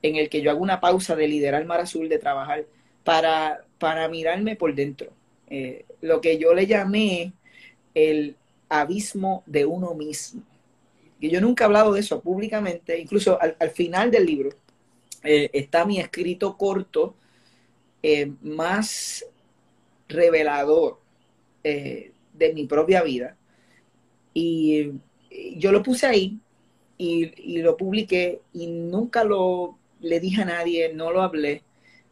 en 0.00 0.16
el 0.16 0.28
que 0.28 0.40
yo 0.40 0.50
hago 0.50 0.62
una 0.62 0.80
pausa 0.80 1.16
de 1.16 1.28
liderar 1.28 1.64
Mar 1.66 1.80
Azul, 1.80 2.08
de 2.08 2.18
trabajar, 2.18 2.64
para, 3.04 3.64
para 3.78 4.08
mirarme 4.08 4.56
por 4.56 4.74
dentro. 4.74 5.08
Eh, 5.48 5.84
lo 6.00 6.20
que 6.20 6.38
yo 6.38 6.54
le 6.54 6.66
llamé 6.66 7.32
el 7.94 8.36
abismo 8.68 9.42
de 9.46 9.64
uno 9.64 9.94
mismo. 9.94 10.42
Y 11.20 11.30
yo 11.30 11.40
nunca 11.40 11.64
he 11.64 11.66
hablado 11.66 11.92
de 11.92 12.00
eso 12.00 12.20
públicamente, 12.20 12.98
incluso 12.98 13.38
al, 13.40 13.70
final 13.70 14.10
del 14.10 14.26
libro 14.26 14.50
eh, 15.24 15.50
está 15.52 15.84
mi 15.84 15.98
escrito 15.98 16.56
corto 16.56 17.16
eh, 18.02 18.30
más 18.42 19.24
revelador 20.08 20.98
de 21.62 22.52
mi 22.54 22.66
propia 22.66 23.02
vida. 23.02 23.36
Y 24.32 24.92
yo 25.56 25.72
lo 25.72 25.82
puse 25.82 26.06
ahí 26.06 26.38
y, 26.96 27.56
y, 27.56 27.58
lo 27.58 27.76
publiqué 27.76 28.40
y 28.54 28.68
nunca 28.68 29.24
lo 29.24 29.76
le 30.00 30.20
dije 30.20 30.42
a 30.42 30.46
nadie, 30.46 30.92
no 30.92 31.10
lo 31.12 31.22
hablé, 31.22 31.62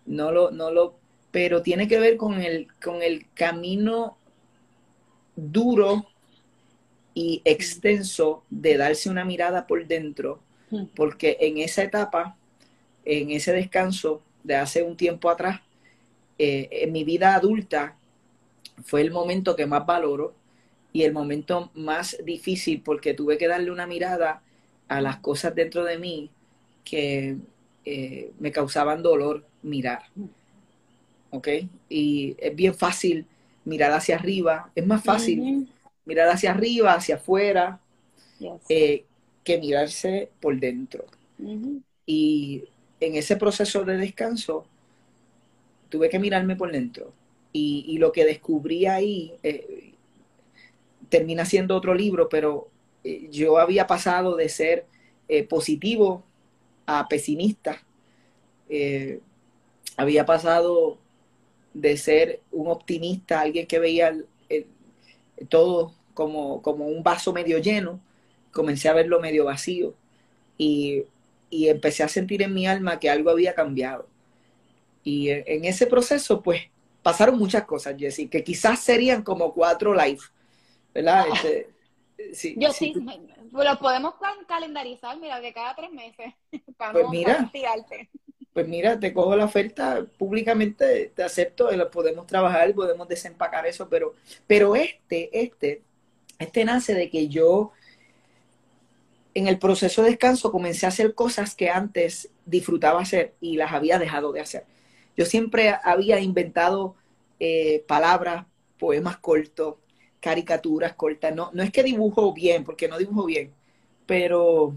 no 0.07 0.33
lo, 0.33 0.51
no 0.51 0.71
lo, 0.71 0.97
pero 1.37 1.61
tiene 1.61 1.87
que 1.87 1.99
ver 1.99 2.17
con 2.17 2.41
el, 2.41 2.67
con 2.83 3.03
el 3.03 3.27
camino 3.35 4.17
duro 5.37 6.07
y 7.13 7.43
extenso 7.45 8.43
de 8.49 8.79
darse 8.79 9.11
una 9.11 9.23
mirada 9.23 9.67
por 9.67 9.87
dentro, 9.87 10.41
porque 10.95 11.37
en 11.41 11.59
esa 11.59 11.83
etapa, 11.83 12.39
en 13.05 13.33
ese 13.33 13.53
descanso 13.53 14.23
de 14.45 14.57
hace 14.57 14.83
un 14.83 14.97
tiempo 14.97 15.29
atrás, 15.29 15.61
eh, 16.39 16.71
en 16.71 16.93
mi 16.93 17.05
vida 17.05 17.35
adulta 17.35 17.99
fue 18.83 19.03
el 19.03 19.11
momento 19.11 19.57
que 19.57 19.67
más 19.67 19.85
valoro 19.85 20.35
y 20.95 21.03
el 21.03 21.13
momento 21.13 21.71
más 21.75 22.17
difícil 22.25 22.81
porque 22.81 23.13
tuve 23.13 23.37
que 23.37 23.47
darle 23.47 23.71
una 23.71 23.87
mirada 23.87 24.43
a 24.89 25.03
las 25.03 25.19
cosas 25.19 25.55
dentro 25.55 25.85
de 25.85 25.99
mí 25.99 26.31
que 26.83 27.37
eh, 27.85 28.33
me 28.39 28.51
causaban 28.53 29.03
dolor 29.03 29.45
mirar. 29.63 30.05
¿Ok? 31.37 31.49
Y 31.89 32.37
es 32.39 32.55
bien 32.55 32.75
fácil 32.75 33.27
mirar 33.65 33.93
hacia 33.93 34.17
arriba, 34.17 34.71
es 34.75 34.87
más 34.87 35.03
fácil 35.03 35.69
mirar 36.05 36.29
hacia 36.29 36.53
arriba, 36.53 36.95
hacia 36.95 37.17
afuera, 37.17 37.81
eh, 38.69 39.05
que 39.45 39.59
mirarse 39.59 40.31
por 40.41 40.59
dentro. 40.59 41.05
Y 42.07 42.65
en 43.01 43.17
ese 43.17 43.37
proceso 43.37 43.85
de 43.85 43.97
descanso, 43.97 44.67
tuve 45.89 46.09
que 46.09 46.19
mirarme 46.19 46.57
por 46.57 46.71
dentro. 46.73 47.13
Y, 47.53 47.97
lo 47.99 48.13
que 48.13 48.25
descubrí 48.25 48.87
ahí 48.87 49.33
eh, 49.43 49.93
termina 51.09 51.45
siendo 51.45 51.75
otro 51.75 51.95
libro, 51.95 52.29
pero 52.29 52.69
yo 53.31 53.59
había 53.59 53.87
pasado 53.87 54.37
de 54.37 54.49
ser 54.49 54.87
positivo 55.49 56.23
a 56.87 57.09
pesimista. 57.09 57.83
Eh, 58.69 59.21
había 59.97 60.27
pasado 60.27 60.99
de 61.77 61.97
ser 61.99 62.41
un 62.53 62.69
optimista, 62.69 63.41
alguien 63.41 63.67
que 63.67 63.79
veía 63.79 64.17
todo 65.51 65.93
como, 66.15 66.63
como, 66.63 66.87
un 66.87 67.03
vaso 67.03 67.35
medio 67.35 67.59
lleno, 67.59 68.01
comencé 68.51 68.89
a 68.89 68.95
verlo 68.95 69.21
medio 69.21 69.45
vacío 69.45 69.95
y, 70.57 71.05
empecé 71.51 72.03
a 72.03 72.09
sentir 72.09 72.43
en 72.43 72.53
mi 72.53 72.67
alma 72.67 72.99
que 72.99 73.09
algo 73.09 73.31
había 73.31 73.55
cambiado. 73.55 74.07
Y 75.05 75.29
en, 75.31 75.65
ese 75.65 75.87
proceso, 75.87 76.43
pues, 76.43 76.63
pasaron 77.03 77.39
muchas 77.39 77.65
cosas, 77.65 77.95
Jessy, 77.99 78.29
que 78.29 78.43
quizás 78.43 78.81
serían 78.81 79.23
como 79.23 79.53
cuatro 79.53 79.95
live, 79.95 80.21
¿verdad? 80.95 81.27
Este, 82.19 82.55
Yo 82.57 82.73
sí, 82.73 82.95
lo 83.53 83.79
podemos 83.79 84.15
calendarizar, 84.47 85.19
mira, 85.19 85.41
de 85.41 85.53
cada 85.53 85.75
tres 85.77 85.93
meses, 85.93 86.35
para 86.77 86.93
pues 86.93 87.09
mira, 87.11 87.51
pues 88.57 88.69
mira, 88.69 88.99
te 88.99 89.13
cojo 89.13 89.37
la 89.37 89.45
oferta 89.45 90.07
públicamente, 90.17 91.13
te 91.15 91.23
acepto, 91.23 91.69
podemos 91.93 92.27
trabajar, 92.27 92.73
podemos 92.73 93.07
desempacar 93.07 93.67
eso, 93.67 93.87
pero, 93.91 94.15
pero 94.47 94.75
este, 94.75 95.29
este, 95.43 95.83
este 96.39 96.65
nace 96.65 96.95
de 96.95 97.11
que 97.11 97.29
yo 97.29 97.73
en 99.35 99.47
el 99.47 99.59
proceso 99.59 100.03
de 100.03 100.09
descanso 100.09 100.51
comencé 100.51 100.87
a 100.87 100.89
hacer 100.89 101.15
cosas 101.15 101.55
que 101.55 101.69
antes 101.69 102.31
disfrutaba 102.47 103.03
hacer 103.03 103.35
y 103.43 103.59
las 103.59 103.73
había 103.73 103.99
dejado 103.99 104.33
de 104.33 104.41
hacer. 104.41 104.65
Yo 105.19 105.27
siempre 105.27 105.75
había 105.85 106.19
inventado 106.21 106.95
eh, 107.39 107.85
palabras, 107.87 108.47
poemas 108.79 109.19
cortos, 109.19 109.75
caricaturas 110.19 110.95
cortas. 110.95 111.35
No, 111.35 111.51
no 111.53 111.63
es 111.63 111.71
que 111.71 111.83
dibujo 111.83 112.33
bien, 112.33 112.65
porque 112.65 112.89
no 112.89 112.97
dibujo 112.97 113.27
bien, 113.27 113.53
pero 114.07 114.75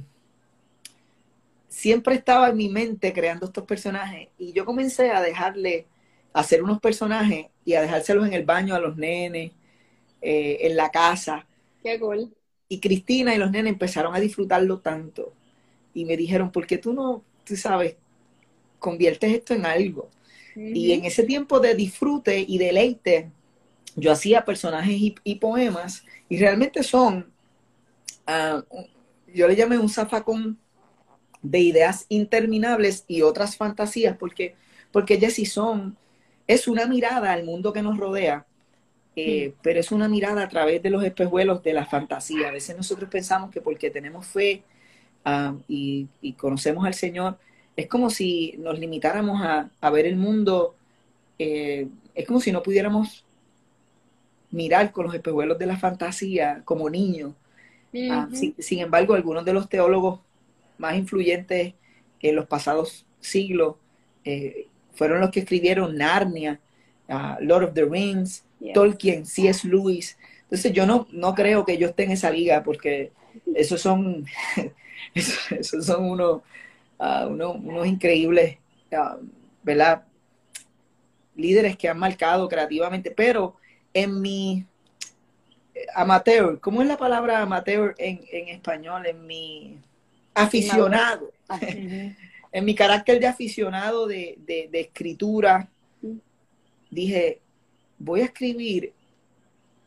siempre 1.70 2.16
estaba 2.16 2.50
en 2.50 2.58
mi 2.58 2.68
mente 2.68 3.14
creando 3.14 3.46
estos 3.46 3.64
personajes 3.64 4.28
y 4.38 4.52
yo 4.52 4.66
comencé 4.66 5.12
a 5.12 5.22
dejarle 5.22 5.86
hacer 6.34 6.64
unos 6.64 6.80
personajes 6.80 7.46
y 7.64 7.76
a 7.76 7.82
dejárselos 7.82 8.28
en 8.28 8.34
el 8.34 8.44
baño 8.44 8.76
a 8.76 8.80
los 8.80 8.98
nenes, 8.98 9.52
eh, 10.22 10.58
en 10.62 10.76
la 10.76 10.90
casa. 10.90 11.46
Qué 11.82 12.00
cool. 12.00 12.34
Y 12.68 12.80
Cristina 12.80 13.34
y 13.34 13.38
los 13.38 13.52
nenes 13.52 13.72
empezaron 13.72 14.14
a 14.16 14.20
disfrutarlo 14.20 14.80
tanto 14.80 15.34
y 15.94 16.06
me 16.06 16.18
dijeron, 16.18 16.52
¿por 16.52 16.68
qué 16.68 16.78
tú 16.78 16.94
no, 16.94 17.24
tú 17.44 17.56
sabes, 17.56 17.96
conviertes 18.80 19.34
esto 19.34 19.54
en 19.54 19.66
algo? 19.66 20.10
Y 20.56 20.92
en 20.92 21.06
ese 21.06 21.24
tiempo 21.24 21.60
de 21.60 21.74
disfrute 21.74 22.44
y 22.46 22.58
deleite, 22.58 23.32
yo 23.96 24.12
hacía 24.12 24.44
personajes 24.44 24.98
y, 25.24 25.36
poemas 25.36 26.04
y 26.28 26.38
realmente 26.38 26.84
son, 26.84 27.32
ah, 28.28 28.64
yo 29.34 29.48
le 29.48 29.56
llamé 29.56 29.78
un 29.78 29.90
zafacón 29.90 30.60
de 31.42 31.60
ideas 31.60 32.06
interminables 32.10 33.06
y 33.08 33.22
otras 33.22 33.56
fantasías, 33.56 34.18
porque, 34.18 34.56
porque 34.92 35.20
Jessy 35.20 35.46
son, 35.46 35.98
es 36.48 36.68
una 36.68 36.86
mirada 36.86 37.32
al 37.32 37.44
mundo 37.44 37.72
que 37.74 37.82
nos 37.82 37.98
rodea, 37.98 38.46
eh, 39.16 39.54
pero 39.62 39.80
es 39.80 39.92
una 39.92 40.08
mirada 40.08 40.44
a 40.44 40.50
través 40.50 40.82
de 40.82 40.90
los 40.90 41.04
espejuelos 41.04 41.64
de 41.64 41.74
la 41.74 41.86
fantasía. 41.86 42.50
A 42.50 42.52
veces 42.52 42.76
nosotros 42.76 43.10
pensamos 43.10 43.52
que 43.52 43.62
porque 43.62 43.90
tenemos 43.90 44.26
fe 44.28 44.64
ah, 45.26 45.56
y, 45.68 46.08
conocemos 46.38 46.86
al 46.86 46.94
Señor, 46.94 47.38
es 47.76 47.88
como 47.88 48.10
si 48.10 48.56
nos 48.60 48.78
limitáramos 48.80 49.42
a, 49.42 49.90
ver 49.90 50.06
el 50.06 50.16
mundo, 50.16 50.76
eh, 51.38 51.88
es 52.14 52.26
como 52.26 52.40
si 52.40 52.52
no 52.52 52.62
pudiéramos 52.62 53.24
mirar 54.52 54.92
con 54.92 55.06
los 55.06 55.16
espejuelos 55.16 55.58
de 55.58 55.66
la 55.66 55.78
fantasía 55.78 56.62
como 56.66 56.90
niños. 56.90 57.34
Ah, 58.12 58.30
sin 58.32 58.80
embargo, 58.80 59.16
algunos 59.16 59.46
de 59.46 59.54
los 59.54 59.68
teólogos 59.68 60.20
más 60.80 60.96
influyentes 60.96 61.76
en 62.22 62.36
los 62.36 62.48
pasados 62.48 63.06
siglos 63.20 63.76
eh, 64.24 64.68
fueron 64.94 65.22
los 65.22 65.30
que 65.30 65.42
escribieron 65.42 65.98
Narnia, 65.98 66.60
uh, 67.08 67.42
Lord 67.42 67.66
of 67.66 67.74
the 67.74 67.86
Rings, 67.86 68.44
Tolkien, 68.74 69.26
C.S. 69.26 69.68
Lewis. 69.68 70.18
Entonces 70.44 70.74
yo 70.74 70.86
no, 70.86 71.08
no 71.12 71.34
creo 71.36 71.64
que 71.64 71.78
yo 71.78 71.88
esté 71.88 72.04
en 72.04 72.12
esa 72.12 72.30
liga 72.32 72.64
porque 72.64 73.12
esos 73.56 73.82
son, 73.82 74.26
esos 75.14 75.86
son 75.86 76.06
unos, 76.06 76.42
uh, 77.00 77.28
unos, 77.28 77.88
increíbles, 77.88 78.58
¿verdad? 79.64 80.04
Líderes 81.36 81.78
que 81.78 81.88
han 81.88 82.00
marcado 82.00 82.50
creativamente, 82.50 83.12
pero 83.12 83.56
en 83.94 84.22
mi 84.22 84.66
amateur, 85.96 86.60
¿cómo 86.60 86.82
es 86.82 86.88
la 86.88 86.98
palabra 86.98 87.42
amateur 87.42 87.96
en, 87.98 88.20
en 88.32 88.50
español? 88.50 89.06
En 89.06 89.26
mi 89.26 89.80
aficionado. 90.34 91.32
en 92.52 92.66
mi 92.66 92.76
carácter 92.76 93.20
de 93.20 93.28
aficionado 93.28 94.08
de, 94.08 94.70
escritura, 94.74 95.70
dije, 96.90 97.42
voy 97.98 98.22
a 98.22 98.26
escribir 98.26 98.94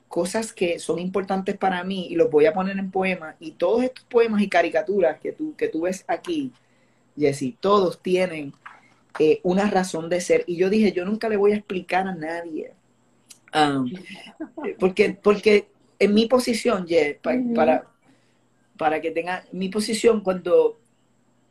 cosas 0.08 0.52
que 0.52 0.78
son 0.78 0.98
importantes 0.98 1.56
para 1.56 1.82
mí 1.84 2.08
y 2.10 2.16
los 2.16 2.30
voy 2.30 2.46
a 2.46 2.52
poner 2.52 2.78
en 2.78 2.90
poemas. 2.90 3.34
Y 3.40 3.52
todos 3.52 3.82
estos 3.82 4.04
poemas 4.04 4.42
y 4.42 4.48
caricaturas 4.48 5.18
que 5.18 5.32
tú, 5.32 5.54
que 5.56 5.68
tú 5.68 5.82
ves 5.82 6.04
aquí, 6.06 6.52
Jessy, 7.16 7.56
todos 7.58 8.00
tienen 8.02 8.52
eh, 9.18 9.40
una 9.42 9.70
razón 9.70 10.08
de 10.08 10.20
ser. 10.20 10.44
Y 10.46 10.56
yo 10.56 10.70
dije, 10.70 10.92
yo 10.92 11.04
nunca 11.04 11.28
le 11.28 11.36
voy 11.36 11.52
a 11.52 11.56
explicar 11.56 12.06
a 12.06 12.14
nadie. 12.14 12.72
Um, 13.54 13.90
porque, 14.78 15.18
porque 15.20 15.68
en 15.98 16.14
mi 16.14 16.26
posición, 16.26 16.86
Jess, 16.86 17.16
para, 17.22 17.40
para 17.54 17.91
que 19.00 19.10
tenga 19.10 19.44
mi 19.52 19.68
posición 19.68 20.20
cuando 20.20 20.78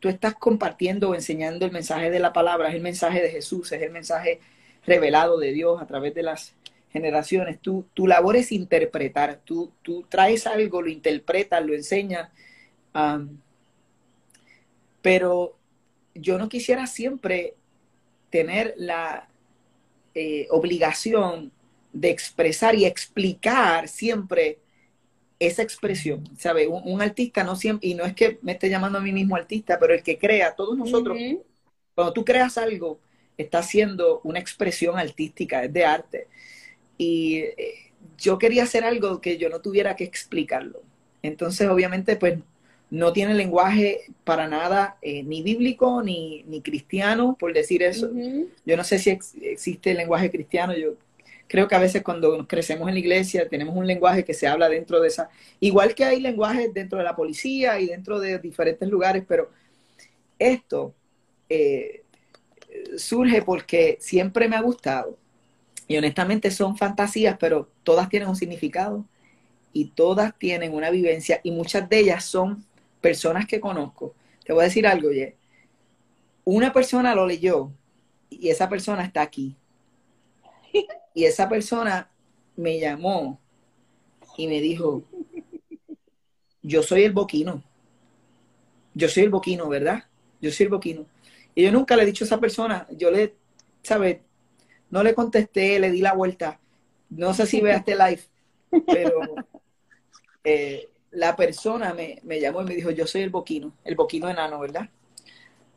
tú 0.00 0.08
estás 0.08 0.34
compartiendo 0.34 1.10
o 1.10 1.14
enseñando 1.14 1.64
el 1.64 1.72
mensaje 1.72 2.10
de 2.10 2.18
la 2.18 2.32
palabra, 2.32 2.68
es 2.68 2.74
el 2.74 2.82
mensaje 2.82 3.22
de 3.22 3.30
Jesús, 3.30 3.70
es 3.72 3.82
el 3.82 3.90
mensaje 3.90 4.40
revelado 4.84 5.38
de 5.38 5.52
Dios 5.52 5.80
a 5.80 5.86
través 5.86 6.14
de 6.14 6.22
las 6.22 6.54
generaciones. 6.92 7.60
tu 7.60 8.06
labor 8.06 8.36
es 8.36 8.52
interpretar, 8.52 9.40
tú, 9.44 9.72
tú 9.82 10.04
traes 10.08 10.46
algo, 10.46 10.82
lo 10.82 10.88
interpretas, 10.88 11.64
lo 11.64 11.74
enseñas, 11.74 12.30
pero 15.00 15.56
yo 16.14 16.38
no 16.38 16.48
quisiera 16.48 16.86
siempre 16.86 17.54
tener 18.30 18.74
la 18.76 19.28
eh, 20.14 20.46
obligación 20.50 21.52
de 21.92 22.10
expresar 22.10 22.74
y 22.74 22.86
explicar 22.86 23.88
siempre 23.88 24.58
esa 25.46 25.62
expresión, 25.62 26.22
¿sabe? 26.38 26.68
Un, 26.68 27.02
artista 27.02 27.42
no 27.42 27.56
siempre, 27.56 27.88
y 27.88 27.94
no 27.94 28.04
es 28.04 28.14
que 28.14 28.38
me 28.42 28.52
esté 28.52 28.68
llamando 28.68 28.98
a 28.98 29.00
mí 29.00 29.12
mismo 29.12 29.34
artista, 29.34 29.78
pero 29.78 29.92
el 29.92 30.02
que 30.02 30.18
crea, 30.18 30.54
todos 30.54 30.78
nosotros, 30.78 31.18
cuando 31.94 32.12
tú 32.12 32.24
creas 32.24 32.58
algo, 32.58 33.00
está 33.36 33.58
haciendo 33.58 34.20
una 34.24 34.38
expresión 34.38 34.98
artística, 34.98 35.64
es 35.64 35.72
de 35.72 35.84
arte. 35.84 36.28
Y 36.96 37.38
eh, 37.38 37.92
yo 38.18 38.38
quería 38.38 38.62
hacer 38.62 38.84
algo 38.84 39.20
que 39.20 39.36
yo 39.36 39.48
no 39.48 39.60
tuviera 39.60 39.96
que 39.96 40.04
explicarlo. 40.04 40.82
Entonces, 41.22 41.68
obviamente, 41.68 42.16
pues 42.16 42.38
no 42.90 43.12
tiene 43.12 43.34
lenguaje 43.34 44.02
para 44.22 44.48
nada 44.48 44.98
eh, 45.02 45.22
ni 45.22 45.42
bíblico 45.42 46.02
ni, 46.02 46.44
ni, 46.46 46.60
cristiano, 46.60 47.36
por 47.38 47.52
decir 47.52 47.82
eso. 47.82 48.10
Yo 48.66 48.76
no 48.76 48.84
sé 48.84 48.98
si 48.98 49.10
existe 49.10 49.92
el 49.92 49.96
lenguaje 49.96 50.30
cristiano, 50.30 50.76
yo 50.76 50.94
creo 51.52 51.68
que 51.68 51.74
a 51.74 51.80
veces 51.80 52.02
cuando 52.02 52.48
crecemos 52.48 52.88
en 52.88 52.94
la 52.94 53.00
iglesia 53.00 53.46
tenemos 53.46 53.76
un 53.76 53.86
lenguaje 53.86 54.24
que 54.24 54.32
se 54.32 54.46
habla 54.46 54.70
dentro 54.70 55.02
de 55.02 55.08
esa, 55.08 55.28
igual 55.60 55.94
que 55.94 56.02
hay 56.02 56.18
lenguajes 56.18 56.72
dentro 56.72 56.96
de 56.96 57.04
la 57.04 57.14
policía 57.14 57.78
y 57.78 57.88
dentro 57.88 58.18
de 58.18 58.38
diferentes 58.38 58.88
lugares, 58.88 59.22
pero 59.28 59.50
esto 60.38 60.94
eh, 61.50 62.04
surge 62.96 63.42
porque 63.42 63.98
siempre 64.00 64.48
me 64.48 64.56
ha 64.56 64.62
gustado 64.62 65.18
y 65.86 65.98
honestamente 65.98 66.50
son 66.50 66.78
fantasías, 66.78 67.36
pero 67.38 67.68
todas 67.82 68.08
tienen 68.08 68.30
un 68.30 68.36
significado 68.36 69.04
y 69.74 69.90
todas 69.90 70.34
tienen 70.38 70.72
una 70.72 70.88
vivencia 70.88 71.38
y 71.42 71.50
muchas 71.50 71.86
de 71.86 71.98
ellas 71.98 72.24
son 72.24 72.64
personas 73.02 73.46
que 73.46 73.60
conozco. 73.60 74.14
Te 74.42 74.54
voy 74.54 74.62
a 74.62 74.68
decir 74.68 74.86
algo, 74.86 75.08
oye. 75.10 75.36
Una 76.44 76.72
persona 76.72 77.14
lo 77.14 77.26
leyó 77.26 77.70
y 78.30 78.48
esa 78.48 78.70
persona 78.70 79.04
está 79.04 79.20
aquí. 79.20 79.54
Y 81.14 81.24
esa 81.24 81.46
persona 81.48 82.10
me 82.56 82.80
llamó 82.80 83.38
y 84.38 84.46
me 84.46 84.60
dijo, 84.60 85.02
yo 86.62 86.82
soy 86.82 87.04
el 87.04 87.12
boquino. 87.12 87.62
Yo 88.94 89.08
soy 89.08 89.24
el 89.24 89.30
boquino, 89.30 89.68
¿verdad? 89.68 90.04
Yo 90.40 90.50
soy 90.50 90.64
el 90.64 90.70
boquino. 90.70 91.06
Y 91.54 91.64
yo 91.64 91.72
nunca 91.72 91.96
le 91.96 92.04
he 92.04 92.06
dicho 92.06 92.24
a 92.24 92.26
esa 92.26 92.40
persona, 92.40 92.86
yo 92.90 93.10
le, 93.10 93.34
¿sabes? 93.82 94.20
No 94.90 95.02
le 95.02 95.14
contesté, 95.14 95.78
le 95.78 95.90
di 95.90 96.00
la 96.00 96.14
vuelta. 96.14 96.58
No 97.10 97.34
sé 97.34 97.46
si 97.46 97.60
ve 97.60 97.72
este 97.72 97.94
live, 97.94 98.22
pero 98.86 99.20
eh, 100.44 100.88
la 101.10 101.36
persona 101.36 101.92
me, 101.92 102.20
me, 102.22 102.40
llamó 102.40 102.62
y 102.62 102.64
me 102.64 102.74
dijo, 102.74 102.90
yo 102.90 103.06
soy 103.06 103.22
el 103.22 103.30
boquino, 103.30 103.74
el 103.84 103.96
boquino 103.96 104.30
enano, 104.30 104.58
¿verdad? 104.60 104.88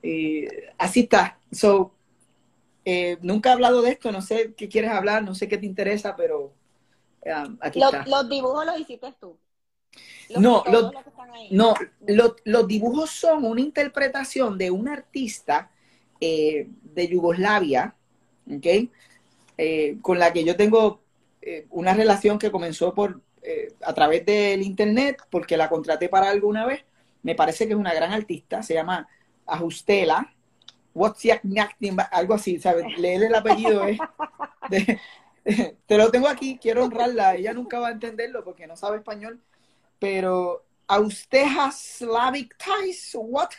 Y 0.01 0.45
así 0.77 1.01
está. 1.01 1.39
So, 1.51 1.91
eh, 2.87 3.17
nunca 3.23 3.49
he 3.49 3.53
hablado 3.53 3.81
de 3.81 3.89
esto, 3.89 4.11
no 4.11 4.21
sé 4.21 4.53
qué 4.55 4.69
quieres 4.69 4.91
hablar, 4.91 5.23
no 5.23 5.33
sé 5.33 5.47
qué 5.47 5.57
te 5.57 5.65
interesa, 5.65 6.15
pero 6.15 6.53
um, 7.25 7.57
aquí 7.59 7.81
está. 7.81 8.05
Los 8.05 8.29
dibujos 8.29 8.63
los 8.63 8.79
hiciste 8.79 9.11
tú. 9.19 9.35
no, 10.37 10.63
los, 10.71 10.93
no 11.49 11.73
los, 12.43 12.67
dibujos 12.67 13.09
son 13.09 13.43
una 13.43 13.61
interpretación 13.61 14.59
de 14.59 14.69
un 14.69 14.87
artista 14.87 15.71
eh, 16.21 16.67
de 16.83 17.07
Yugoslavia, 17.07 17.95
¿ok? 18.55 18.67
Eh, 19.57 19.97
con 20.01 20.19
la 20.19 20.31
que 20.31 20.43
yo 20.43 20.55
tengo 20.55 21.01
una 21.69 21.93
relación 21.93 22.39
que 22.39 22.49
comenzó 22.49 22.95
por 22.95 23.21
a 23.83 23.93
través 23.93 24.25
del 24.25 24.63
internet, 24.63 25.21
porque 25.29 25.57
la 25.57 25.69
contraté 25.69 26.09
para 26.09 26.29
alguna 26.29 26.65
vez. 26.65 26.83
Me 27.21 27.35
parece 27.35 27.67
que 27.67 27.73
es 27.73 27.79
una 27.79 27.93
gran 27.93 28.11
artista, 28.11 28.63
se 28.63 28.73
llama 28.73 29.07
Ajustela, 29.45 30.34
Wozniak, 30.95 31.43
algo 32.11 32.33
así, 32.33 32.59
¿sabes? 32.59 32.97
Leer 32.97 33.23
el 33.23 33.35
apellido 33.35 33.85
es... 33.85 33.99
te 35.85 35.97
lo 35.97 36.09
tengo 36.09 36.27
aquí, 36.27 36.57
quiero 36.59 36.85
honrarla. 36.85 37.35
Ella 37.35 37.53
nunca 37.53 37.79
va 37.79 37.89
a 37.89 37.91
entenderlo 37.91 38.43
porque 38.43 38.65
no 38.65 38.75
sabe 38.75 38.97
español, 38.97 39.39
pero 39.99 40.65
Austeja 40.87 41.71
Slavic 41.71 42.57
Tais, 42.57 43.11
what 43.13 43.49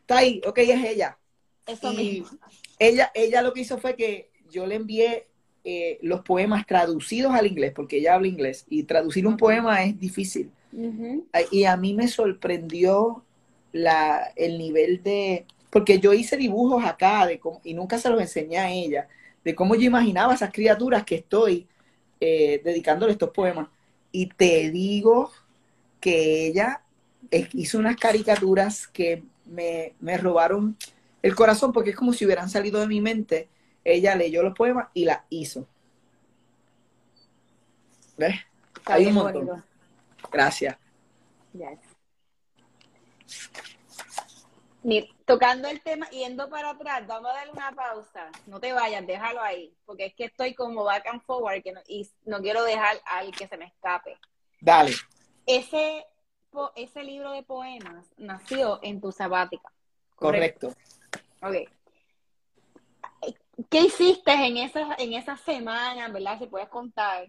Está 0.00 0.18
ahí, 0.18 0.42
ok, 0.44 0.58
es 0.58 0.84
ella. 0.84 1.18
Eso 1.66 1.92
y 1.92 1.96
mismo. 1.96 2.38
ella, 2.78 3.10
ella 3.14 3.40
lo 3.40 3.52
que 3.52 3.60
hizo 3.60 3.78
fue 3.78 3.94
que 3.94 4.30
yo 4.50 4.66
le 4.66 4.74
envié 4.74 5.28
eh, 5.64 5.98
los 6.02 6.22
poemas 6.22 6.66
traducidos 6.66 7.32
al 7.32 7.46
inglés, 7.46 7.72
porque 7.74 7.98
ella 7.98 8.14
habla 8.14 8.26
inglés, 8.26 8.66
y 8.68 8.82
traducir 8.82 9.26
un 9.26 9.36
poema 9.36 9.84
es 9.84 9.98
difícil. 9.98 10.50
Y 11.50 11.64
a 11.64 11.76
mí 11.76 11.94
me 11.94 12.08
sorprendió 12.08 13.24
la, 13.72 14.32
el 14.36 14.58
nivel 14.58 15.02
de, 15.02 15.46
porque 15.72 15.98
yo 15.98 16.12
hice 16.12 16.36
dibujos 16.36 16.84
acá 16.84 17.26
de 17.26 17.40
cómo- 17.40 17.62
y 17.64 17.72
nunca 17.72 17.96
se 17.98 18.10
los 18.10 18.20
enseñé 18.20 18.58
a 18.58 18.70
ella, 18.70 19.08
de 19.42 19.54
cómo 19.54 19.74
yo 19.74 19.84
imaginaba 19.86 20.34
esas 20.34 20.52
criaturas 20.52 21.02
que 21.04 21.14
estoy 21.16 21.66
eh, 22.20 22.60
dedicándole 22.62 23.12
estos 23.12 23.30
poemas. 23.30 23.68
Y 24.12 24.26
te 24.26 24.70
digo 24.70 25.32
que 25.98 26.46
ella 26.46 26.82
hizo 27.54 27.78
unas 27.78 27.96
caricaturas 27.96 28.86
que 28.86 29.24
me, 29.46 29.94
me 29.98 30.18
robaron 30.18 30.76
el 31.22 31.34
corazón, 31.34 31.72
porque 31.72 31.90
es 31.90 31.96
como 31.96 32.12
si 32.12 32.26
hubieran 32.26 32.50
salido 32.50 32.78
de 32.78 32.86
mi 32.86 33.00
mente. 33.00 33.48
Ella 33.82 34.14
leyó 34.14 34.42
los 34.42 34.54
poemas 34.54 34.88
y 34.92 35.06
la 35.06 35.24
hizo. 35.30 35.66
¿Ves? 38.18 38.36
Está 38.76 38.94
Hay 38.94 39.06
un 39.06 39.14
montón. 39.14 39.46
bonito. 39.46 39.64
Gracias. 40.30 40.76
Yes. 41.54 41.78
Tocando 45.32 45.66
el 45.68 45.80
tema, 45.80 46.10
yendo 46.10 46.50
para 46.50 46.70
atrás, 46.70 47.06
vamos 47.06 47.30
a 47.30 47.34
darle 47.34 47.52
una 47.52 47.72
pausa. 47.72 48.30
No 48.46 48.60
te 48.60 48.72
vayas, 48.74 49.06
déjalo 49.06 49.40
ahí, 49.40 49.74
porque 49.86 50.04
es 50.06 50.14
que 50.14 50.24
estoy 50.24 50.54
como 50.54 50.84
back 50.84 51.06
and 51.06 51.22
forward 51.22 51.62
que 51.62 51.72
no- 51.72 51.80
y 51.88 52.06
no 52.26 52.40
quiero 52.42 52.62
dejar 52.64 53.00
al 53.06 53.30
que 53.32 53.48
se 53.48 53.56
me 53.56 53.64
escape. 53.64 54.18
Dale. 54.60 54.92
Ese, 55.46 56.06
ese 56.76 57.02
libro 57.02 57.32
de 57.32 57.42
poemas 57.44 58.04
nació 58.18 58.78
en 58.82 59.00
tu 59.00 59.10
sabática. 59.10 59.72
Correcto. 60.16 60.74
Ok. 61.40 61.56
¿Qué 63.70 63.80
hiciste 63.80 64.32
en 64.32 64.58
esas, 64.58 64.98
en 64.98 65.14
esas 65.14 65.40
semanas, 65.40 66.12
verdad? 66.12 66.38
Si 66.38 66.46
puedes 66.46 66.68
contar, 66.68 67.26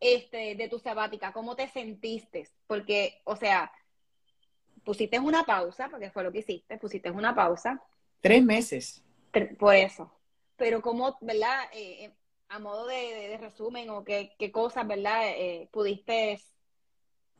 este, 0.00 0.54
de 0.54 0.68
tu 0.68 0.78
sabática, 0.78 1.32
¿cómo 1.34 1.56
te 1.56 1.68
sentiste? 1.68 2.48
Porque, 2.66 3.20
o 3.24 3.36
sea, 3.36 3.70
pusiste 4.88 5.18
una 5.18 5.44
pausa, 5.44 5.88
porque 5.90 6.10
fue 6.10 6.22
lo 6.24 6.32
que 6.32 6.38
hiciste, 6.38 6.78
pusiste 6.78 7.10
una 7.10 7.34
pausa, 7.34 7.78
Tres 8.22 8.42
meses. 8.42 9.02
por 9.58 9.74
eso. 9.74 10.10
Pero 10.56 10.80
cómo, 10.80 11.18
¿verdad? 11.20 11.64
Eh, 11.74 12.06
eh, 12.06 12.12
a 12.48 12.58
modo 12.58 12.86
de, 12.86 12.96
de- 12.96 13.28
de 13.28 13.38
resumen, 13.38 13.90
o 13.90 14.02
qué, 14.02 14.32
qué 14.38 14.50
cosas, 14.50 14.86
¿verdad? 14.86 15.20
Eh, 15.26 15.68
pudiste, 15.72 16.40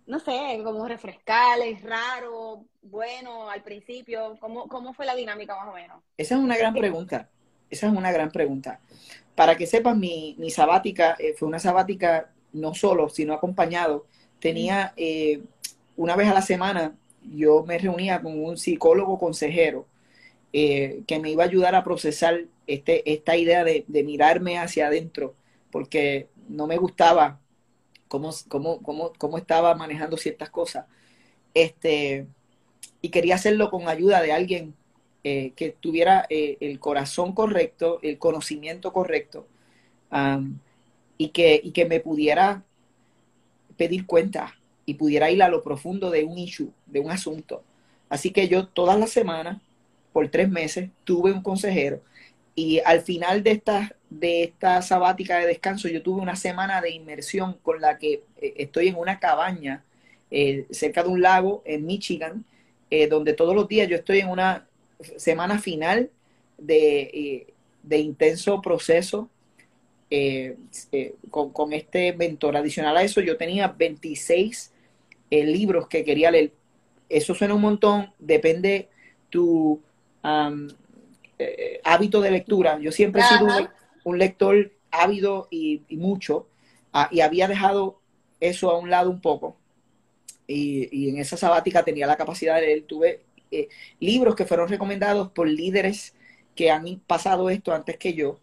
no 0.06 0.18
sé, 0.20 0.60
como 0.64 0.86
refrescar, 0.86 1.58
es 1.60 1.82
raro, 1.82 2.66
bueno, 2.82 3.50
al 3.50 3.62
principio, 3.62 4.36
¿cómo, 4.40 4.68
cómo 4.68 4.92
fue 4.94 5.06
la 5.06 5.14
dinámica 5.14 5.56
más 5.56 5.68
o 5.68 5.72
menos? 5.72 6.02
Esa 6.18 6.34
es 6.36 6.40
una 6.40 6.56
gran 6.56 6.74
pregunta. 6.74 7.28
Esa 7.70 7.86
es 7.88 7.92
una 7.92 8.12
gran 8.12 8.30
pregunta. 8.30 8.80
Para 9.34 9.56
que 9.56 9.66
sepas, 9.66 9.96
mi, 9.96 10.36
mi 10.38 10.50
sabática 10.50 11.16
eh, 11.18 11.34
fue 11.38 11.48
una 11.48 11.58
sabática 11.58 12.30
no 12.52 12.74
solo, 12.74 13.08
sino 13.08 13.34
acompañado. 13.34 14.06
Tenía 14.38 14.94
una 15.96 16.16
vez 16.16 16.28
a 16.28 16.34
la 16.34 16.42
semana, 16.42 16.96
yo 17.32 17.64
me 17.64 17.78
reunía 17.78 18.20
con 18.22 18.42
un 18.42 18.56
psicólogo 18.56 19.18
consejero 19.18 19.86
eh, 20.52 21.02
que 21.06 21.18
me 21.18 21.30
iba 21.30 21.44
a 21.44 21.46
ayudar 21.46 21.74
a 21.74 21.84
procesar 21.84 22.44
este, 22.66 23.10
esta 23.10 23.36
idea 23.36 23.64
de, 23.64 23.84
mirarme 24.04 24.58
hacia 24.58 24.86
adentro, 24.86 25.34
porque 25.70 26.28
no 26.48 26.66
me 26.66 26.76
gustaba 26.76 27.40
cómo, 28.08 28.30
cómo, 28.48 28.82
cómo, 28.82 29.12
cómo 29.18 29.38
estaba 29.38 29.74
manejando 29.74 30.16
ciertas 30.16 30.50
cosas. 30.50 30.86
Este, 31.54 32.26
y 33.02 33.10
quería 33.10 33.34
hacerlo 33.34 33.70
con 33.70 33.88
ayuda 33.88 34.22
de 34.22 34.32
alguien 34.32 34.74
eh, 35.24 35.52
que 35.56 35.72
tuviera 35.72 36.26
eh, 36.30 36.56
el 36.60 36.78
corazón 36.78 37.32
correcto, 37.34 37.98
el 38.02 38.18
conocimiento 38.18 38.92
correcto, 38.92 39.46
y, 41.18 41.28
que, 41.28 41.60
y 41.62 41.72
que 41.72 41.84
me 41.84 42.00
pudiera 42.00 42.64
pedir 43.76 44.06
cuenta 44.06 44.57
y 44.88 44.94
pudiera 44.94 45.30
ir 45.30 45.42
a 45.42 45.50
lo 45.50 45.62
profundo 45.62 46.10
de 46.10 46.24
un 46.24 46.38
issue, 46.38 46.72
de 46.86 47.00
un 47.00 47.10
asunto. 47.10 47.62
Así 48.08 48.30
que 48.30 48.48
yo 48.48 48.68
todas 48.68 48.98
las 48.98 49.10
semanas, 49.10 49.60
por 50.14 50.30
tres 50.30 50.48
meses, 50.48 50.88
tuve 51.04 51.30
un 51.30 51.42
consejero 51.42 52.00
y 52.54 52.80
al 52.86 53.02
final 53.02 53.42
de 53.42 53.50
esta, 53.50 53.94
de 54.08 54.54
sabática 54.80 55.40
de 55.40 55.46
descanso, 55.46 55.88
yo 55.88 56.02
tuve 56.02 56.22
una 56.22 56.36
semana 56.36 56.80
de 56.80 56.90
inmersión 56.90 57.58
con 57.62 57.82
la 57.82 57.98
que 57.98 58.22
eh, 58.40 58.54
estoy 58.56 58.88
en 58.88 58.94
una 58.96 59.20
cabaña 59.20 59.84
eh, 60.30 60.64
cerca 60.70 61.02
de 61.02 61.10
un 61.10 61.20
lago 61.20 61.62
en 61.66 61.84
Michigan, 61.84 62.46
eh, 62.90 63.08
donde 63.08 63.34
todos 63.34 63.54
los 63.54 63.68
días 63.68 63.90
yo 63.90 63.96
estoy 63.96 64.20
en 64.20 64.30
una 64.30 64.66
semana 65.18 65.58
final 65.58 66.08
de, 66.56 67.46
de 67.82 67.98
intenso 67.98 68.62
proceso 68.62 69.28
con, 71.28 71.52
con, 71.52 71.74
este 71.74 72.14
mentor. 72.14 72.56
Adicional 72.56 72.96
a 72.96 73.02
eso, 73.02 73.20
yo 73.20 73.36
tenía 73.36 73.68
26 73.68 74.72
eh, 75.30 75.44
libros 75.44 75.88
que 75.88 76.04
quería 76.04 76.30
leer. 76.30 76.52
Eso 77.08 77.34
suena 77.34 77.54
un 77.54 77.62
montón, 77.62 78.12
depende 78.18 78.88
tu 79.30 79.80
um, 80.22 80.68
eh, 81.38 81.80
hábito 81.84 82.20
de 82.20 82.30
lectura. 82.30 82.78
Yo 82.78 82.92
siempre 82.92 83.22
he 83.22 83.24
sido 83.24 83.46
un, 83.46 83.68
un 84.04 84.18
lector 84.18 84.72
ávido 84.90 85.48
y, 85.50 85.82
y 85.88 85.96
mucho, 85.96 86.48
uh, 86.94 87.06
y 87.10 87.20
había 87.20 87.48
dejado 87.48 88.00
eso 88.40 88.70
a 88.70 88.78
un 88.78 88.90
lado 88.90 89.10
un 89.10 89.20
poco. 89.20 89.56
Y, 90.46 90.88
y, 90.90 91.10
en 91.10 91.18
esa 91.18 91.36
sabática 91.36 91.84
tenía 91.84 92.06
la 92.06 92.16
capacidad 92.16 92.56
de 92.56 92.62
leer. 92.62 92.82
Tuve 92.84 93.20
eh, 93.50 93.68
libros 94.00 94.34
que 94.34 94.46
fueron 94.46 94.68
recomendados 94.68 95.30
por 95.30 95.48
líderes 95.48 96.14
que 96.54 96.70
han 96.70 97.00
pasado 97.06 97.50
esto 97.50 97.72
antes 97.72 97.96
que 97.96 98.14
yo 98.14 98.40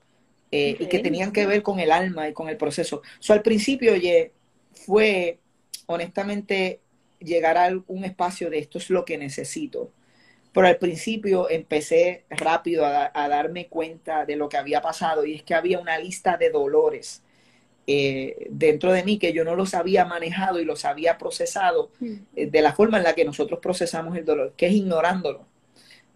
eh, 0.51 0.73
okay. 0.75 0.85
y 0.85 0.89
que 0.89 0.99
tenían 0.99 1.31
que 1.31 1.45
ver 1.45 1.61
con 1.63 1.79
el 1.79 1.91
alma 1.91 2.29
y 2.29 2.33
con 2.33 2.47
el 2.47 2.57
proceso. 2.57 3.01
So, 3.19 3.33
al 3.33 3.41
principio, 3.41 3.93
oye, 3.93 4.31
fue 4.73 5.39
honestamente 5.87 6.81
llegar 7.19 7.57
a 7.57 7.69
un 7.87 8.03
espacio 8.05 8.49
de 8.49 8.59
esto 8.59 8.77
es 8.77 8.89
lo 8.89 9.05
que 9.05 9.17
necesito. 9.17 9.91
Pero 10.53 10.67
al 10.67 10.77
principio 10.79 11.49
empecé 11.49 12.25
rápido 12.29 12.85
a, 12.85 13.11
a 13.13 13.27
darme 13.29 13.67
cuenta 13.69 14.25
de 14.25 14.37
lo 14.37 14.49
que 14.49 14.57
había 14.57 14.81
pasado 14.81 15.25
y 15.25 15.35
es 15.35 15.43
que 15.43 15.55
había 15.55 15.79
una 15.79 15.97
lista 15.99 16.37
de 16.37 16.49
dolores 16.51 17.23
eh, 17.87 18.47
dentro 18.49 18.91
de 18.93 19.03
mí 19.03 19.19
que 19.19 19.33
yo 19.33 19.43
no 19.43 19.55
los 19.55 19.73
había 19.75 20.05
manejado 20.05 20.59
y 20.59 20.65
los 20.65 20.85
había 20.85 21.17
procesado 21.17 21.91
eh, 22.35 22.47
de 22.47 22.61
la 22.61 22.73
forma 22.73 22.97
en 22.97 23.03
la 23.03 23.13
que 23.15 23.25
nosotros 23.25 23.59
procesamos 23.61 24.17
el 24.17 24.25
dolor, 24.25 24.53
que 24.57 24.67
es 24.67 24.73
ignorándolo, 24.73 25.47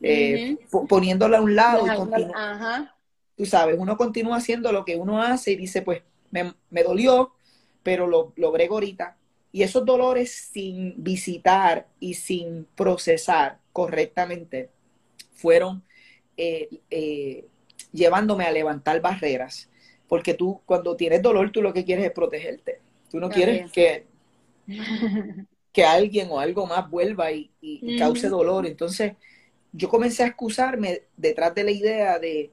eh, 0.03 0.43
uh 0.71 0.79
-huh. 0.79 0.87
poniéndolo 0.87 1.37
a 1.37 1.41
un 1.41 1.55
lado 1.55 1.87
y 1.87 1.93
continu 1.93 2.33
-huh. 2.33 2.91
tú 3.37 3.45
sabes, 3.45 3.77
uno 3.79 3.97
continúa 3.97 4.37
haciendo 4.37 4.71
lo 4.71 4.85
que 4.85 4.97
uno 4.97 5.21
hace 5.23 5.51
y 5.53 5.57
dice, 5.57 5.81
pues 5.83 6.03
me, 6.31 6.55
me 6.71 6.83
dolió, 6.83 7.33
pero 7.83 8.07
lo 8.07 8.33
logré 8.37 8.67
ahorita. 8.67 9.17
Y 9.51 9.63
esos 9.63 9.85
dolores 9.85 10.49
sin 10.51 10.93
visitar 11.03 11.87
y 11.99 12.13
sin 12.13 12.65
procesar 12.75 13.59
correctamente 13.73 14.69
fueron 15.33 15.83
eh, 16.37 17.45
llevándome 17.91 18.45
a 18.45 18.51
levantar 18.51 19.01
barreras 19.01 19.69
porque 20.09 20.33
tú 20.33 20.59
cuando 20.65 20.97
tienes 20.97 21.21
dolor 21.21 21.51
tú 21.51 21.61
lo 21.61 21.71
que 21.71 21.85
quieres 21.85 22.03
es 22.05 22.11
protegerte. 22.11 22.81
Tú 23.09 23.19
no 23.19 23.29
quieres 23.29 23.71
que, 23.71 24.05
que 25.71 25.83
alguien 25.85 26.27
o 26.31 26.39
algo 26.39 26.65
más 26.65 26.89
vuelva 26.89 27.31
y, 27.31 27.51
y, 27.61 27.95
y, 27.95 27.99
cause 27.99 28.27
dolor. 28.27 28.65
Entonces 28.65 29.13
yo 29.71 29.87
comencé 29.87 30.23
a 30.23 30.27
excusarme 30.27 31.03
detrás 31.15 31.53
de 31.53 31.63
la 31.63 31.71
idea 31.71 32.19
de 32.19 32.49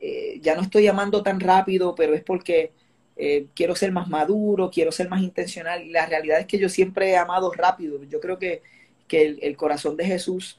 eh, 0.00 0.40
ya 0.42 0.56
no 0.56 0.62
estoy 0.62 0.82
llamando 0.82 1.22
tan 1.22 1.38
rápido, 1.40 1.94
pero 1.94 2.12
es 2.12 2.22
porque 2.22 2.72
eh, 3.16 3.46
quiero 3.54 3.74
ser 3.74 3.92
más 3.92 4.08
maduro, 4.08 4.70
quiero 4.70 4.92
ser 4.92 5.08
más 5.08 5.22
intencional. 5.22 5.90
La 5.90 6.06
realidad 6.06 6.38
es 6.38 6.46
que 6.46 6.58
yo 6.58 6.68
siempre 6.68 7.10
he 7.10 7.16
amado 7.16 7.50
rápido. 7.50 8.02
Yo 8.04 8.20
creo 8.20 8.38
que, 8.38 8.62
que 9.08 9.38
el, 9.40 9.56
corazón 9.56 9.96
de 9.96 10.04
Jesús, 10.04 10.58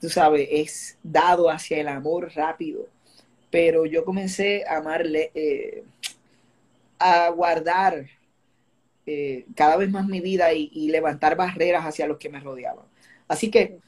tú 0.00 0.08
sabes, 0.08 0.48
es 0.50 0.98
dado 1.02 1.48
hacia 1.50 1.78
el 1.80 1.88
amor 1.88 2.32
rápido 2.34 2.88
pero 3.50 3.86
yo 3.86 4.04
comencé 4.04 4.64
a 4.66 4.78
amarle, 4.78 5.30
eh, 5.32 5.84
a 6.98 7.28
guardar 7.28 8.06
eh, 9.06 9.46
cada 9.54 9.76
vez 9.76 9.88
más 9.92 10.08
mi 10.08 10.20
vida 10.20 10.52
y, 10.52 10.88
levantar 10.90 11.36
barreras 11.36 11.84
hacia 11.84 12.08
los 12.08 12.18
que 12.18 12.28
me 12.28 12.40
rodeaban. 12.40 12.84
Así 13.28 13.52
que 13.52 13.78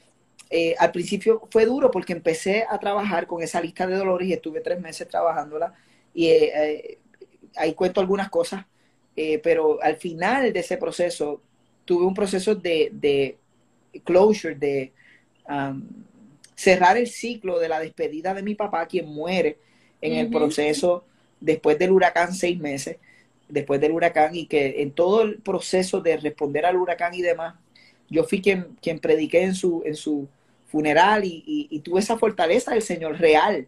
al 0.79 0.91
principio 0.93 1.45
fue 1.51 1.65
duro 1.65 1.91
porque 1.91 2.13
empecé 2.13 2.65
a 2.69 2.79
trabajar 2.79 3.27
con 3.27 3.43
esa 3.43 3.59
lista 3.59 3.85
de 3.85 3.97
dolores 3.97 4.29
y 4.29 4.33
estuve 4.33 4.61
tres 4.61 4.79
meses 4.79 5.05
trabajándola 5.09 5.73
y 6.13 6.29
ahí 7.55 7.73
cuento 7.73 7.99
algunas 7.99 8.29
cosas, 8.29 8.65
eh, 9.15 9.39
pero 9.39 9.81
al 9.81 9.95
final 9.97 10.53
de 10.53 10.59
ese 10.59 10.77
proceso 10.77 11.41
tuve 11.85 12.05
un 12.05 12.13
proceso 12.13 12.55
de, 12.55 12.89
de 12.93 13.37
closure, 14.03 14.55
de... 14.55 14.91
Um, 15.49 15.83
cerrar 16.57 16.97
el 16.97 17.07
ciclo 17.07 17.59
de 17.59 17.69
la 17.69 17.79
despedida 17.79 18.33
de 18.33 18.41
mi 18.41 18.55
papá, 18.55 18.87
quien 18.87 19.05
muere 19.07 19.59
en 20.01 20.13
uh 20.13 20.15
-huh. 20.15 20.19
el 20.21 20.29
proceso 20.29 21.05
después 21.39 21.77
del 21.77 21.91
huracán 21.91 22.33
seis 22.33 22.59
meses, 22.59 22.97
después 23.47 23.79
del 23.79 23.91
huracán, 23.91 24.35
y 24.35 24.47
que 24.47 24.81
en 24.81 24.91
todo 24.91 25.21
el 25.21 25.37
proceso 25.37 26.01
de 26.01 26.17
responder 26.17 26.65
al 26.65 26.75
huracán 26.75 27.13
y 27.13 27.21
demás, 27.21 27.55
yo 28.09 28.23
fui 28.23 28.41
quien, 28.41 28.75
quien 28.81 28.99
prediqué 28.99 29.43
en 29.43 29.53
su, 29.53 29.83
en 29.85 29.95
su 29.95 30.27
funeral 30.65 31.21
y, 31.25 31.79
tuve 31.83 31.99
esa 31.99 32.17
fortaleza 32.17 32.71
del 32.71 32.81
Señor 32.81 33.19
real 33.19 33.67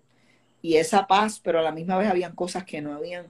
y 0.61 0.77
esa 0.77 1.05
paz, 1.05 1.39
pero 1.43 1.59
a 1.59 1.61
la 1.61 1.71
misma 1.71 1.97
vez 1.97 2.09
habían 2.09 2.35
cosas 2.35 2.63
que 2.65 2.81
no 2.81 2.93
habían 2.93 3.27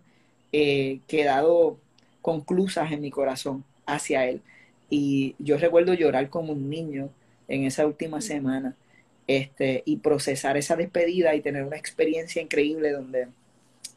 eh, 0.52 1.00
quedado 1.08 1.78
conclusas 2.22 2.92
en 2.92 3.02
mi 3.02 3.12
corazón 3.12 3.64
hacia 3.86 4.26
Él. 4.26 4.42
Y 4.90 5.36
yo 5.40 5.58
recuerdo 5.58 5.94
llorar 5.94 6.30
como 6.30 6.54
un 6.54 6.70
niño 6.70 7.10
en 7.48 7.64
esa 7.64 7.86
última 7.86 8.22
semana 8.22 8.76
este, 9.28 9.84
y 9.86 9.98
procesar 9.98 10.58
esa 10.58 10.76
despedida 10.76 11.36
y 11.36 11.42
tener 11.42 11.64
una 11.64 11.78
experiencia 11.78 12.42
increíble 12.42 12.92
donde 12.92 13.28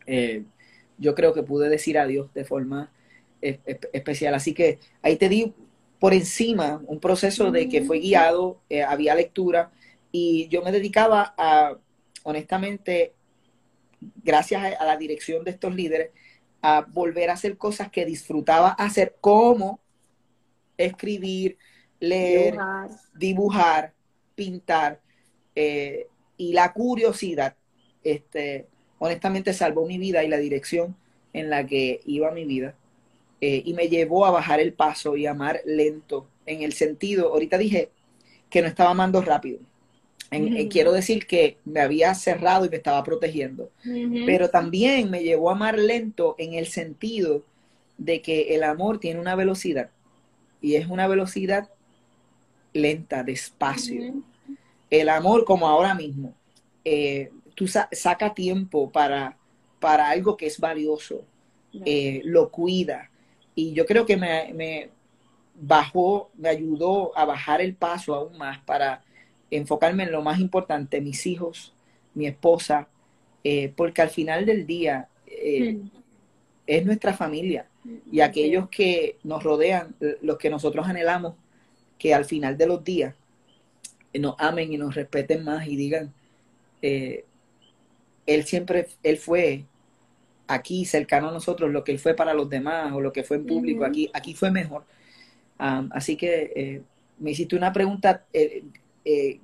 eh, 0.06 0.42
yo 0.98 1.14
creo 1.14 1.32
que 1.32 1.42
pude 1.42 1.68
decir 1.68 1.98
adiós 1.98 2.32
de 2.34 2.44
forma 2.44 2.90
especial. 3.40 4.34
Así 4.34 4.54
que 4.54 4.78
ahí 5.02 5.16
te 5.16 5.28
di 5.28 5.52
por 6.02 6.14
encima 6.14 6.82
un 6.88 6.98
proceso 6.98 7.52
de 7.52 7.68
que 7.68 7.82
fue 7.82 8.00
guiado, 8.00 8.58
eh, 8.68 8.82
había 8.82 9.14
lectura 9.14 9.70
y 10.10 10.48
yo 10.48 10.60
me 10.60 10.72
dedicaba 10.72 11.32
a, 11.38 11.76
honestamente, 12.24 13.12
gracias 14.24 14.80
a, 14.80 14.84
la 14.84 14.96
dirección 14.96 15.44
de 15.44 15.52
estos 15.52 15.72
líderes, 15.72 16.10
a 16.62 16.82
volver 16.82 17.28
a 17.28 17.34
hacer 17.34 17.58
cosas 17.58 17.90
que 17.90 18.06
disfrutaba 18.06 18.70
hacer, 18.70 19.16
como 19.20 19.80
escribir, 20.78 21.58
leer, 22.00 22.56
dibujar, 23.14 23.92
pintar. 24.34 25.00
Eh, 25.54 26.06
y 26.36 26.52
la 26.52 26.72
curiosidad, 26.72 27.56
este, 28.02 28.66
honestamente, 28.98 29.52
salvó 29.52 29.86
mi 29.86 29.98
vida 29.98 30.24
y 30.24 30.28
la 30.28 30.38
dirección 30.38 30.96
en 31.32 31.50
la 31.50 31.66
que 31.66 32.00
iba 32.06 32.30
mi 32.30 32.44
vida. 32.44 32.74
Eh, 33.40 33.62
y 33.64 33.74
me 33.74 33.88
llevó 33.88 34.24
a 34.24 34.30
bajar 34.30 34.60
el 34.60 34.72
paso 34.72 35.16
y 35.16 35.26
amar 35.26 35.60
lento, 35.64 36.28
en 36.46 36.62
el 36.62 36.72
sentido, 36.72 37.32
ahorita 37.32 37.58
dije 37.58 37.90
que 38.50 38.62
no 38.62 38.68
estaba 38.68 38.90
amando 38.90 39.20
rápido. 39.20 39.60
Quiero 40.70 40.92
decir 40.92 41.26
que 41.26 41.58
me 41.64 41.80
había 41.80 42.14
cerrado 42.14 42.64
y 42.64 42.68
me 42.68 42.76
estaba 42.76 43.02
protegiendo, 43.04 43.70
pero 44.26 44.48
también 44.48 45.10
me 45.10 45.22
llevó 45.22 45.50
a 45.50 45.52
amar 45.52 45.78
lento 45.78 46.34
en 46.38 46.54
el 46.54 46.66
sentido 46.66 47.42
de 47.98 48.22
que 48.22 48.54
el 48.54 48.64
amor 48.64 48.98
tiene 48.98 49.20
una 49.20 49.34
velocidad 49.34 49.90
y 50.60 50.76
es 50.76 50.86
una 50.86 51.06
velocidad 51.06 51.68
lenta, 52.72 53.22
despacio. 53.22 54.14
El 54.88 55.08
amor, 55.08 55.44
como 55.44 55.68
ahora 55.68 55.94
mismo, 55.94 56.34
eh, 56.84 57.30
tú 57.54 57.66
saca 57.66 58.32
tiempo 58.32 58.90
para, 58.90 59.36
para 59.80 60.08
algo 60.08 60.36
que 60.36 60.46
es 60.46 60.58
valioso, 60.58 61.24
eh, 61.84 62.20
lo 62.24 62.50
cuida. 62.50 63.10
Y 63.54 63.72
yo 63.72 63.84
creo 63.84 64.06
que 64.06 64.16
me, 64.16 64.88
bajó, 65.54 66.30
me 66.36 66.48
ayudó 66.48 67.16
a 67.16 67.24
bajar 67.24 67.60
el 67.60 67.74
paso 67.74 68.14
aún 68.14 68.38
más 68.38 68.58
para 68.60 69.02
enfocarme 69.56 70.04
en 70.04 70.12
lo 70.12 70.22
más 70.22 70.40
importante, 70.40 71.00
mis 71.00 71.26
hijos, 71.26 71.72
mi 72.14 72.26
esposa, 72.26 72.88
eh, 73.44 73.72
porque 73.76 74.02
al 74.02 74.10
final 74.10 74.46
del 74.46 74.66
día 74.66 75.08
mm. 75.26 75.86
es 76.66 76.86
nuestra 76.86 77.12
familia 77.12 77.66
y 78.10 78.20
aquellos 78.20 78.68
que 78.68 79.16
nos 79.24 79.42
rodean, 79.42 79.94
los 80.20 80.38
que 80.38 80.50
nosotros 80.50 80.86
anhelamos, 80.86 81.34
que 81.98 82.14
al 82.14 82.24
final 82.24 82.56
de 82.56 82.66
los 82.66 82.84
días 82.84 83.14
nos 84.14 84.34
amen 84.38 84.72
y 84.72 84.78
nos 84.78 84.94
respeten 84.94 85.44
más 85.44 85.66
y 85.66 85.76
digan, 85.76 86.12
eh, 86.82 87.24
él 88.26 88.44
siempre, 88.44 88.88
él 89.02 89.16
fue 89.16 89.64
aquí 90.46 90.84
cercano 90.84 91.28
a 91.28 91.32
nosotros 91.32 91.70
lo 91.70 91.82
que 91.82 91.92
él 91.92 91.98
fue 91.98 92.14
para 92.14 92.34
los 92.34 92.48
demás 92.48 92.92
o 92.92 93.00
lo 93.00 93.12
que 93.12 93.24
fue 93.24 93.38
en 93.38 93.46
público, 93.46 93.84
aquí, 93.84 94.10
aquí 94.12 94.34
fue 94.34 94.50
mejor. 94.50 94.84
así 95.58 96.16
que 96.16 96.52
eh, 96.54 96.82
me 97.18 97.30
hiciste 97.30 97.56
una 97.56 97.72
pregunta 97.72 98.24
eh, 98.32 98.64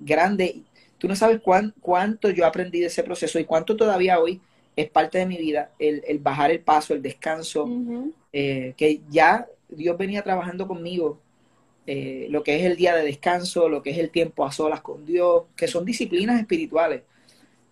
grande. 0.01 0.63
Tú 0.99 1.09
no 1.09 1.17
sabes 1.17 1.41
cuánto 1.81 2.31
yo 2.31 2.47
aprendí 2.47 2.81
de 2.81 2.87
ese 2.87 3.03
proceso 3.03 3.39
y 3.39 3.45
cuánto 3.45 3.77
todavía 3.77 4.19
hoy 4.19 4.41
es 4.79 4.89
parte 4.89 5.19
de 5.19 5.27
mi 5.27 5.37
vida, 5.37 5.73
el, 5.81 6.21
bajar 6.21 6.53
el 6.53 6.61
paso, 6.61 6.95
el 6.95 7.03
descanso, 7.03 7.69
eh, 8.33 8.75
que 8.77 9.01
ya 9.11 9.49
Dios 9.69 9.99
venía 9.99 10.23
trabajando 10.23 10.69
conmigo, 10.69 11.19
eh, 11.85 12.29
lo 12.31 12.45
que 12.45 12.61
es 12.61 12.65
el 12.65 12.77
día 12.77 12.95
de 12.95 13.03
descanso, 13.05 13.69
lo 13.69 13.83
que 13.83 13.91
es 13.91 13.99
el 13.99 14.11
tiempo 14.11 14.47
a 14.47 14.53
solas 14.53 14.81
con 14.81 15.05
Dios, 15.05 15.45
que 15.57 15.67
son 15.67 15.85
disciplinas 15.85 16.39
espirituales. 16.39 17.03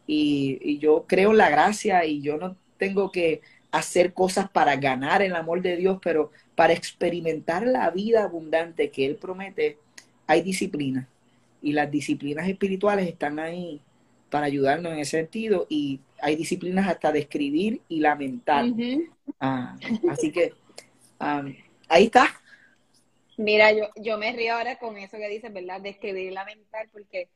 Y, 0.05 0.78
yo 0.78 1.05
creo 1.07 1.30
en 1.30 1.39
la 1.39 1.49
gracia 1.49 2.05
y 2.05 2.22
yo 2.22 2.39
no 2.39 2.57
tengo 2.76 3.12
que 3.12 3.41
hacer 3.70 4.12
cosas 4.12 4.51
para 4.51 4.74
ganar 4.74 5.22
el 5.22 5.37
amor 5.37 5.62
de 5.62 5.76
Dios, 5.76 5.99
pero 6.03 6.32
para 6.57 6.72
experimentar 6.72 7.68
la 7.68 7.89
vida 7.91 8.24
abundante 8.24 8.91
que 8.91 9.07
Él 9.07 9.14
promete, 9.14 9.78
hay 10.26 10.43
disciplinas. 10.43 11.07
Y 11.62 11.72
las 11.72 11.90
disciplinas 11.90 12.48
espirituales 12.48 13.09
están 13.09 13.38
ahí 13.38 13.80
para 14.30 14.46
ayudarnos 14.46 14.92
en 14.92 14.98
ese 14.98 15.18
sentido 15.18 15.66
y 15.68 16.00
hay 16.20 16.36
disciplinas 16.36 16.88
hasta 16.88 17.12
de 17.12 17.20
escribir 17.20 17.80
y 17.88 18.00
lamentar. 18.00 18.66
Ah, 19.40 19.76
así 20.11 20.32
que 20.32 20.52
ahí 21.88 22.04
está. 22.04 22.28
Mira, 23.36 23.72
yo, 23.72 23.88
yo 23.96 24.18
me 24.18 24.32
río 24.32 24.54
ahora 24.54 24.78
con 24.78 24.96
eso 24.96 25.16
que 25.18 25.28
dices, 25.28 25.52
¿verdad? 25.52 25.80
De 25.80 25.90
escribir 25.90 26.30
y 26.30 26.34
lamentar, 26.34 26.88
porque 26.90 27.28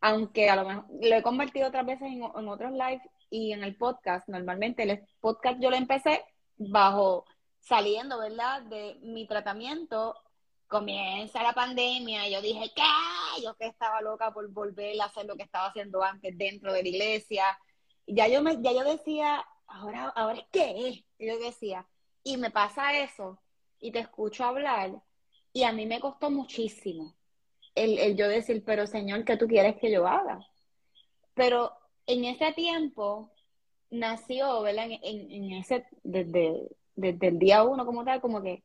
aunque 0.00 0.48
a 0.48 0.56
lo 0.56 0.68
mejor 0.68 0.84
lo 0.90 1.16
he 1.16 1.22
convertido 1.22 1.68
otras 1.68 1.86
veces 1.86 2.08
en, 2.08 2.22
en 2.22 2.48
otros 2.48 2.72
lives 2.72 3.02
y 3.30 3.52
en 3.52 3.64
el 3.64 3.74
podcast, 3.74 4.28
normalmente 4.28 4.84
el 4.84 5.00
podcast 5.20 5.60
yo 5.60 5.70
lo 5.70 5.76
empecé 5.76 6.22
bajo 6.56 7.24
saliendo, 7.60 8.18
¿verdad? 8.18 8.62
De 8.62 8.96
mi 9.02 9.26
tratamiento 9.26 10.14
comienza 10.68 11.42
la 11.42 11.52
pandemia 11.52 12.28
yo 12.28 12.40
dije, 12.40 12.70
¿qué? 12.74 13.42
Yo 13.42 13.54
que 13.56 13.66
estaba 13.66 14.00
loca 14.00 14.32
por 14.32 14.48
volver 14.50 15.00
a 15.00 15.06
hacer 15.06 15.26
lo 15.26 15.36
que 15.36 15.42
estaba 15.42 15.66
haciendo 15.66 16.02
antes 16.02 16.36
dentro 16.36 16.72
de 16.72 16.82
la 16.82 16.88
iglesia. 16.88 17.44
Ya 18.06 18.28
yo, 18.28 18.42
me, 18.42 18.60
ya 18.62 18.72
yo 18.72 18.84
decía, 18.84 19.44
ahora, 19.66 20.08
ahora 20.08 20.38
es 20.38 20.46
qué 20.50 21.04
yo 21.18 21.38
decía, 21.38 21.86
y 22.22 22.36
me 22.36 22.50
pasa 22.50 22.98
eso, 22.98 23.40
y 23.80 23.92
te 23.92 24.00
escucho 24.00 24.44
hablar, 24.44 24.90
y 25.52 25.62
a 25.62 25.72
mí 25.72 25.86
me 25.86 26.00
costó 26.00 26.30
muchísimo 26.30 27.14
el, 27.74 28.16
yo 28.16 28.28
decir, 28.28 28.62
pero 28.64 28.86
Señor, 28.86 29.24
¿qué 29.24 29.36
tú 29.36 29.46
quieres 29.46 29.76
que 29.76 29.90
yo 29.90 30.06
haga? 30.06 30.46
Pero 31.34 31.72
en 32.06 32.24
ese 32.24 32.52
tiempo 32.52 33.30
nació, 33.90 34.62
¿verdad? 34.62 34.86
En, 35.02 35.30
en, 35.30 35.52
ese, 35.52 35.86
desde, 36.02 36.68
desde 36.94 37.28
el 37.28 37.38
día 37.38 37.64
uno 37.64 37.84
como 37.84 38.04
tal, 38.04 38.20
como 38.20 38.42
que 38.42 38.62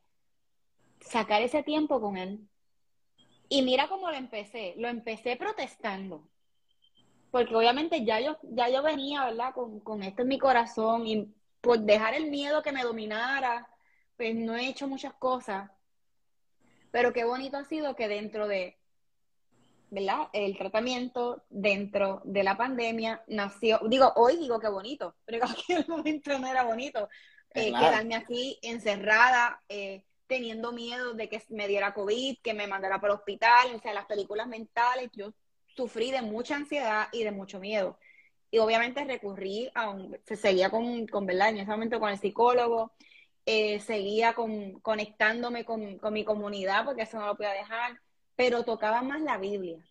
sacar 1.00 1.42
ese 1.42 1.64
tiempo 1.64 2.00
con 2.02 2.18
él. 2.18 2.48
Y 3.50 3.64
mira 3.64 3.88
cómo 3.88 4.10
lo 4.10 4.16
empecé. 4.16 4.76
Lo 4.78 4.88
empecé 4.88 5.36
protestando. 5.36 6.30
Porque 7.32 7.56
obviamente 7.56 8.06
ya 8.06 8.20
yo, 8.20 8.38
ya 8.44 8.70
yo 8.70 8.82
venía, 8.82 9.26
¿verdad? 9.26 9.54
Con, 9.54 10.04
esto 10.04 10.22
en 10.22 10.28
mi 10.28 10.40
corazón 10.40 11.06
y 11.08 11.34
por 11.62 11.80
dejar 11.80 12.14
el 12.14 12.30
miedo 12.30 12.64
que 12.64 12.72
me 12.72 12.84
dominara, 12.84 13.68
pues 14.18 14.36
no 14.36 14.56
he 14.56 14.68
hecho 14.68 14.88
muchas 14.88 15.14
cosas. 15.14 15.70
Pero 16.92 17.14
qué 17.14 17.24
bonito 17.24 17.58
ha 17.58 17.66
sido 17.66 17.96
que 17.96 18.08
dentro 18.08 18.48
de, 18.48 18.78
¿verdad? 19.92 20.30
El 20.34 20.58
tratamiento, 20.58 21.44
dentro 21.50 22.22
de 22.24 22.44
la 22.44 22.58
pandemia, 22.58 23.24
nació, 23.28 23.80
digo, 23.88 24.12
hoy 24.16 24.38
digo 24.38 24.60
qué 24.60 24.70
bonito, 24.70 25.16
pero 25.26 25.38
en 25.46 25.52
aquel 25.52 25.88
momento 25.88 26.40
no 26.40 26.48
era 26.48 26.64
bonito. 26.64 27.10
Eh, 27.54 27.72
quedarme 27.72 28.16
aquí 28.16 28.60
encerrada, 28.62 29.62
eh, 29.70 30.04
teniendo 30.30 30.72
miedo 30.72 31.14
de 31.16 31.28
que 31.28 31.44
me 31.50 31.68
diera 31.68 31.94
COVID, 31.94 32.38
que 32.44 32.54
me 32.54 32.68
mandara 32.68 33.02
para 33.02 33.14
el 33.14 33.20
hospital, 33.20 33.76
o 33.76 33.80
sea, 33.80 33.94
las 33.94 34.06
películas 34.06 34.48
mentales, 34.48 35.10
yo 35.14 35.34
sufrí 35.76 36.12
de 36.12 36.22
mucha 36.22 36.56
ansiedad 36.56 37.08
y 37.12 37.24
de 37.24 37.32
mucho 37.32 37.60
miedo. 37.60 37.98
Y 38.52 38.60
obviamente 38.60 39.04
recurrí 39.04 39.70
a 39.74 39.90
un, 39.90 40.18
se 40.26 40.36
seguía 40.36 40.70
con, 40.70 41.08
con, 41.08 41.26
¿verdad? 41.26 41.50
En 41.50 41.58
ese 41.58 41.72
momento 41.72 42.00
con 42.00 42.12
el 42.12 42.20
psicólogo, 42.20 42.94
eh, 43.46 43.80
seguía 43.80 44.34
con, 44.34 44.80
conectándome 44.82 45.66
con, 45.66 45.98
con 45.98 46.14
mi 46.14 46.24
comunidad, 46.24 46.86
porque 46.86 47.04
eso 47.04 47.20
no 47.20 47.26
lo 47.26 47.36
podía 47.36 47.54
dejar, 47.54 48.00
pero 48.36 48.64
tocaba 48.64 49.02
más 49.02 49.22
la 49.22 49.38
Biblia 49.38 49.84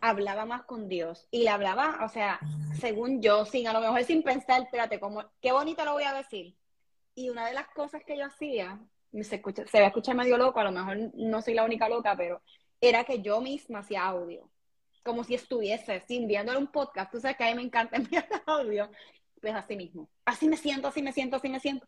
hablaba 0.00 0.44
más 0.46 0.62
con 0.62 0.88
Dios 0.88 1.26
y 1.32 1.42
le 1.42 1.50
hablaba, 1.50 2.04
o 2.04 2.08
sea, 2.08 2.38
según 2.78 3.20
yo, 3.20 3.44
sin 3.44 3.66
a 3.66 3.72
lo 3.72 3.80
mejor 3.80 4.04
sin 4.04 4.22
pensar, 4.22 4.62
espérate, 4.62 5.00
como, 5.00 5.24
qué 5.40 5.50
bonito 5.50 5.84
lo 5.84 5.94
voy 5.94 6.04
a 6.04 6.14
decir. 6.14 6.54
Y 7.16 7.30
una 7.30 7.48
de 7.48 7.54
las 7.54 7.66
cosas 7.70 8.04
que 8.04 8.16
yo 8.16 8.24
hacía 8.24 8.78
se, 9.12 9.36
escucha, 9.36 9.66
se 9.66 9.78
va 9.78 9.84
a 9.84 9.88
escuchar 9.88 10.16
medio 10.16 10.36
loco, 10.38 10.60
a 10.60 10.64
lo 10.64 10.72
mejor 10.72 10.96
no 11.14 11.42
soy 11.42 11.54
la 11.54 11.64
única 11.64 11.88
loca, 11.88 12.16
pero 12.16 12.42
era 12.80 13.04
que 13.04 13.20
yo 13.20 13.40
misma 13.40 13.80
hacía 13.80 14.04
audio, 14.04 14.50
como 15.02 15.24
si 15.24 15.34
estuviese, 15.34 16.02
sin 16.06 16.28
viéndole 16.28 16.58
un 16.58 16.68
podcast, 16.68 17.10
tú 17.10 17.20
sabes 17.20 17.36
que 17.36 17.44
a 17.44 17.48
mí 17.48 17.54
me 17.54 17.62
encanta 17.62 17.96
enviar 17.96 18.28
audio, 18.46 18.90
pues 19.40 19.54
así 19.54 19.76
mismo, 19.76 20.08
así 20.24 20.48
me 20.48 20.56
siento, 20.56 20.88
así 20.88 21.02
me 21.02 21.12
siento, 21.12 21.36
así 21.36 21.48
me 21.48 21.60
siento. 21.60 21.86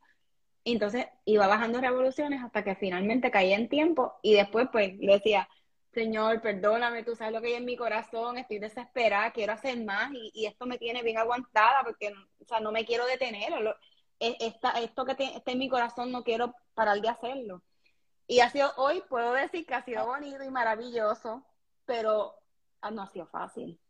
Entonces 0.64 1.06
iba 1.24 1.46
bajando 1.46 1.80
revoluciones 1.80 2.42
hasta 2.42 2.62
que 2.62 2.74
finalmente 2.74 3.30
caía 3.30 3.56
en 3.56 3.68
tiempo 3.68 4.14
y 4.22 4.34
después 4.34 4.68
pues 4.70 4.94
le 4.98 5.14
decía, 5.14 5.48
Señor, 5.92 6.40
perdóname, 6.40 7.02
tú 7.02 7.16
sabes 7.16 7.32
lo 7.34 7.40
que 7.40 7.48
hay 7.48 7.54
en 7.54 7.64
mi 7.64 7.76
corazón, 7.76 8.38
estoy 8.38 8.60
desesperada, 8.60 9.32
quiero 9.32 9.54
hacer 9.54 9.82
más 9.84 10.12
y, 10.12 10.46
esto 10.46 10.66
me 10.66 10.78
tiene 10.78 11.02
bien 11.02 11.18
aguantada 11.18 11.82
porque, 11.84 12.12
o 12.38 12.44
sea, 12.44 12.60
no 12.60 12.70
me 12.70 12.84
quiero 12.84 13.06
detener. 13.06 13.52
E, 13.52 13.74
esta, 14.20 14.70
esto 14.72 15.04
que 15.04 15.12
está 15.12 15.50
en 15.50 15.58
mi 15.58 15.68
corazón 15.68 16.12
no 16.12 16.22
quiero 16.22 16.54
parar 16.74 17.00
de 17.00 17.08
hacerlo. 17.08 17.62
Y 18.26 18.40
ha 18.40 18.50
sido 18.50 18.70
hoy, 18.76 19.02
puedo 19.08 19.32
decir 19.32 19.66
que 19.66 19.74
ha 19.74 19.82
sido 19.82 20.06
bonito 20.06 20.44
y 20.44 20.50
maravilloso, 20.50 21.44
pero 21.84 22.34
ah, 22.80 22.90
no 22.90 23.02
ha 23.02 23.08
sido 23.08 23.26
fácil. 23.26 23.80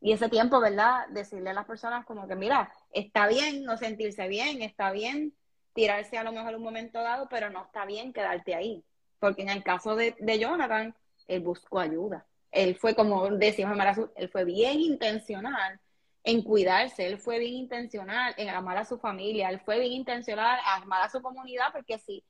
Y 0.00 0.12
ese 0.12 0.28
tiempo, 0.28 0.60
¿verdad? 0.60 1.08
Decirle 1.08 1.50
a 1.50 1.54
las 1.54 1.64
personas 1.64 2.04
como 2.04 2.28
que, 2.28 2.36
mira, 2.36 2.70
está 2.90 3.26
bien 3.26 3.64
no 3.64 3.78
sentirse 3.78 4.28
bien, 4.28 4.60
está 4.60 4.90
bien 4.90 5.34
tirarse 5.72 6.18
a 6.18 6.24
lo 6.24 6.32
mejor 6.32 6.56
un 6.56 6.62
momento 6.62 7.00
dado, 7.00 7.28
pero 7.30 7.48
no 7.48 7.64
está 7.64 7.86
bien 7.86 8.12
quedarte 8.12 8.54
ahí. 8.54 8.84
Porque 9.18 9.42
en 9.42 9.48
el 9.48 9.62
caso 9.62 9.96
de, 9.96 10.14
Jonathan, 10.38 10.94
él 11.26 11.40
buscó 11.40 11.78
ayuda. 11.78 12.26
Él 12.50 12.76
fue, 12.76 12.94
como 12.94 13.30
decíamos 13.30 13.78
en 13.78 14.10
él 14.16 14.28
fue 14.28 14.44
bien 14.44 14.80
intencional 14.80 15.80
en 16.26 16.42
cuidarse, 16.42 17.06
él 17.06 17.18
fue 17.18 17.38
bien 17.38 17.54
intencional 17.54 18.34
en 18.36 18.48
amar 18.48 18.76
a 18.78 18.84
su 18.84 18.98
familia, 18.98 19.48
él 19.48 19.60
fue 19.60 19.78
bien 19.78 19.92
intencional 19.92 20.58
en 20.58 20.82
amar 20.82 21.02
a 21.02 21.08
su 21.08 21.22
comunidad, 21.22 21.72
porque 21.72 21.98
si, 22.00 22.24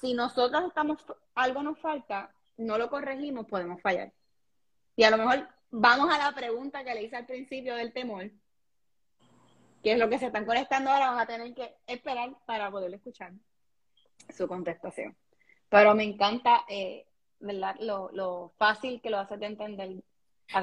si 0.00 0.14
nosotros 0.14 0.62
estamos, 0.68 1.04
algo 1.34 1.64
nos 1.64 1.76
falta, 1.80 2.32
no 2.56 2.78
lo 2.78 2.88
corregimos, 2.88 3.46
podemos 3.46 3.82
fallar. 3.82 4.12
Y 4.94 5.02
a 5.02 5.10
lo 5.10 5.18
mejor 5.18 5.48
vamos 5.72 6.14
a 6.14 6.18
la 6.18 6.32
pregunta 6.32 6.84
que 6.84 6.94
le 6.94 7.02
hice 7.02 7.16
al 7.16 7.26
principio 7.26 7.74
del 7.74 7.92
temor, 7.92 8.30
que 9.82 9.92
es 9.92 9.98
lo 9.98 10.08
que 10.08 10.20
se 10.20 10.26
están 10.26 10.46
conectando 10.46 10.90
ahora, 10.90 11.10
van 11.10 11.18
a 11.18 11.26
tener 11.26 11.52
que 11.54 11.74
esperar 11.88 12.36
para 12.46 12.70
poder 12.70 12.94
escuchar 12.94 13.32
su 14.32 14.46
contestación. 14.46 15.16
Pero 15.68 15.92
me 15.96 16.04
encanta, 16.04 16.64
eh, 16.68 17.08
¿verdad? 17.40 17.74
Lo, 17.80 18.12
lo, 18.12 18.52
fácil 18.58 19.00
que 19.00 19.10
lo 19.10 19.18
hace 19.18 19.36
de 19.38 19.46
entender. 19.46 20.04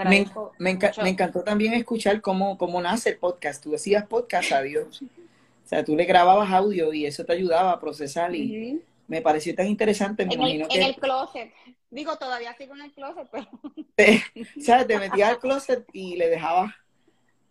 Me, 0.06 0.26
me, 0.58 0.80
me, 1.04 1.10
encantó 1.10 1.44
también 1.44 1.74
escuchar 1.74 2.22
cómo, 2.22 2.58
cómo 2.58 2.82
nace 2.82 3.10
el 3.10 3.18
podcast. 3.18 3.64
Tú 3.64 3.72
decías 3.72 4.06
podcast 4.06 4.52
a 4.52 4.62
Dios. 4.62 5.02
O 5.02 5.68
sea, 5.68 5.84
tú 5.84 5.96
le 5.96 6.06
grababas 6.06 6.52
audio 6.52 6.94
y 6.94 7.06
eso 7.06 7.26
te 7.26 7.34
ayudaba 7.34 7.72
a 7.72 7.80
procesar 7.80 8.34
y 8.36 8.82
me 9.08 9.22
pareció 9.22 9.54
tan 9.56 9.68
interesante. 9.68 10.26
Me 10.26 10.34
en, 10.34 10.40
imagino 10.40 10.64
el, 10.66 10.70
que... 10.70 10.78
en 10.78 10.84
el 10.84 10.96
closet. 10.96 11.54
Digo, 11.90 12.18
todavía 12.18 12.56
sigo 12.56 12.74
en 12.76 12.82
el 12.82 12.94
closet, 12.94 13.28
pero... 13.32 13.48
o 14.58 14.62
sea, 14.62 14.88
te 14.88 14.98
metías 14.98 15.32
al 15.32 15.40
closet 15.40 15.86
y 15.92 16.16
le 16.16 16.30
dejabas 16.30 16.72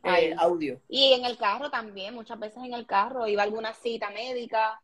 eh, 0.05 0.35
audio. 0.39 0.81
Y 0.89 1.13
en 1.13 1.27
el 1.27 1.37
carro 1.37 1.71
también, 1.71 2.15
muchas 2.15 2.39
veces 2.39 2.63
en 2.65 2.73
el 2.73 2.87
carro 2.87 3.27
iba 3.27 3.43
a 3.43 3.45
alguna 3.45 3.75
cita 3.75 4.11
médica 4.11 4.81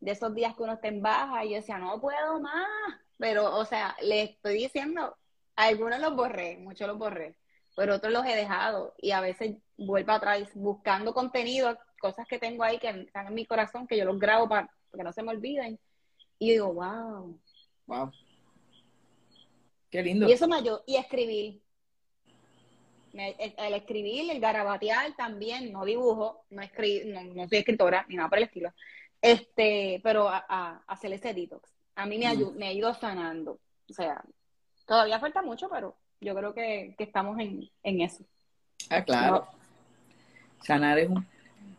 de 0.00 0.10
esos 0.12 0.34
días 0.34 0.54
que 0.54 0.62
uno 0.62 0.74
está 0.74 0.88
en 0.88 1.00
baja 1.00 1.44
y 1.44 1.50
yo 1.50 1.56
decía, 1.56 1.78
no 1.78 2.00
puedo 2.00 2.40
más. 2.40 2.66
Pero, 3.16 3.56
o 3.56 3.64
sea, 3.64 3.96
le 4.02 4.22
estoy 4.22 4.58
diciendo, 4.58 5.16
algunos 5.66 6.00
los 6.00 6.14
borré, 6.14 6.56
muchos 6.58 6.86
los 6.86 6.98
borré, 6.98 7.36
pero 7.76 7.96
otros 7.96 8.12
los 8.12 8.24
he 8.24 8.36
dejado 8.36 8.94
y 8.98 9.10
a 9.10 9.20
veces 9.20 9.56
vuelvo 9.76 10.12
atrás 10.12 10.48
buscando 10.54 11.12
contenido, 11.12 11.76
cosas 12.00 12.26
que 12.28 12.38
tengo 12.38 12.62
ahí 12.62 12.78
que 12.78 12.88
están 12.88 13.26
en 13.26 13.34
mi 13.34 13.44
corazón, 13.44 13.86
que 13.86 13.96
yo 13.96 14.04
los 14.04 14.18
grabo 14.18 14.48
para 14.48 14.70
que 14.96 15.02
no 15.02 15.12
se 15.12 15.22
me 15.22 15.32
olviden. 15.32 15.78
Y 16.38 16.52
digo, 16.52 16.72
wow. 16.72 17.40
Wow. 17.86 18.12
Qué 19.90 20.02
lindo. 20.02 20.28
Y 20.28 20.32
eso 20.32 20.46
me 20.46 20.56
ayudó. 20.56 20.84
Y 20.86 20.96
escribir. 20.96 21.60
el, 23.12 23.74
escribir, 23.74 24.30
el 24.30 24.40
garabatear 24.40 25.16
también, 25.16 25.72
no 25.72 25.84
dibujo, 25.84 26.44
no, 26.50 26.62
escri 26.62 27.02
no, 27.06 27.22
no, 27.24 27.48
soy 27.48 27.58
escritora, 27.58 28.06
ni 28.08 28.14
nada 28.14 28.28
por 28.28 28.38
el 28.38 28.44
estilo. 28.44 28.72
Este, 29.20 30.00
pero 30.04 30.28
a, 30.28 30.44
a, 30.48 30.84
hacer 30.86 31.12
ese 31.12 31.34
detox. 31.34 31.68
A 31.96 32.06
mí 32.06 32.18
me, 32.18 32.32
mm. 32.32 32.56
me 32.56 32.68
ha 32.68 32.72
ido 32.72 32.94
sanando. 32.94 33.58
O 33.90 33.92
sea, 33.92 34.22
todavía 34.88 35.20
falta 35.20 35.42
mucho, 35.42 35.68
pero 35.68 35.94
yo 36.20 36.34
creo 36.34 36.52
que, 36.52 36.94
que 36.98 37.04
estamos 37.04 37.38
en, 37.38 37.70
en, 37.84 38.00
eso. 38.00 38.24
Ah, 38.90 39.04
claro. 39.04 39.46
Sanar 40.64 40.98
es 40.98 41.08
un 41.08 41.24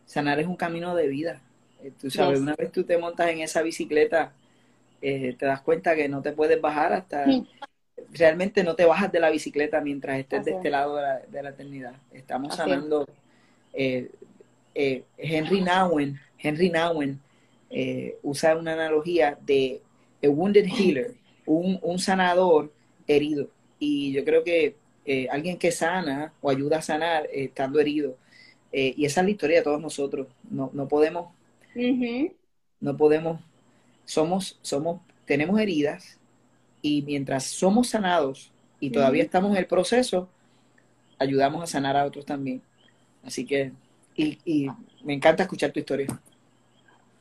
sanar 0.06 0.40
es 0.40 0.46
un 0.46 0.56
camino 0.56 0.94
de 0.94 1.08
vida. 1.08 1.40
Eh, 1.82 1.92
tú 2.00 2.10
sabes, 2.10 2.40
una 2.40 2.54
vez 2.54 2.72
tú 2.72 2.84
te 2.84 2.96
montas 2.96 3.28
en 3.28 3.40
esa 3.40 3.60
bicicleta, 3.60 4.32
eh, 5.02 5.36
te 5.38 5.46
das 5.46 5.60
cuenta 5.60 5.94
que 5.94 6.08
no 6.08 6.22
te 6.22 6.32
puedes 6.32 6.60
bajar 6.60 6.92
hasta 6.94 7.26
realmente 8.12 8.64
no 8.64 8.74
te 8.74 8.84
bajas 8.84 9.12
de 9.12 9.20
la 9.20 9.30
bicicleta 9.30 9.80
mientras 9.80 10.18
estés 10.18 10.44
de 10.44 10.52
este 10.52 10.70
lado 10.70 10.96
de 10.96 11.02
la, 11.02 11.18
de 11.20 11.42
la 11.42 11.50
eternidad. 11.50 11.94
Estamos 12.12 12.54
sanando. 12.54 13.06
Eh, 13.72 14.10
eh, 14.74 15.04
Henry 15.16 15.60
Nowen, 15.60 16.20
Henry 16.38 16.70
Nowen 16.70 17.20
eh, 17.70 18.16
usa 18.22 18.56
una 18.56 18.72
analogía 18.72 19.38
de 19.40 19.80
a 20.22 20.28
wounded 20.28 20.66
healer, 20.66 21.14
un, 21.46 21.78
un 21.82 21.98
sanador 21.98 22.72
herido. 23.16 23.48
Y 23.78 24.12
yo 24.12 24.24
creo 24.24 24.44
que 24.44 24.76
alguien 25.30 25.58
que 25.58 25.72
sana 25.72 26.32
o 26.40 26.50
ayuda 26.50 26.78
a 26.78 26.82
sanar 26.82 27.28
estando 27.32 27.80
herido. 27.80 28.16
y 28.72 29.04
esa 29.04 29.20
es 29.20 29.24
la 29.24 29.30
historia 29.30 29.58
de 29.58 29.64
todos 29.64 29.80
nosotros. 29.80 30.28
No, 30.50 30.70
no 30.72 30.88
podemos, 30.88 31.32
no 32.80 32.96
podemos, 32.96 33.40
somos, 34.04 34.58
somos, 34.62 35.00
tenemos 35.26 35.58
heridas, 35.58 36.20
y 36.82 37.02
mientras 37.02 37.44
somos 37.44 37.88
sanados 37.88 38.52
y 38.78 38.90
todavía 38.90 39.22
estamos 39.22 39.52
en 39.52 39.58
el 39.58 39.66
proceso, 39.66 40.28
ayudamos 41.18 41.62
a 41.62 41.66
sanar 41.66 41.96
a 41.96 42.06
otros 42.06 42.24
también. 42.24 42.62
Así 43.22 43.44
que, 43.44 43.72
y, 44.16 44.68
me 45.04 45.14
encanta 45.14 45.42
escuchar 45.42 45.72
tu 45.72 45.80
historia. 45.80 46.06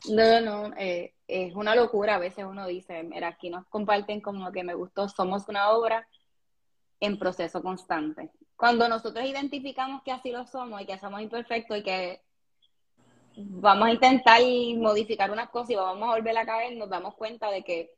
No, 0.10 0.42
no, 0.42 0.74
eh, 0.78 1.12
es 1.30 1.56
una 1.56 1.76
locura. 1.76 2.16
A 2.16 2.20
veces 2.20 2.44
uno 2.44 2.66
dice, 2.68 3.04
mira, 3.04 3.28
aquí 3.30 3.50
nos 3.50 3.66
comparten 3.68 4.20
como 4.20 4.46
lo 4.46 4.52
que 4.52 4.64
me 4.64 4.74
gustó, 4.74 5.08
somos 5.08 5.48
una 5.48 5.70
obra 5.70 6.08
en 7.00 7.18
proceso 7.18 7.62
constante. 7.62 8.32
Cuando 8.58 8.90
nosotros 8.90 9.26
identificamos 9.26 10.02
que 10.04 10.12
así 10.12 10.32
lo 10.32 10.46
somos 10.48 10.82
y 10.82 10.86
que 10.86 11.00
somos 11.00 11.22
imperfectos 11.22 11.78
y 11.78 11.84
que 11.84 12.22
vamos 13.36 13.88
a 13.88 13.92
intentar 13.92 14.42
modificar 14.78 15.32
unas 15.32 15.50
cosas 15.50 15.70
y 15.70 15.76
vamos 15.76 16.10
a 16.10 16.16
volver 16.16 16.38
a 16.38 16.46
caer, 16.46 16.76
nos 16.76 16.90
damos 16.90 17.16
cuenta 17.16 17.50
de 17.52 17.64
que 17.64 17.94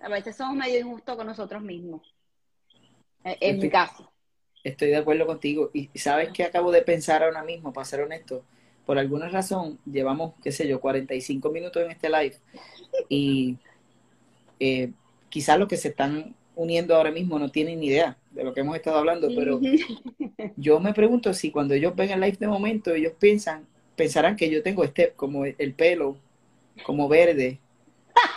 a 0.00 0.08
veces 0.08 0.36
somos 0.36 0.56
medio 0.56 0.80
injustos 0.80 1.16
con 1.16 1.26
nosotros 1.26 1.62
mismos. 1.62 2.02
Eh, 3.24 3.38
en 3.40 3.60
mi 3.60 3.70
caso. 3.70 4.12
Estoy 4.64 4.88
de 4.88 4.96
acuerdo 4.96 5.26
contigo. 5.26 5.70
Y 5.72 5.86
sabes 5.98 6.30
qué 6.32 6.44
acabo 6.44 6.70
de 6.70 6.82
pensar 6.82 7.22
ahora 7.22 7.42
mismo, 7.42 7.72
para 7.72 7.84
ser 7.84 8.00
honesto. 8.00 8.44
Por 8.86 8.98
alguna 8.98 9.28
razón, 9.28 9.78
llevamos, 9.84 10.34
qué 10.42 10.52
sé 10.52 10.66
yo, 10.66 10.80
45 10.80 11.50
minutos 11.50 11.82
en 11.82 11.90
este 11.90 12.08
live. 12.08 12.36
Y 13.08 13.56
eh, 14.58 14.90
quizás 15.28 15.58
los 15.58 15.68
que 15.68 15.76
se 15.76 15.88
están 15.88 16.34
uniendo 16.54 16.94
ahora 16.94 17.10
mismo 17.10 17.38
no 17.38 17.50
tienen 17.50 17.80
ni 17.80 17.86
idea 17.86 18.16
de 18.30 18.44
lo 18.44 18.52
que 18.52 18.60
hemos 18.60 18.76
estado 18.76 18.98
hablando, 18.98 19.28
pero 19.34 19.60
yo 20.56 20.80
me 20.80 20.92
pregunto 20.92 21.32
si 21.32 21.50
cuando 21.50 21.74
ellos 21.74 21.94
ven 21.96 22.10
el 22.10 22.20
live 22.20 22.36
de 22.38 22.48
momento, 22.48 22.92
ellos 22.92 23.14
piensan, 23.18 23.66
pensarán 23.96 24.36
que 24.36 24.50
yo 24.50 24.62
tengo 24.62 24.84
este, 24.84 25.12
como 25.12 25.44
el 25.44 25.74
pelo, 25.74 26.16
como 26.84 27.08
verde, 27.08 27.60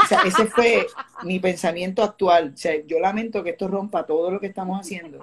o 0.03 0.07
sea, 0.07 0.21
ese 0.25 0.45
fue 0.45 0.85
mi 1.23 1.39
pensamiento 1.39 2.03
actual. 2.03 2.51
O 2.53 2.57
sea, 2.57 2.73
yo 2.85 2.99
lamento 2.99 3.43
que 3.43 3.51
esto 3.51 3.67
rompa 3.67 4.05
todo 4.05 4.31
lo 4.31 4.39
que 4.39 4.47
estamos 4.47 4.79
haciendo. 4.79 5.19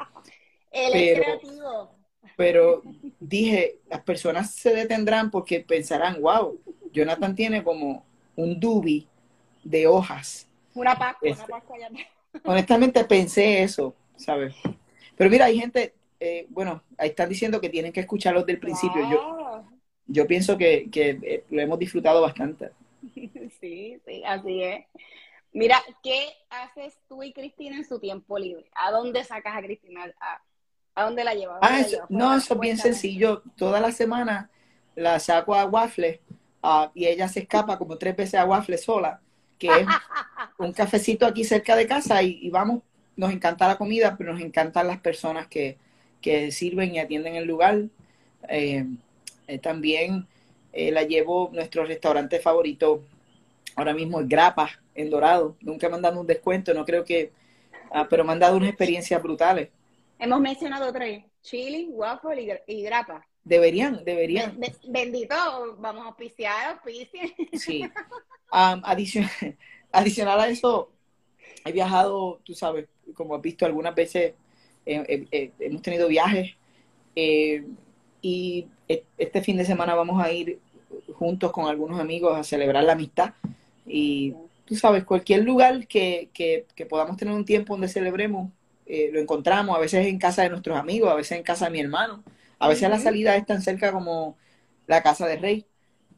pero, 0.70 1.22
creativo. 1.22 1.90
Pero 2.36 2.82
dije, 3.20 3.78
las 3.88 4.02
personas 4.02 4.50
se 4.52 4.74
detendrán 4.74 5.30
porque 5.30 5.60
pensarán, 5.60 6.20
wow, 6.20 6.58
Jonathan 6.92 7.34
tiene 7.34 7.62
como 7.62 8.04
un 8.36 8.58
dubi 8.58 9.06
de 9.62 9.86
hojas. 9.86 10.48
Una 10.74 10.96
paca, 10.96 11.18
una 11.22 11.32
este, 11.32 12.08
Honestamente 12.44 13.04
pensé 13.04 13.62
eso, 13.62 13.94
¿sabes? 14.16 14.54
Pero 15.16 15.30
mira, 15.30 15.46
hay 15.46 15.58
gente, 15.58 15.94
eh, 16.18 16.46
bueno, 16.48 16.82
ahí 16.96 17.10
están 17.10 17.28
diciendo 17.28 17.60
que 17.60 17.68
tienen 17.68 17.92
que 17.92 18.00
escucharlos 18.00 18.46
del 18.46 18.58
principio. 18.58 19.02
Yo, 19.10 19.64
yo 20.06 20.26
pienso 20.26 20.56
que, 20.56 20.88
que 20.90 21.18
eh, 21.22 21.44
lo 21.50 21.60
hemos 21.60 21.78
disfrutado 21.78 22.22
bastante. 22.22 22.70
Sí, 23.60 24.00
sí, 24.04 24.22
así 24.26 24.62
es. 24.62 24.84
Mira, 25.52 25.80
¿qué 26.02 26.28
haces 26.50 26.98
tú 27.08 27.22
y 27.22 27.32
Cristina 27.32 27.76
en 27.76 27.84
su 27.84 28.00
tiempo 28.00 28.38
libre? 28.38 28.64
¿A 28.74 28.90
dónde 28.90 29.22
sacas 29.22 29.56
a 29.56 29.62
Cristina? 29.62 30.12
¿A, 30.20 30.42
dónde 30.97 31.24
la 31.24 31.34
llevas? 31.34 31.59
Ah, 31.62 31.80
no, 32.09 32.34
eso 32.36 32.55
es 32.55 32.61
bien 32.61 32.78
sencillo. 32.78 33.43
Toda 33.57 33.80
la 33.80 33.93
semana 33.93 34.51
la 34.95 35.18
saco 35.18 35.55
a 35.55 35.64
Waffle 35.64 36.20
ah, 36.62 36.90
y 36.95 37.07
ella 37.07 37.28
se 37.28 37.40
escapa 37.40 37.78
como 37.78 37.97
tres 37.97 38.16
veces 38.16 38.34
a 38.34 38.45
Waffle 38.45 38.78
sola, 38.78 39.20
que 39.59 39.68
es 39.68 39.86
un 40.59 40.72
cafecito 40.72 41.26
aquí 41.26 41.45
cerca 41.45 41.76
de 41.76 41.86
casa 41.86 42.22
y, 42.22 42.49
vamos, 42.51 42.82
nos 43.16 43.32
encanta 43.32 43.68
la 43.68 43.78
comida, 43.78 44.16
pero 44.16 44.32
nos 44.32 44.43
encantan 44.43 44.86
las 44.86 45.01
personas 45.01 45.47
que, 45.47 45.78
que 46.20 46.51
sirven 46.51 46.95
y 46.95 46.99
atienden 46.99 47.36
el 47.36 47.47
lugar. 47.47 47.84
Eh, 48.49 48.86
eh, 49.47 49.59
también 49.59 50.26
eh, 50.72 50.90
la 50.90 51.03
llevo 51.03 51.51
nuestro 51.53 51.84
restaurante 51.84 52.40
favorito 52.40 53.05
ahora 53.76 53.95
mismo 53.95 54.20
es 54.20 54.28
Grapa 54.28 54.70
en 54.95 55.11
Dorado. 55.11 55.57
Nunca 55.61 55.88
me 55.88 55.97
han 55.97 56.03
dado 56.03 56.20
un 56.20 56.26
descuento, 56.26 56.74
no 56.74 56.84
creo 56.84 57.05
que, 57.05 57.32
ah, 57.90 58.07
pero 58.09 58.24
me 58.24 58.32
han 58.32 58.38
dado 58.38 58.57
unas 58.57 58.68
experiencias 58.68 59.22
brutales. 59.22 59.68
Hemos 60.22 60.40
mencionado 60.40 60.92
tres, 60.92 61.24
chili, 61.42 61.88
waffle 61.90 62.62
y, 62.68 62.82
grapa. 62.84 63.26
Deberían, 63.42 64.04
deberían. 64.04 64.56
bendito, 64.86 65.34
vamos 65.78 66.04
a 66.04 66.08
auspiciar, 66.10 66.74
auspicien. 66.74 67.32
Sí. 67.54 67.82
adicional 69.92 70.40
a 70.40 70.46
eso, 70.46 70.92
he 71.64 71.72
viajado, 71.72 72.40
tú 72.44 72.54
sabes, 72.54 72.86
como 73.14 73.34
has 73.34 73.42
visto 73.42 73.66
algunas 73.66 73.96
veces, 73.96 74.34
eh, 74.86 75.26
eh, 75.32 75.50
hemos 75.58 75.82
tenido 75.82 76.06
viajes 76.06 76.52
y 77.16 78.66
e, 78.88 79.04
este 79.18 79.42
fin 79.42 79.56
de 79.56 79.64
semana 79.64 79.96
vamos 79.96 80.22
a 80.22 80.30
ir 80.30 80.60
juntos 81.14 81.50
con 81.50 81.66
algunos 81.66 81.98
amigos 81.98 82.38
a 82.38 82.44
celebrar 82.44 82.84
la 82.84 82.92
amistad. 82.92 83.34
Y 83.88 84.36
tú 84.66 84.76
sabes, 84.76 85.02
cualquier 85.02 85.42
lugar 85.42 85.88
que, 85.88 86.30
que, 86.32 86.86
podamos 86.86 87.16
tener 87.16 87.34
un 87.34 87.44
tiempo 87.44 87.74
donde 87.74 87.88
celebremos, 87.88 88.52
eh, 88.86 89.10
lo 89.12 89.20
encontramos, 89.20 89.76
a 89.76 89.80
veces 89.80 90.06
en 90.06 90.18
casa 90.18 90.42
de 90.42 90.50
nuestros 90.50 90.78
amigos, 90.78 91.10
a 91.10 91.14
veces 91.14 91.38
en 91.38 91.44
casa 91.44 91.66
de 91.66 91.70
mi 91.70 91.80
hermano, 91.80 92.22
a 92.58 92.68
veces 92.68 92.88
la 92.88 92.98
salida 92.98 93.36
es 93.36 93.46
tan 93.46 93.62
cerca 93.62 93.92
como 93.92 94.36
la 94.86 95.02
casa 95.02 95.26
de 95.26 95.36
Rey. 95.36 95.66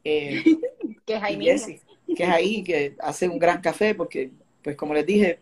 Eh, 0.04 0.42
que 1.06 1.14
es 1.16 1.22
ahí 1.22 1.38
que 2.14 2.22
es 2.22 2.28
ahí, 2.28 2.62
que 2.62 2.94
hace 3.00 3.28
un 3.28 3.38
gran 3.38 3.60
café, 3.60 3.94
porque, 3.94 4.30
pues 4.62 4.76
como 4.76 4.94
les 4.94 5.06
dije, 5.06 5.40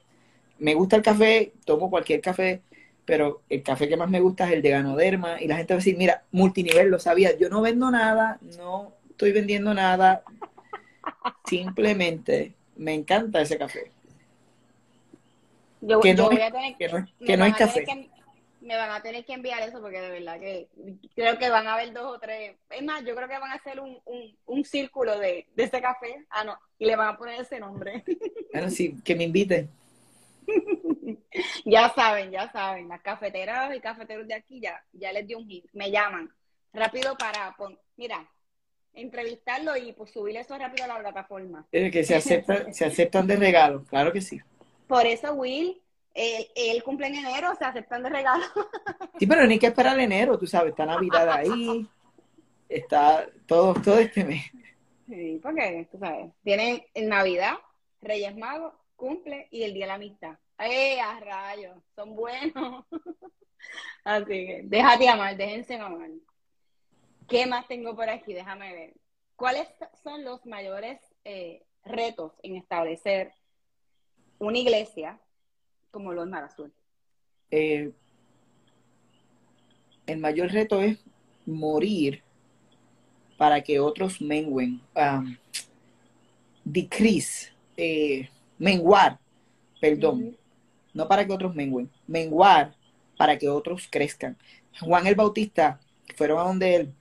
me 0.58 0.74
gusta 0.74 0.96
el 0.96 1.02
café, 1.02 1.52
tomo 1.64 1.90
cualquier 1.90 2.20
café, 2.20 2.62
pero 3.04 3.42
el 3.48 3.62
café 3.62 3.88
que 3.88 3.96
más 3.96 4.08
me 4.08 4.20
gusta 4.20 4.46
es 4.46 4.52
el 4.52 4.62
de 4.62 4.70
Ganoderma, 4.70 5.42
y 5.42 5.48
la 5.48 5.56
gente 5.56 5.74
va 5.74 5.76
a 5.76 5.80
decir, 5.80 5.96
mira, 5.96 6.22
multinivel, 6.30 6.88
lo 6.88 6.98
sabía, 6.98 7.36
yo 7.36 7.48
no 7.48 7.60
vendo 7.60 7.90
nada, 7.90 8.38
no 8.58 8.92
estoy 9.10 9.32
vendiendo 9.32 9.74
nada, 9.74 10.22
simplemente 11.44 12.54
me 12.76 12.94
encanta 12.94 13.40
ese 13.40 13.58
café. 13.58 13.90
Yo, 15.84 16.00
que 16.00 16.14
no, 16.14 16.30
voy 16.30 16.40
a 16.40 16.50
tener, 16.50 16.76
que 16.76 17.36
no, 17.36 17.44
es 17.44 17.56
café. 17.56 17.84
me 18.60 18.76
van 18.76 18.90
a 18.92 19.02
tener 19.02 19.24
que 19.24 19.32
enviar 19.32 19.60
eso 19.62 19.80
porque 19.80 20.00
de 20.00 20.10
verdad 20.10 20.38
que 20.38 20.68
creo 21.16 21.36
que 21.36 21.50
van 21.50 21.66
a 21.66 21.74
haber 21.74 21.92
dos 21.92 22.04
o 22.04 22.20
tres. 22.20 22.56
Es 22.70 22.84
más, 22.84 23.04
yo 23.04 23.16
creo 23.16 23.28
que 23.28 23.38
van 23.38 23.50
a 23.50 23.56
hacer 23.56 23.80
un, 23.80 23.98
un, 24.46 24.64
círculo 24.64 25.18
de, 25.18 25.48
de 25.56 25.64
ese 25.64 25.82
café. 25.82 26.24
Ah, 26.30 26.44
no, 26.44 26.56
y 26.78 26.86
le 26.86 26.94
van 26.94 27.08
a 27.08 27.18
poner 27.18 27.40
ese 27.40 27.58
nombre. 27.58 28.04
Bueno, 28.52 28.68
sí, 28.68 28.94
que 29.02 29.16
me 29.16 29.24
inviten. 29.24 29.70
ya 31.64 31.88
saben, 31.94 32.30
ya 32.30 32.52
saben, 32.52 32.86
las 32.86 33.00
cafeteras 33.00 33.74
y 33.74 33.80
cafeteros 33.80 34.28
de 34.28 34.34
aquí 34.34 34.60
ya, 34.60 34.84
ya 34.92 35.10
les 35.10 35.26
dio 35.26 35.38
un 35.38 35.48
hit. 35.48 35.64
Me 35.72 35.90
llaman 35.90 36.30
rápido 36.74 37.16
para, 37.16 37.56
mira, 37.96 38.28
entrevistarlo 38.94 39.76
y 39.76 39.92
pues 39.92 40.10
subir 40.10 40.36
eso 40.36 40.56
rápido 40.58 40.84
a 40.84 40.88
la 40.88 41.00
plataforma. 41.00 41.66
que 41.70 42.04
se 42.04 42.14
aceptan, 42.14 42.74
se 42.74 42.84
aceptan 42.84 43.26
de 43.26 43.36
regalo, 43.36 43.84
claro 43.84 44.12
que 44.12 44.20
sí. 44.20 44.40
Por 44.86 45.06
eso, 45.06 45.34
Will, 45.34 45.80
el, 46.14 46.82
cumple 46.82 47.08
en 47.08 47.16
enero, 47.16 47.54
se 47.56 47.64
aceptan 47.64 48.02
de 48.02 48.10
regalo. 48.10 48.44
Sí, 49.18 49.26
pero 49.26 49.46
ni 49.46 49.58
que 49.58 49.68
esperar 49.68 49.98
enero, 50.00 50.36
tú 50.36 50.48
sabes, 50.48 50.70
está 50.70 50.84
Navidad 50.84 51.30
ahí, 51.30 51.86
está 52.68 53.28
todo, 53.46 53.74
todo 53.74 53.98
este 53.98 54.24
mes. 54.24 54.50
Sí, 55.06 55.38
porque, 55.40 55.86
tú 55.92 55.98
sabes, 55.98 56.32
tienen 56.42 56.82
Navidad, 56.96 57.54
Reyes 58.00 58.36
Magos, 58.36 58.74
cumple 58.96 59.46
y 59.52 59.62
el 59.62 59.74
Día 59.74 59.84
de 59.84 59.88
la 59.88 59.94
Amistad. 59.94 60.38
¡Eh, 60.58 61.00
a 61.00 61.20
rayos! 61.20 61.76
Son 61.94 62.16
buenos. 62.16 62.84
Así 64.04 64.24
que, 64.24 64.62
déjate 64.64 65.08
amar, 65.08 65.36
déjense 65.36 65.76
amar. 65.76 66.10
¿Qué 67.28 67.46
más 67.46 67.66
tengo 67.68 67.94
por 67.94 68.08
aquí? 68.08 68.32
Déjame 68.32 68.72
ver. 68.72 68.94
¿Cuáles 69.36 69.68
son 70.02 70.24
los 70.24 70.44
mayores 70.46 71.00
eh, 71.24 71.64
retos 71.84 72.32
en 72.42 72.56
establecer 72.56 73.32
una 74.42 74.58
iglesia 74.58 75.18
como 75.90 76.12
los 76.12 76.28
Mar 76.28 76.44
Azul? 76.44 76.72
Eh, 77.50 77.92
el 80.06 80.18
mayor 80.18 80.50
reto 80.50 80.82
es 80.82 80.98
morir 81.46 82.22
para 83.36 83.62
que 83.62 83.78
otros 83.78 84.20
menguen, 84.20 84.80
um, 84.96 85.36
decrease, 86.64 87.50
eh, 87.76 88.28
menguar, 88.58 89.18
perdón, 89.80 90.36
no 90.92 91.08
para 91.08 91.26
que 91.26 91.32
otros 91.32 91.54
menguen, 91.54 91.90
menguar 92.06 92.74
para 93.16 93.38
que 93.38 93.48
otros 93.48 93.88
crezcan. 93.90 94.36
Juan 94.80 95.06
el 95.06 95.14
Bautista, 95.14 95.80
fueron 96.16 96.38
a 96.40 96.44
donde 96.44 96.74
él 96.74 96.94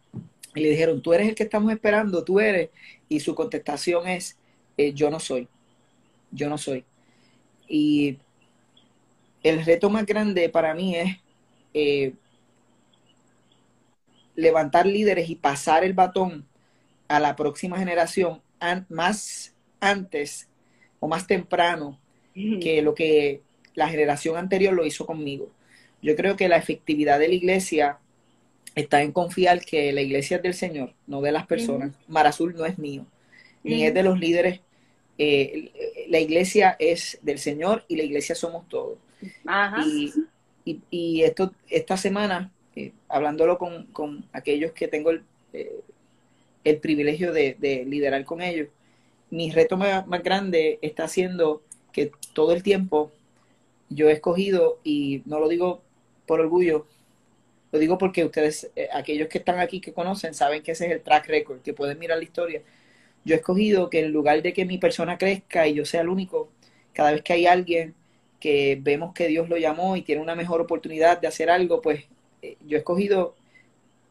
y 0.54 0.62
le 0.62 0.70
dijeron, 0.70 1.02
tú 1.02 1.14
eres 1.14 1.30
el 1.30 1.36
que 1.36 1.44
estamos 1.44 1.72
esperando, 1.72 2.24
tú 2.24 2.39
eres, 2.39 2.70
y 3.08 3.20
su 3.20 3.34
contestación 3.34 4.08
es, 4.08 4.38
eh, 4.78 4.94
yo 4.94 5.10
no 5.10 5.20
soy, 5.20 5.48
yo 6.32 6.50
no 6.50 6.58
soy. 6.58 6.86
Y 7.74 8.17
el 9.43 9.63
reto 9.63 9.89
más 9.89 10.05
grande 10.05 10.49
para 10.49 10.74
mí 10.74 10.93
es 10.97 11.15
eh, 11.74 12.13
levantar 14.36 14.86
líderes 14.86 15.30
y 15.30 15.36
pasar 15.36 15.86
el 15.86 15.93
batón 15.93 16.45
a 17.07 17.22
la 17.22 17.38
próxima 17.38 17.80
generación 17.80 18.41
más 18.89 19.55
antes 19.80 20.49
o 20.99 21.07
más 21.07 21.28
temprano 21.28 21.97
que 22.34 22.82
lo 22.82 22.93
que 22.93 23.41
la 23.74 23.88
generación 23.88 24.36
anterior 24.36 24.74
lo 24.74 24.86
hizo 24.86 25.05
conmigo. 25.05 25.49
Yo 26.01 26.17
creo 26.17 26.36
que 26.36 26.49
la 26.49 26.57
efectividad 26.57 27.19
de 27.19 27.30
la 27.30 27.36
iglesia 27.36 27.99
está 28.76 29.01
en 29.01 29.13
confiar 29.13 29.61
que 29.63 29.93
la 29.93 30.01
iglesia 30.01 30.38
es 30.38 30.43
del 30.43 30.55
Señor, 30.55 30.93
no 31.07 31.22
de 31.22 31.32
las 31.32 31.47
personas. 31.47 31.93
Mar 32.09 32.28
Azul 32.28 32.53
no 32.53 32.65
es 32.65 32.78
mío, 32.78 33.05
ni 33.63 33.86
es 33.86 33.93
de 33.93 34.03
los 34.03 34.19
líderes 34.19 34.59
eh, 35.18 36.05
la 36.09 36.20
iglesia 36.20 36.76
es 36.80 37.20
del 37.22 37.38
Señor 37.38 37.86
y 37.88 37.95
la 37.95 38.03
iglesia 38.03 38.36
somos 38.36 38.68
todos. 38.68 38.97
Y, 40.64 41.22
esto, 41.24 41.53
esta 41.70 41.97
semana, 41.97 42.51
eh, 42.76 42.93
hablándolo 43.07 43.57
con, 43.57 44.26
aquellos 44.32 44.72
que 44.72 44.88
tengo 44.88 45.12
el, 45.12 45.24
eh, 45.53 45.82
el 46.64 46.78
privilegio 46.78 47.34
de, 47.34 47.86
liderar 47.88 48.24
con 48.26 48.41
ellos, 48.41 48.70
mi 49.30 49.51
reto 49.51 49.78
más, 49.78 50.05
grande 50.24 50.80
está 50.82 51.07
siendo 51.07 51.62
que 51.91 52.12
todo 52.34 52.53
el 52.53 52.64
tiempo 52.64 53.12
yo 53.89 54.09
he 54.09 54.14
escogido, 54.14 54.80
y 54.84 55.22
no 55.26 55.39
lo 55.39 55.49
digo 55.49 55.82
por 56.26 56.39
orgullo, 56.39 56.86
lo 57.72 57.80
digo 57.80 57.97
porque 57.97 58.26
ustedes, 58.26 58.70
aquellos 58.93 59.28
que 59.28 59.38
están 59.38 59.59
aquí 59.59 59.82
que 59.82 59.93
conocen, 59.93 60.34
saben 60.34 60.62
que 60.64 60.72
ese 60.72 60.86
es 60.88 60.91
el 60.93 61.01
track 61.01 61.28
record, 61.28 61.62
que 61.62 61.74
pueden 61.74 61.99
mirar 61.99 62.18
la 62.18 62.24
historia 62.24 62.62
yo 63.24 63.36
he 63.36 63.38
escogido 63.38 63.89
que 63.89 63.99
en 63.99 64.11
lugar 64.11 64.41
de 64.41 64.53
que 64.53 64.65
mi 64.65 64.78
persona 64.78 65.17
crezca 65.17 65.67
y 65.67 65.76
yo 65.76 65.86
sea 65.86 66.01
el 66.01 66.09
único, 66.09 66.49
cada 66.93 67.11
vez 67.11 67.22
que 67.22 67.34
hay 67.34 67.45
alguien 67.45 67.95
que 68.39 68.80
vemos 68.82 69.13
que 69.13 69.28
Dios 69.28 69.47
lo 69.49 69.57
llamó 69.57 69.95
y 69.95 70.01
tiene 70.01 70.22
una 70.22 70.36
mejor 70.36 70.61
oportunidad 70.61 71.22
de 71.22 71.28
hacer 71.28 71.49
algo, 71.49 71.82
pues 71.82 72.05
eh, 72.41 72.57
yo 72.65 72.78
he 72.78 72.80
escogido 72.80 73.36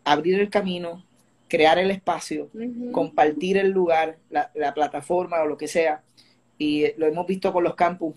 abrir 0.05 0.39
el 0.39 0.49
camino, 0.49 1.05
crear 1.49 1.79
el 1.79 1.91
espacio, 1.91 2.49
compartir 2.93 3.57
el 3.59 3.71
lugar, 3.71 4.19
la, 4.31 4.73
plataforma 4.73 5.43
o 5.43 5.47
lo 5.47 5.57
que 5.57 5.67
sea. 5.67 6.03
Y 6.59 6.93
lo 6.97 7.07
hemos 7.07 7.27
visto 7.27 7.53
con 7.53 7.65
los 7.65 7.75
campus. 7.75 8.15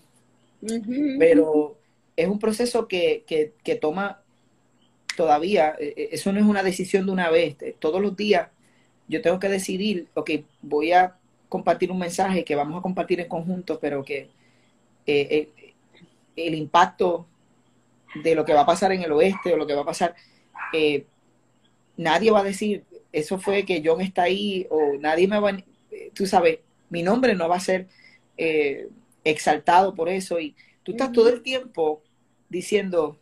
Pero 1.18 1.76
es 2.16 2.28
un 2.28 2.38
proceso 2.38 2.86
que, 2.86 3.24
que, 3.26 3.52
que 3.64 3.74
toma 3.74 4.22
todavía, 5.16 5.74
eh, 5.78 5.94
eh, 5.96 6.08
eso 6.12 6.32
no 6.32 6.38
es 6.38 6.46
una 6.46 6.62
decisión 6.62 7.06
de 7.06 7.12
una 7.12 7.30
vez, 7.30 7.56
todos 7.80 8.00
los 8.00 8.16
días 8.16 8.48
yo 9.08 9.22
tengo 9.22 9.38
que 9.38 9.48
decidir, 9.48 10.08
ok, 10.14 10.30
voy 10.62 10.92
a 10.92 11.16
compartir 11.48 11.90
un 11.92 11.98
mensaje 11.98 12.44
que 12.44 12.56
vamos 12.56 12.78
a 12.78 12.82
compartir 12.82 13.20
en 13.20 13.28
conjunto, 13.28 13.78
pero 13.78 14.04
que 14.04 14.30
eh, 15.06 15.50
eh, 15.56 15.72
el 16.36 16.54
impacto 16.54 17.26
de 18.22 18.34
lo 18.34 18.44
que 18.44 18.54
va 18.54 18.62
a 18.62 18.66
pasar 18.66 18.92
en 18.92 19.02
el 19.02 19.12
oeste 19.12 19.52
o 19.52 19.56
lo 19.56 19.66
que 19.66 19.74
va 19.74 19.82
a 19.82 19.86
pasar, 19.86 20.14
eh, 20.72 21.04
nadie 21.96 22.30
va 22.30 22.40
a 22.40 22.44
decir, 22.44 22.84
eso 23.12 23.38
fue 23.38 23.64
que 23.64 23.82
John 23.84 24.00
está 24.00 24.24
ahí 24.24 24.66
o 24.70 24.94
nadie 24.98 25.28
me 25.28 25.38
va 25.38 25.50
a, 25.50 25.64
tú 26.14 26.26
sabes, 26.26 26.58
mi 26.90 27.02
nombre 27.02 27.34
no 27.34 27.48
va 27.48 27.56
a 27.56 27.60
ser 27.60 27.86
exaltado 29.22 29.94
por 29.94 30.08
eso. 30.08 30.40
Y 30.40 30.56
tú 30.82 30.92
estás 30.92 31.12
todo 31.12 31.28
el 31.28 31.42
tiempo 31.42 32.02
diciendo, 32.48 33.18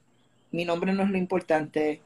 mi 0.52 0.64
nombre 0.64 0.92
no 0.94 1.02
es 1.02 1.10
lo 1.10 1.18
importante, 1.18 2.00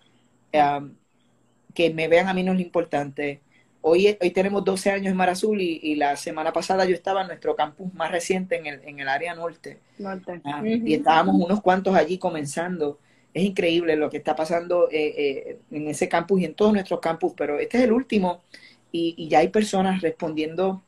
que 0.52 1.94
me 1.94 2.08
vean 2.08 2.28
a 2.28 2.34
mí 2.34 2.42
no 2.42 2.52
es 2.52 2.58
lo 2.58 2.64
importante, 2.64 3.40
Hoy, 3.82 4.16
hoy 4.20 4.30
tenemos 4.30 4.64
12 4.64 4.90
años 4.90 5.06
en 5.06 5.16
Mar 5.16 5.30
Azul 5.30 5.60
y, 5.60 5.94
la 5.94 6.16
semana 6.16 6.52
pasada 6.52 6.84
yo 6.84 6.94
estaba 6.94 7.22
en 7.22 7.28
nuestro 7.28 7.54
campus 7.54 7.92
más 7.94 8.10
reciente 8.10 8.56
en 8.56 8.66
el, 8.66 8.80
en 8.84 8.98
el 8.98 9.08
área 9.08 9.34
norte. 9.34 9.78
Ah, 10.04 10.62
y 10.64 10.94
estábamos 10.94 11.36
unos 11.36 11.60
cuantos 11.60 11.94
allí 11.94 12.18
comenzando. 12.18 12.98
Es 13.32 13.44
increíble 13.44 13.96
lo 13.96 14.10
que 14.10 14.16
está 14.16 14.34
pasando 14.34 14.88
eh, 14.90 15.14
eh, 15.16 15.58
en 15.70 15.88
ese 15.88 16.08
campus 16.08 16.40
y 16.40 16.46
en 16.46 16.54
todos 16.54 16.72
nuestros 16.72 17.00
campus, 17.00 17.34
pero 17.36 17.58
este 17.58 17.78
es 17.78 17.84
el 17.84 17.92
último 17.92 18.42
y, 18.90 19.14
y 19.16 19.28
ya 19.28 19.40
hay 19.40 19.48
personas 19.48 20.00
respondiendo 20.00 20.82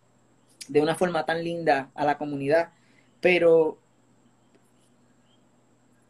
de 0.66 0.80
una 0.80 0.94
forma 0.94 1.24
tan 1.24 1.44
linda 1.44 1.90
a 1.94 2.04
la 2.04 2.18
comunidad. 2.18 2.70
Pero 3.20 3.78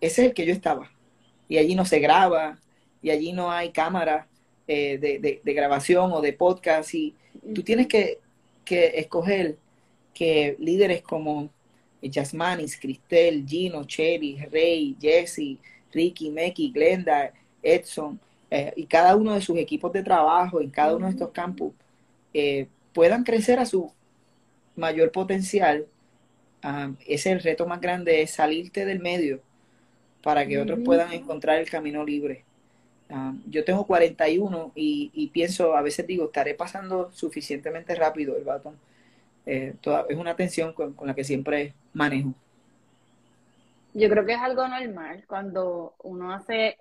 ese 0.01 0.23
es 0.23 0.29
el 0.29 0.35
que 0.35 0.47
yo 0.47 0.53
estaba. 0.53 0.91
Y 1.49 1.59
allí 1.59 1.75
no 1.75 1.85
se 1.85 1.99
graba, 1.99 2.59
y 3.03 3.11
allí 3.11 3.33
no 3.33 3.51
hay 3.51 3.71
cámara, 3.71 4.27
eh, 4.69 4.99
de, 5.43 5.55
grabación 5.55 6.13
o 6.13 6.21
de 6.21 6.35
podcast 6.35 6.93
y 6.95 7.15
tú 7.55 7.63
tienes 7.63 7.87
que, 7.87 8.19
escoger 8.67 9.57
que 10.13 10.57
líderes 10.59 11.01
como 11.01 11.49
Jasmanis, 12.03 12.79
Cristel, 12.79 13.47
Gino, 13.47 13.85
Cherry, 13.85 14.37
Rey, 14.53 14.95
Jesse, 15.01 15.57
Ricky, 15.91 16.31
Meki, 16.31 16.71
Glenda, 16.71 17.33
Edson 17.63 18.21
eh, 18.51 18.73
y 18.77 18.85
cada 18.85 19.17
uno 19.17 19.35
de 19.35 19.41
sus 19.41 19.57
equipos 19.57 19.93
de 19.93 20.03
trabajo 20.03 20.61
en 20.61 20.71
cada 20.71 20.97
uno 20.97 21.07
de 21.07 21.13
estos 21.13 21.31
campos 21.31 21.73
eh, 22.35 22.67
puedan 22.93 23.25
crecer 23.25 23.59
a 23.59 23.67
su 23.67 23.91
mayor 24.77 25.13
potencial. 25.13 25.87
Ah, 26.63 26.91
ese 27.07 27.31
es 27.31 27.37
el 27.37 27.41
reto 27.43 27.67
más 27.67 27.81
grande, 27.81 28.23
es 28.23 28.33
salirte 28.33 28.85
del 28.85 29.01
medio 29.01 29.41
para 30.23 30.47
que 30.47 30.59
otros 30.59 30.81
puedan 30.85 31.13
encontrar 31.13 31.59
el 31.59 31.71
camino 31.71 32.05
libre. 32.05 32.45
Ah, 33.11 33.33
yo 33.49 33.65
tengo 33.65 33.87
41 33.87 34.73
y, 34.75 35.11
y, 35.15 35.29
pienso, 35.29 35.75
a 35.75 35.83
veces 35.83 36.07
digo, 36.07 36.27
estaré 36.27 36.55
pasando 36.55 37.11
suficientemente 37.13 37.95
rápido 37.95 38.37
el 38.37 38.45
batón. 38.45 38.79
Eh, 39.51 39.75
es 40.11 40.17
una 40.19 40.37
tensión 40.37 40.75
con, 40.75 40.95
la 41.03 41.15
que 41.15 41.25
siempre 41.25 41.73
manejo. 41.95 42.35
Yo 43.95 44.11
creo 44.11 44.27
que 44.27 44.35
es 44.35 44.41
algo 44.41 44.69
normal 44.69 45.25
cuando 45.27 45.95
uno 46.03 46.35
hace, 46.35 46.77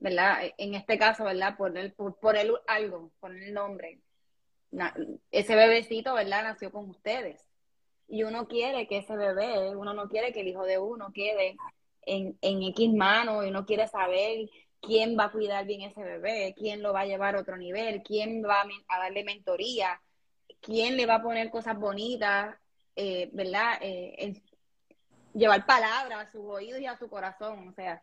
¿verdad? 0.00 0.38
En 0.58 0.74
este 0.74 0.98
caso, 0.98 1.22
¿verdad? 1.22 1.56
Poner, 1.56 1.94
por, 1.94 2.16
poner 2.16 2.50
algo, 2.66 3.12
poner 3.20 3.44
el 3.44 3.54
nombre. 3.54 4.00
ese 5.30 5.54
bebecito, 5.54 6.14
¿verdad? 6.14 6.42
Nació 6.42 6.72
con 6.72 6.90
ustedes. 6.90 7.46
Y 8.08 8.24
uno 8.24 8.48
quiere 8.48 8.88
que 8.88 8.98
ese 8.98 9.16
bebé, 9.16 9.76
uno 9.76 9.94
no 9.94 10.08
quiere 10.08 10.32
que 10.32 10.40
el 10.40 10.48
hijo 10.48 10.64
de 10.64 10.78
uno 10.78 11.12
quede 11.12 11.56
en, 12.02 12.36
en 12.40 12.62
X 12.64 12.92
manos 12.92 13.46
y 13.46 13.50
uno 13.50 13.64
quiere 13.64 13.86
saber 13.86 14.48
quién 14.80 15.16
va 15.18 15.24
a 15.24 15.32
cuidar 15.32 15.66
bien 15.66 15.82
ese 15.82 16.02
bebé, 16.02 16.54
quién 16.56 16.82
lo 16.82 16.92
va 16.92 17.00
a 17.00 17.06
llevar 17.06 17.36
a 17.36 17.40
otro 17.40 17.56
nivel, 17.56 18.02
quién 18.02 18.42
va 18.42 18.64
a 18.88 18.98
darle 18.98 19.24
mentoría, 19.24 20.00
quién 20.60 20.96
le 20.96 21.06
va 21.06 21.16
a 21.16 21.22
poner 21.22 21.50
cosas 21.50 21.78
bonitas, 21.78 22.56
eh, 22.96 23.30
¿verdad? 23.32 23.78
Eh, 23.80 24.42
llevar 25.34 25.66
palabras 25.66 26.26
a 26.26 26.30
sus 26.30 26.42
oídos 26.42 26.80
y 26.80 26.86
a 26.86 26.96
su 26.96 27.08
corazón. 27.08 27.68
O 27.68 27.72
sea, 27.72 28.02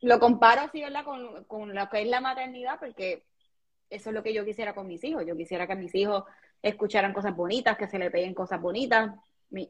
lo 0.00 0.20
comparo 0.20 0.62
así, 0.62 0.80
¿verdad? 0.80 1.04
Con, 1.04 1.44
con 1.44 1.74
lo 1.74 1.88
que 1.88 2.02
es 2.02 2.08
la 2.08 2.20
maternidad, 2.20 2.78
porque 2.78 3.24
eso 3.88 4.10
es 4.10 4.14
lo 4.14 4.22
que 4.22 4.34
yo 4.34 4.44
quisiera 4.44 4.74
con 4.74 4.86
mis 4.86 5.02
hijos. 5.04 5.24
Yo 5.26 5.36
quisiera 5.36 5.66
que 5.66 5.76
mis 5.76 5.94
hijos 5.94 6.24
escucharan 6.62 7.12
cosas 7.12 7.34
bonitas, 7.34 7.76
que 7.76 7.88
se 7.88 7.98
le 7.98 8.10
peguen 8.10 8.34
cosas 8.34 8.60
bonitas. 8.60 9.10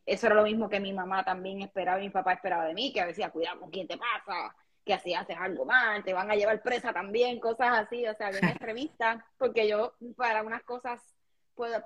eso 0.06 0.26
era 0.26 0.36
lo 0.36 0.44
mismo 0.44 0.68
que 0.68 0.80
mi 0.80 0.92
mamá 0.92 1.24
también 1.24 1.62
esperaba 1.62 2.00
y 2.00 2.04
mi 2.04 2.10
papá 2.10 2.34
esperaba 2.34 2.66
de 2.66 2.74
mí, 2.74 2.92
que 2.92 3.04
decía, 3.04 3.30
cuidado 3.30 3.68
quién 3.70 3.86
te 3.86 3.96
pasa, 3.96 4.54
que 4.90 4.94
así 4.94 5.14
haces 5.14 5.36
algo 5.38 5.64
mal, 5.64 6.02
te 6.02 6.12
van 6.12 6.32
a 6.32 6.34
llevar 6.34 6.60
presa 6.62 6.92
también, 6.92 7.38
cosas 7.38 7.78
así, 7.78 8.04
o 8.08 8.14
sea, 8.14 8.30
bien 8.30 8.44
extremista, 8.48 9.24
porque 9.38 9.68
yo 9.68 9.94
para 10.16 10.42
unas 10.42 10.64
cosas 10.64 11.00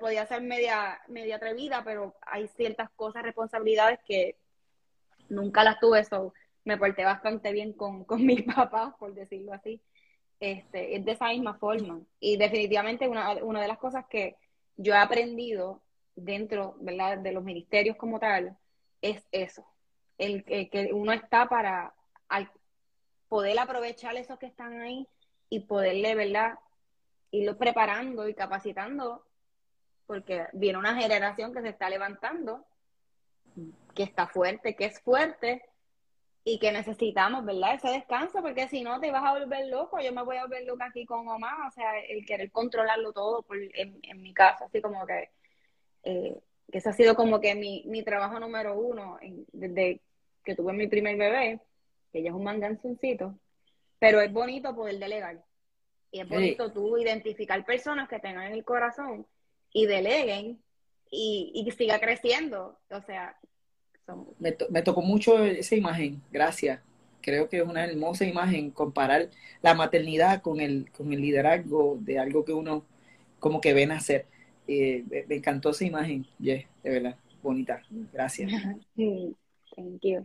podía 0.01 0.25
ser 0.25 0.41
media, 0.41 0.99
media 1.09 1.37
atrevida, 1.37 1.83
pero 1.85 2.15
hay 2.23 2.49
ciertas 2.49 2.89
cosas, 2.97 3.23
responsabilidades 3.23 3.99
que 4.07 4.39
nunca 5.29 5.65
las 5.65 5.79
tuve, 5.81 6.01
eso 6.01 6.33
me 6.65 6.79
porté 6.79 7.05
bastante 7.05 7.53
bien 7.53 7.75
con, 7.75 8.05
con 8.05 8.25
mis 8.25 8.43
papás, 8.55 8.95
por 8.99 9.13
decirlo 9.13 9.53
así. 9.53 9.83
Este, 10.41 10.97
es 10.97 11.05
de 11.05 11.13
esa 11.13 11.29
misma 11.29 11.59
forma. 11.59 12.01
Y 12.21 12.39
definitivamente 12.39 13.07
una, 13.07 13.35
una 13.45 13.61
de 13.61 13.69
las 13.69 13.79
cosas 13.79 14.07
que 14.09 14.37
yo 14.77 14.95
he 14.95 14.99
aprendido 14.99 15.83
dentro 16.17 16.77
¿verdad? 16.81 17.19
de 17.19 17.33
los 17.33 17.45
ministerios 17.45 17.97
como 17.97 18.19
tal 18.19 18.57
es 19.03 19.23
eso, 19.33 19.67
el, 20.17 20.45
que 20.45 20.91
uno 20.95 21.13
está 21.13 21.47
para 21.47 21.93
poder 23.35 23.59
aprovechar 23.59 24.15
esos 24.17 24.39
que 24.39 24.47
están 24.47 24.81
ahí 24.81 25.09
y 25.51 25.59
poderle, 25.59 26.15
¿verdad? 26.15 26.57
Irlo 27.33 27.59
preparando 27.59 28.29
y 28.29 28.35
capacitando, 28.35 29.27
porque 30.07 30.47
viene 30.53 30.79
una 30.79 30.95
generación 30.95 31.53
que 31.53 31.61
se 31.61 31.71
está 31.71 31.91
levantando, 31.91 32.65
que 33.93 34.05
está 34.05 34.29
fuerte, 34.29 34.77
que 34.77 34.85
es 34.85 35.01
fuerte, 35.01 35.63
y 36.45 36.61
que 36.61 36.71
necesitamos, 36.71 37.45
¿verdad? 37.45 37.75
Ese 37.75 37.89
descanso, 37.89 38.41
porque 38.41 38.69
si 38.69 38.83
no 38.83 39.01
te 39.01 39.11
vas 39.11 39.25
a 39.25 39.37
volver 39.37 39.67
loco, 39.67 39.99
yo 39.99 40.13
me 40.13 40.23
voy 40.23 40.37
a 40.37 40.45
volver 40.45 40.65
loca 40.65 40.85
aquí 40.85 41.05
con 41.05 41.25
mamá, 41.25 41.67
o 41.67 41.73
sea, 41.73 41.99
el 42.09 42.25
querer 42.25 42.53
controlarlo 42.53 43.13
todo 43.13 43.43
por, 43.43 43.57
en, 43.57 44.23
mi 44.23 44.33
casa, 44.33 44.67
así 44.67 44.81
como 44.81 45.05
que, 45.05 45.31
eh, 46.05 46.41
que 46.71 46.79
ese 46.79 46.89
ha 46.89 46.93
sido 46.93 47.17
como 47.17 47.41
que 47.41 47.57
mi, 47.57 47.83
mi 47.87 48.05
trabajo 48.05 48.39
número 48.39 48.79
uno 48.79 49.19
desde 49.53 50.03
que 50.45 50.55
tuve 50.55 50.73
mi 50.73 50.87
primer 50.87 51.17
bebé, 51.17 51.61
que 52.15 52.21
ella 52.21 52.31
es 52.31 52.37
un 52.37 52.45
manganzoncito, 52.45 53.37
pero 53.99 54.21
es 54.21 54.33
bonito 54.33 54.73
poder 54.73 55.01
delegar. 55.01 55.45
Y 56.13 56.21
es 56.21 56.29
bonito 56.29 56.71
tú 56.71 56.97
identificar 56.97 57.65
personas 57.65 58.09
que 58.09 58.21
tengan 58.21 58.53
el 58.53 58.65
corazón 58.65 59.27
y 59.73 59.87
deleguen 59.87 60.63
y, 61.11 61.51
y 61.53 61.69
siga 61.73 61.99
creciendo. 61.99 62.79
O 62.89 63.01
sea, 63.03 63.37
me, 64.39 64.83
tocó 64.83 65.03
mucho 65.03 65.45
esa 65.45 65.75
imagen, 65.75 66.23
gracias. 66.31 66.81
Creo 67.21 67.49
que 67.49 67.59
es 67.59 67.65
una 67.65 67.85
hermosa 67.85 68.25
imagen 68.25 68.71
comparar 68.71 69.31
la 69.61 69.75
maternidad 69.75 70.41
con 70.41 70.61
el, 70.61 70.89
con 70.93 71.13
el 71.13 71.21
liderazgo 71.21 71.99
de 72.01 72.21
algo 72.21 72.45
que 72.45 72.53
uno 72.53 72.85
como 73.41 73.61
que 73.61 73.75
ven 73.75 73.91
hacer. 73.91 74.27
Eh, 74.69 75.03
me, 75.11 75.35
encantó 75.35 75.71
esa 75.71 75.85
imagen, 75.85 76.25
de 76.39 76.69
verdad, 76.85 77.17
bonita. 77.43 77.83
Gracias. 78.13 78.53
Thank 78.95 80.03
you. 80.03 80.25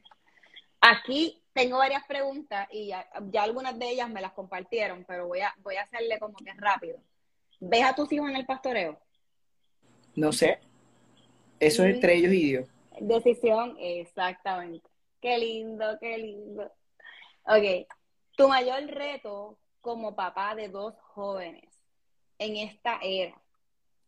Aquí 0.81 1.41
tengo 1.59 1.77
varias 1.77 2.05
preguntas 2.05 2.69
y 2.71 2.87
ya, 2.87 3.05
algunas 3.41 3.77
de 3.77 3.89
ellas 3.89 4.09
me 4.09 4.21
las 4.21 4.31
compartieron, 4.31 5.03
pero 5.05 5.27
voy 5.27 5.41
a, 5.41 5.53
voy 5.57 5.75
a 5.75 5.83
hacerle 5.83 6.17
como 6.17 6.37
que 6.37 6.53
rápido. 6.53 6.99
¿Ves 7.59 7.83
a 7.83 7.93
tus 7.93 8.09
hijos 8.13 8.29
en 8.29 8.37
el 8.37 8.45
pastoreo? 8.45 8.97
No 10.15 10.31
sé. 10.31 10.59
Eso 11.59 11.83
es 11.83 11.95
entre 11.95 12.15
ellos 12.15 12.31
y 12.31 12.45
Dios. 12.45 12.69
Decisión, 13.01 13.75
exactamente. 13.77 14.87
Qué 15.19 15.37
lindo, 15.37 15.97
qué 15.99 16.17
lindo. 16.17 16.71
Ok, 17.43 17.87
tu 18.37 18.47
mayor 18.47 18.85
reto 18.85 19.57
como 19.81 20.15
papá 20.15 20.55
de 20.55 20.69
dos 20.69 20.93
jóvenes 21.01 21.69
en 22.37 22.55
esta 22.55 22.99
era, 23.03 23.35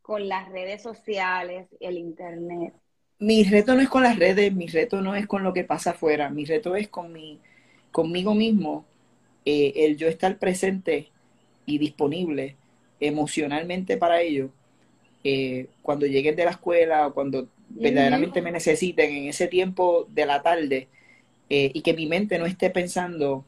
con 0.01 0.29
las 0.29 0.47
redes 0.47 0.81
sociales, 0.81 1.67
el 1.81 1.97
internet, 1.97 2.73
mi 3.21 3.43
reto 3.43 3.75
no 3.75 3.81
es 3.81 3.87
con 3.87 4.01
las 4.01 4.17
redes, 4.17 4.51
mi 4.51 4.65
reto 4.65 4.99
no 4.99 5.15
es 5.15 5.27
con 5.27 5.43
lo 5.43 5.53
que 5.53 5.63
pasa 5.63 5.91
afuera, 5.91 6.31
mi 6.31 6.43
reto 6.43 6.75
es 6.75 6.87
con 6.87 7.13
mi, 7.13 7.39
conmigo 7.91 8.33
mismo, 8.33 8.83
eh, 9.45 9.73
el 9.75 9.95
yo 9.95 10.07
estar 10.07 10.39
presente 10.39 11.09
y 11.67 11.77
disponible 11.77 12.55
emocionalmente 12.99 13.95
para 13.95 14.21
ellos 14.21 14.49
eh, 15.23 15.67
cuando 15.83 16.07
lleguen 16.07 16.35
de 16.35 16.45
la 16.45 16.51
escuela 16.51 17.07
o 17.07 17.13
cuando 17.13 17.47
verdaderamente 17.69 18.41
me 18.41 18.51
necesiten 18.51 19.11
en 19.11 19.29
ese 19.29 19.47
tiempo 19.47 20.07
de 20.09 20.25
la 20.25 20.41
tarde 20.41 20.87
eh, 21.47 21.69
y 21.75 21.81
que 21.81 21.93
mi 21.93 22.07
mente 22.07 22.39
no 22.39 22.47
esté 22.47 22.71
pensando 22.71 23.45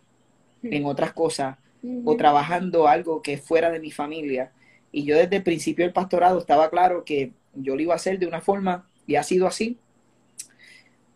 en 0.61 0.85
otras 0.85 1.13
cosas 1.13 1.57
o 2.05 2.15
trabajando 2.15 2.87
algo 2.87 3.23
que 3.23 3.37
fuera 3.37 3.71
de 3.71 3.79
mi 3.79 3.91
familia. 3.91 4.51
Y 4.91 5.03
yo 5.03 5.17
desde 5.17 5.37
el 5.37 5.43
principio 5.43 5.83
del 5.83 5.93
pastorado 5.93 6.37
estaba 6.37 6.69
claro 6.69 7.03
que 7.03 7.31
yo 7.55 7.75
lo 7.75 7.81
iba 7.81 7.93
a 7.93 7.97
hacer 7.97 8.19
de 8.19 8.27
una 8.27 8.39
forma 8.39 8.87
y 9.07 9.15
ha 9.15 9.23
sido 9.23 9.47
así, 9.47 9.77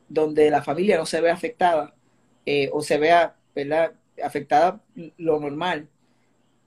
donde 0.10 0.50
la 0.50 0.64
familia 0.64 0.98
no 0.98 1.06
se 1.06 1.22
ve 1.22 1.30
afectada 1.30 1.94
eh, 2.46 2.70
o 2.72 2.82
se 2.82 2.98
vea 2.98 3.36
¿verdad? 3.56 3.94
afectada 4.24 4.82
lo 5.18 5.40
normal. 5.40 5.88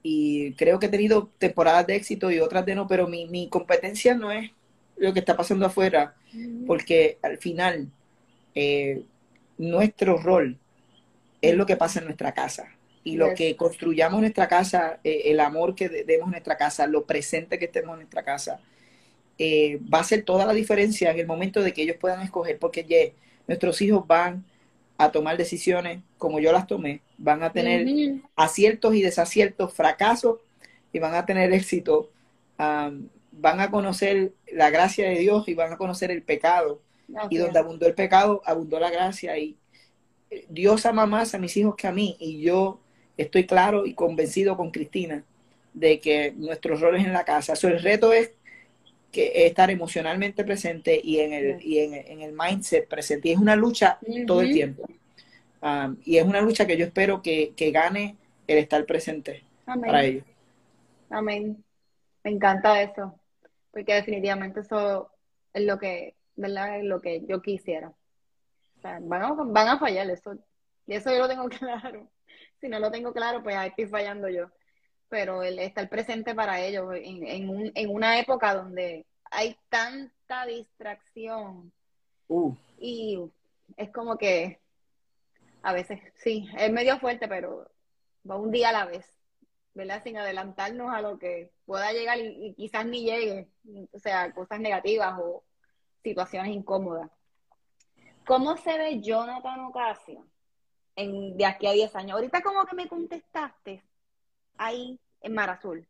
Y 0.03 0.53
creo 0.53 0.79
que 0.79 0.87
he 0.87 0.89
tenido 0.89 1.29
temporadas 1.37 1.85
de 1.87 1.95
éxito 1.95 2.31
y 2.31 2.39
otras 2.39 2.65
de 2.65 2.75
no, 2.75 2.87
pero 2.87 3.07
mi, 3.07 3.27
mi 3.27 3.49
competencia 3.49 4.15
no 4.15 4.31
es 4.31 4.51
lo 4.97 5.13
que 5.13 5.19
está 5.19 5.35
pasando 5.35 5.65
afuera, 5.65 6.15
porque 6.67 7.17
al 7.21 7.37
final 7.37 7.87
eh, 8.53 9.03
nuestro 9.57 10.17
rol 10.17 10.57
es 11.41 11.55
lo 11.55 11.65
que 11.65 11.75
pasa 11.75 11.99
en 11.99 12.05
nuestra 12.05 12.33
casa. 12.33 12.75
Y 13.03 13.15
lo 13.15 13.33
que 13.33 13.55
construyamos 13.55 14.17
en 14.17 14.21
nuestra 14.21 14.47
casa, 14.47 14.99
eh, 15.03 15.23
el 15.25 15.39
amor 15.39 15.73
que 15.73 15.89
demos 15.89 16.27
en 16.27 16.31
nuestra 16.31 16.55
casa, 16.55 16.85
lo 16.85 17.05
presente 17.05 17.57
que 17.57 17.65
estemos 17.65 17.93
en 17.93 18.01
nuestra 18.01 18.23
casa, 18.23 18.59
eh, 19.43 19.79
va 19.91 20.01
a 20.01 20.03
ser 20.03 20.21
toda 20.21 20.45
la 20.45 20.53
diferencia 20.53 21.09
en 21.09 21.17
el 21.17 21.25
momento 21.25 21.63
de 21.63 21.73
que 21.73 21.81
ellos 21.81 21.97
puedan 21.99 22.21
escoger, 22.21 22.59
porque 22.59 23.15
nuestros 23.47 23.81
hijos 23.81 24.05
van 24.05 24.45
a 24.99 25.11
tomar 25.11 25.35
decisiones 25.35 26.03
como 26.19 26.39
yo 26.39 26.51
las 26.51 26.67
tomé, 26.67 27.01
van 27.17 27.41
a 27.41 27.51
tener 27.51 27.87
aciertos 28.35 28.93
y 28.93 29.01
desaciertos, 29.01 29.73
fracasos 29.73 30.41
y 30.93 30.99
van 30.99 31.15
a 31.15 31.25
tener 31.25 31.51
éxito, 31.53 32.11
van 32.59 33.09
a 33.41 33.71
conocer 33.71 34.33
la 34.53 34.69
gracia 34.69 35.09
de 35.09 35.17
Dios 35.17 35.47
y 35.47 35.55
van 35.55 35.73
a 35.73 35.77
conocer 35.77 36.11
el 36.11 36.21
pecado. 36.21 36.79
Y 37.31 37.37
donde 37.37 37.57
abundó 37.57 37.87
el 37.87 37.95
pecado, 37.95 38.43
abundó 38.45 38.79
la 38.79 38.91
gracia. 38.91 39.39
Y 39.39 39.57
Dios 40.49 40.85
ama 40.85 41.07
más 41.07 41.33
a 41.33 41.39
mis 41.39 41.57
hijos 41.57 41.75
que 41.75 41.87
a 41.87 41.91
mí. 41.91 42.15
Y 42.19 42.41
yo 42.41 42.79
estoy 43.17 43.47
claro 43.47 43.87
y 43.87 43.95
convencido 43.95 44.55
con 44.55 44.69
Cristina 44.69 45.23
de 45.73 45.99
que 45.99 46.31
nuestros 46.37 46.79
roles 46.79 47.03
en 47.03 47.13
la 47.13 47.25
casa, 47.25 47.53
eso 47.53 47.69
el 47.69 47.81
reto 47.81 48.13
es 48.13 48.33
que 49.11 49.45
estar 49.45 49.69
emocionalmente 49.69 50.43
presente 50.43 50.99
y 51.03 51.19
en 51.19 51.33
el, 51.33 51.61
y 51.61 51.79
en, 51.79 52.21
el 52.21 52.33
mindset 52.33 52.87
presente. 52.87 53.29
Y 53.29 53.31
es 53.33 53.37
una 53.37 53.55
lucha 53.55 53.99
todo 54.25 54.41
el 54.41 54.53
tiempo. 54.53 54.87
Um, 55.61 55.97
y 56.03 56.17
es 56.17 56.25
una 56.25 56.41
lucha 56.41 56.65
que 56.65 56.77
yo 56.77 56.85
espero 56.85 57.21
que, 57.21 57.53
gane 57.71 58.15
el 58.47 58.57
estar 58.57 58.85
presente 58.85 59.43
para 59.65 60.03
ellos. 60.03 60.25
Amén. 61.09 61.63
Me 62.23 62.31
encanta 62.31 62.81
eso, 62.81 63.19
porque 63.71 63.95
definitivamente 63.95 64.61
eso 64.61 65.11
es 65.53 65.63
lo 65.65 65.77
que, 65.77 66.15
¿verdad? 66.35 66.79
Es 66.79 66.85
lo 66.85 67.01
que 67.01 67.23
yo 67.27 67.41
quisiera. 67.41 67.89
O 67.89 68.81
sea, 68.81 68.99
van, 69.01 69.23
a, 69.23 69.33
van 69.33 69.67
a 69.67 69.79
fallar 69.79 70.09
eso. 70.09 70.37
Y 70.87 70.93
eso 70.93 71.11
yo 71.11 71.19
lo 71.19 71.27
tengo 71.27 71.47
claro. 71.49 72.09
Si 72.59 72.69
no 72.69 72.79
lo 72.79 72.91
tengo 72.91 73.11
claro, 73.11 73.43
pues 73.43 73.55
ahí 73.55 73.69
estoy 73.69 73.87
fallando 73.87 74.29
yo 74.29 74.51
pero 75.11 75.43
el 75.43 75.59
estar 75.59 75.89
presente 75.89 76.33
para 76.33 76.61
ellos 76.61 76.87
en, 76.95 77.27
en, 77.27 77.49
un, 77.49 77.71
en 77.75 77.89
una 77.89 78.17
época 78.17 78.55
donde 78.55 79.05
hay 79.29 79.57
tanta 79.67 80.45
distracción 80.45 81.73
uh. 82.29 82.55
y 82.77 83.19
es 83.75 83.91
como 83.91 84.17
que 84.17 84.61
a 85.63 85.73
veces, 85.73 85.99
sí, 86.15 86.47
es 86.57 86.71
medio 86.71 86.97
fuerte, 86.97 87.27
pero 87.27 87.69
va 88.27 88.37
un 88.37 88.51
día 88.51 88.69
a 88.69 88.71
la 88.71 88.85
vez, 88.85 89.05
¿verdad? 89.73 90.01
Sin 90.01 90.17
adelantarnos 90.17 90.93
a 90.93 91.01
lo 91.01 91.19
que 91.19 91.51
pueda 91.65 91.91
llegar 91.91 92.17
y, 92.17 92.53
quizás 92.55 92.85
ni 92.85 93.03
llegue, 93.03 93.49
o 93.91 93.99
sea, 93.99 94.33
cosas 94.33 94.61
negativas 94.61 95.19
o 95.21 95.43
situaciones 96.03 96.55
incómodas. 96.55 97.11
¿Cómo 98.25 98.55
se 98.55 98.77
ve 98.77 99.01
Jonathan 99.01 99.59
Ocasio 99.65 100.25
en, 100.95 101.35
de 101.35 101.45
aquí 101.45 101.67
a 101.67 101.73
10 101.73 101.95
años? 101.97 102.13
Ahorita 102.13 102.41
como 102.41 102.65
que 102.65 102.77
me 102.77 102.87
contestaste 102.87 103.83
ahí 104.57 104.99
en 105.21 105.33
Mar 105.33 105.49
Azul. 105.49 105.85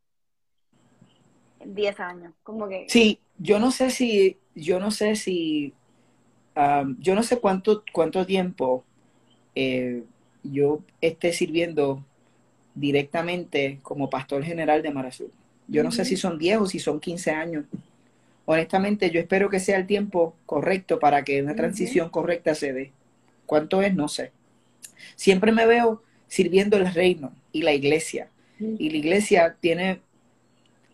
En 1.60 1.76
10 1.76 2.00
años, 2.00 2.34
como 2.44 2.68
que... 2.68 2.86
Sí, 2.90 3.20
yo 3.38 3.60
no 3.60 3.72
sé 3.72 3.92
si, 3.92 4.38
yo 4.56 4.80
no 4.80 4.92
sé 4.92 5.16
si, 5.16 5.74
um, 6.56 6.98
yo 7.00 7.14
no 7.16 7.24
sé 7.24 7.40
cuánto, 7.40 7.84
cuánto 7.92 8.26
tiempo 8.26 8.84
eh, 9.54 10.04
yo 10.44 10.82
esté 11.02 11.34
sirviendo 11.34 12.04
directamente 12.74 13.80
como 13.82 14.10
pastor 14.10 14.44
general 14.44 14.82
de 14.82 14.92
Mar 14.92 15.06
Azul. 15.06 15.32
Yo 15.68 15.84
no 15.84 15.92
sé 15.92 16.06
si 16.06 16.18
son 16.18 16.38
10 16.38 16.58
o 16.60 16.66
si 16.66 16.80
son 16.80 17.00
15 17.00 17.32
años. 17.32 17.66
Honestamente, 18.46 19.10
yo 19.12 19.20
espero 19.20 19.50
que 19.50 19.60
sea 19.60 19.78
el 19.78 19.88
tiempo 19.88 20.36
correcto 20.46 21.00
para 21.00 21.24
que 21.24 21.42
una 21.42 21.56
transición 21.56 22.10
correcta 22.10 22.56
se 22.56 22.74
dé. 22.74 22.92
¿Cuánto 23.46 23.82
es? 23.82 23.94
No 23.94 24.08
sé. 24.08 24.32
Siempre 25.16 25.52
me 25.52 25.66
veo 25.66 26.02
sirviendo 26.28 26.78
el 26.78 26.92
reino 26.94 27.34
y 27.52 27.62
la 27.62 27.74
iglesia. 27.74 28.30
Y 28.78 28.90
la 28.90 28.98
iglesia 28.98 29.58
tiene, 29.60 30.02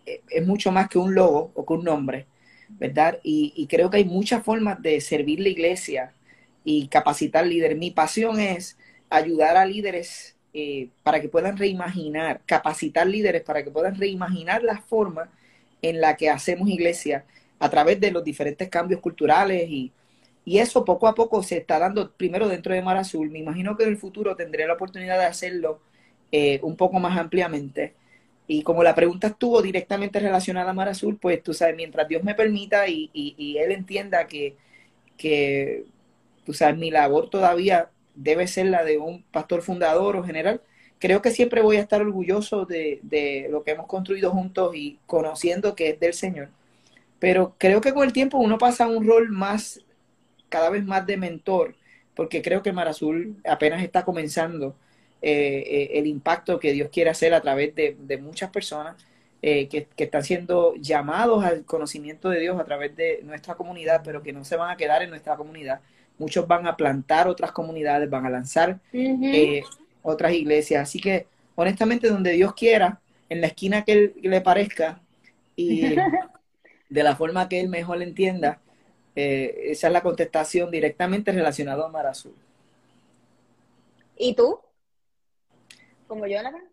eh, 0.05 0.22
es 0.30 0.45
mucho 0.45 0.72
más 0.72 0.89
que 0.89 0.97
un 0.97 1.13
logo 1.13 1.51
o 1.53 1.65
que 1.65 1.74
un 1.74 1.84
nombre, 1.84 2.26
¿verdad? 2.70 3.20
Y, 3.24 3.53
y 3.55 3.68
creo 3.68 3.89
que 3.89 3.97
hay 3.97 4.05
muchas 4.05 4.43
formas 4.43 4.82
de 4.82 5.01
servir 5.01 5.39
la 5.39 5.49
iglesia 5.49 6.13
y 6.63 6.88
capacitar 6.88 7.45
líderes. 7.45 7.78
Mi 7.78 7.91
pasión 7.91 8.39
es 8.39 8.78
ayudar 9.09 9.57
a 9.57 9.65
líderes 9.65 10.38
eh, 10.59 10.89
para 11.03 11.22
que 11.22 11.30
puedan 11.30 11.55
reimaginar, 11.55 12.41
capacitar 12.45 13.05
líderes 13.05 13.43
para 13.43 13.63
que 13.63 13.70
puedan 13.70 13.95
reimaginar 13.95 14.63
la 14.63 14.82
forma 14.82 15.30
en 15.84 16.01
la 16.01 16.18
que 16.18 16.32
hacemos 16.32 16.68
iglesia 16.68 17.26
a 17.59 17.70
través 17.70 17.99
de 17.99 18.09
los 18.09 18.24
diferentes 18.24 18.68
cambios 18.68 18.99
culturales 18.99 19.70
y, 19.70 19.91
eso 20.45 20.84
poco 20.86 21.07
a 21.07 21.13
poco 21.13 21.43
se 21.43 21.57
está 21.57 21.78
dando 21.78 22.09
primero 22.09 22.47
dentro 22.47 22.74
de 22.74 22.82
Mar 22.82 22.97
Azul. 22.97 23.30
Me 23.30 23.39
imagino 23.39 23.76
que 23.76 23.84
en 23.84 23.89
el 23.89 23.97
futuro 23.97 24.36
tendré 24.36 24.65
la 24.65 24.74
oportunidad 24.74 25.20
de 25.20 25.26
hacerlo 25.26 25.82
eh, 26.32 26.60
un 26.64 26.76
poco 26.76 27.00
más 27.00 27.18
ampliamente. 27.18 27.94
Y 28.48 28.64
como 28.64 28.84
la 28.84 28.96
pregunta 28.96 29.28
estuvo 29.28 29.62
directamente 29.62 30.20
relacionada 30.20 30.72
a 30.72 30.74
Mar 30.74 30.90
Azul, 30.90 31.18
pues 31.22 31.44
tú 31.44 31.54
sabes, 31.54 31.76
mientras 31.76 32.08
Dios 32.08 32.24
me 32.24 32.36
permita 32.36 32.88
y, 32.88 33.10
y, 33.14 33.58
Él 33.58 33.72
entienda 33.72 34.28
que, 34.28 34.56
que, 35.18 35.86
tú 36.46 36.54
sabes, 36.54 36.78
mi 36.78 36.92
labor 36.92 37.30
todavía 37.30 37.90
debe 38.16 38.48
ser 38.48 38.68
la 38.68 38.84
de 38.84 38.98
un 38.98 39.24
pastor 39.24 39.62
fundador 39.62 40.16
o 40.16 40.24
general, 40.24 40.62
creo 41.00 41.22
que 41.22 41.32
siempre 41.32 41.62
voy 41.62 41.78
a 41.78 41.82
estar 41.82 42.02
orgulloso 42.02 42.66
de, 42.66 43.00
de, 43.04 43.48
lo 43.52 43.64
que 43.64 43.72
hemos 43.72 43.88
construido 43.88 44.32
juntos 44.32 44.76
y 44.76 45.00
conociendo 45.06 45.76
que 45.76 45.90
es 45.90 46.00
del 46.00 46.14
Señor. 46.14 46.50
Pero 47.20 47.56
creo 47.58 47.82
que 47.82 47.94
con 47.94 48.06
el 48.06 48.14
tiempo 48.14 48.38
uno 48.38 48.58
pasa 48.58 48.86
a 48.86 48.90
un 48.90 49.06
rol 49.06 49.30
más, 49.30 49.82
cada 50.50 50.70
vez 50.70 50.86
más 50.86 51.06
de 51.06 51.18
mentor, 51.18 51.76
porque 52.16 52.42
creo 52.42 52.64
que 52.64 52.74
Mar 52.74 52.88
Azul 52.88 53.38
apenas 53.46 53.84
está 53.84 54.06
comenzando 54.06 54.76
eh, 55.22 55.63
eh, 55.65 55.89
el 55.93 56.07
impacto 56.07 56.59
que 56.59 56.74
Dios 56.74 56.89
quiere 56.91 57.09
hacer 57.09 57.34
a 57.34 57.41
través 57.41 57.74
de, 57.76 57.97
de 57.99 58.18
muchas 58.18 58.49
personas 58.49 58.95
eh, 59.41 59.68
que, 59.68 59.88
que, 59.95 60.05
están 60.05 60.24
siendo 60.24 60.74
llamados 60.76 61.43
al 61.43 61.63
conocimiento 61.63 62.30
de 62.30 62.39
Dios 62.39 62.59
a 62.59 62.65
través 62.65 62.95
de 62.95 63.22
nuestra 63.24 63.53
comunidad, 63.53 64.01
pero 64.03 64.24
que 64.24 64.34
no 64.34 64.43
se 64.43 64.55
van 64.55 64.72
a 64.72 64.78
quedar 64.78 65.03
en 65.03 65.11
nuestra 65.11 65.36
comunidad, 65.36 65.80
muchos 66.18 66.47
van 66.47 66.65
a 66.65 66.76
plantar 66.76 67.28
otras 67.28 67.51
comunidades, 67.51 68.09
van 68.09 68.26
a 68.26 68.30
lanzar 68.30 68.80
eh, 68.91 69.61
otras 70.01 70.34
iglesias. 70.34 70.82
Así 70.82 70.99
que, 70.99 71.28
honestamente, 71.55 72.09
donde 72.09 72.32
Dios 72.32 72.55
quiera, 72.55 72.99
en 73.30 73.41
la 73.41 73.47
esquina 73.47 73.84
que 73.84 73.91
él 73.91 74.13
le 74.22 74.41
parezca 74.41 75.01
y 75.55 75.95
de 76.89 77.03
la 77.03 77.15
forma 77.15 77.47
que 77.47 77.59
él 77.59 77.70
mejor 77.70 78.01
entienda, 78.01 78.59
eh, 79.15 79.72
esa 79.72 79.88
es 79.88 79.93
la 79.93 80.01
contestación 80.01 80.72
directamente 80.72 81.32
relacionada 81.32 81.86
a 81.86 81.89
Mar 81.89 82.07
Azul. 82.07 82.34
¿Y 84.18 84.34
tú? 84.34 84.59
¿Como 86.08 86.26
Jonathan? 86.26 86.64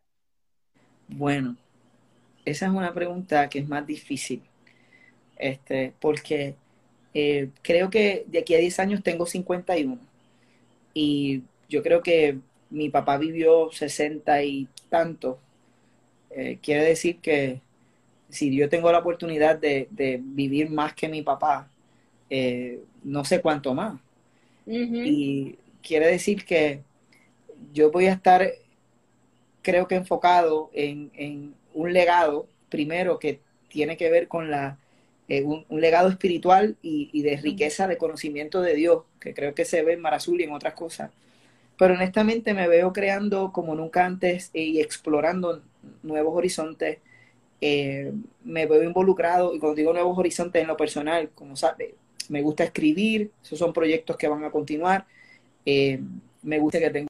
Bueno, 1.09 1.57
esa 2.45 2.67
es 2.67 2.73
una 2.73 2.93
pregunta 2.95 3.49
que 3.49 3.59
es 3.59 3.69
más 3.69 3.87
difícil. 3.87 4.43
Este, 5.37 5.93
porque 6.01 6.55
eh, 7.13 7.51
creo 7.63 7.91
que 7.91 8.25
de 8.29 8.39
aquí 8.39 8.55
a 8.55 8.59
10 8.59 8.79
años 8.79 9.03
tengo 9.03 9.27
51 9.27 9.99
y 10.95 11.43
yo 11.69 11.83
creo 11.83 12.03
que 12.03 12.39
mi 12.71 12.89
papá 12.89 13.19
vivió 13.19 13.71
60 13.71 14.43
y 14.43 14.69
tanto. 14.89 15.39
Eh, 16.31 16.59
quiere 16.63 16.85
decir 16.85 17.19
que 17.21 17.61
si 18.29 18.55
yo 18.57 18.69
tengo 18.69 18.91
la 18.91 18.99
oportunidad 18.99 19.59
de, 19.59 19.89
vivir 20.23 20.71
más 20.71 20.95
que 20.95 21.09
mi 21.09 21.23
papá, 21.23 21.71
eh, 22.31 22.81
no 23.05 23.25
sé 23.25 23.41
cuánto 23.41 23.75
más. 23.75 24.01
Y 24.67 25.57
quiere 25.83 26.07
decir 26.07 26.45
que 26.45 26.83
yo 27.73 27.91
voy 27.91 28.07
a 28.07 28.13
estar, 28.13 28.51
creo 29.65 29.89
que 29.89 29.97
enfocado 29.97 30.71
en, 30.73 31.11
en 31.15 31.55
un 31.73 31.93
legado, 31.93 32.47
primero, 32.69 33.19
que 33.19 33.41
tiene 33.69 33.97
que 33.97 34.11
ver 34.11 34.29
con 34.29 34.51
la 34.51 34.79
eh, 35.29 35.43
un, 35.43 35.65
legado 35.81 36.09
espiritual 36.11 36.77
y, 36.83 37.23
de 37.23 37.37
riqueza 37.39 37.89
de 37.89 37.97
conocimiento 37.97 38.61
de 38.61 38.75
Dios, 38.75 39.05
que 39.21 39.33
creo 39.33 39.55
que 39.55 39.65
se 39.65 39.83
ve 39.83 39.95
en 39.95 40.01
Marazul 40.01 40.41
y 40.41 40.45
en 40.45 40.53
otras 40.53 40.75
cosas. 40.75 41.11
Pero 41.79 41.95
honestamente 41.95 42.55
me 42.55 42.69
veo 42.69 42.93
creando 42.93 43.53
como 43.53 43.75
nunca 43.75 44.05
antes 44.05 44.51
y 44.53 44.81
explorando 44.81 45.63
nuevos 46.03 46.37
horizontes. 46.37 46.99
Eh, 47.61 48.13
me 48.45 48.67
veo 48.67 48.83
involucrado, 48.83 49.55
y 49.55 49.59
cuando 49.59 49.77
digo 49.77 49.93
nuevos 49.93 50.19
horizontes 50.19 50.61
en 50.63 50.69
lo 50.69 50.77
personal, 50.77 51.31
como 51.35 51.57
sabe, 51.57 51.95
me 52.29 52.43
gusta 52.43 52.65
escribir, 52.65 53.31
esos 53.43 53.59
son 53.59 53.73
proyectos 53.73 54.17
que 54.17 54.29
van 54.29 54.45
a 54.45 54.51
continuar. 54.51 55.07
Eh, 55.67 56.01
me 56.43 56.59
gusta 56.59 56.79
que 56.81 56.91
tengo 56.91 57.09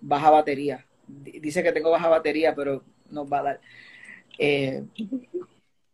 baja 0.00 0.30
batería. 0.30 0.86
Dice 1.06 1.62
que 1.62 1.72
tengo 1.72 1.90
baja 1.90 2.08
batería, 2.08 2.54
pero 2.54 2.82
nos 3.10 3.30
va 3.32 3.38
a 3.38 3.42
dar. 3.42 3.60
Eh, 4.38 4.84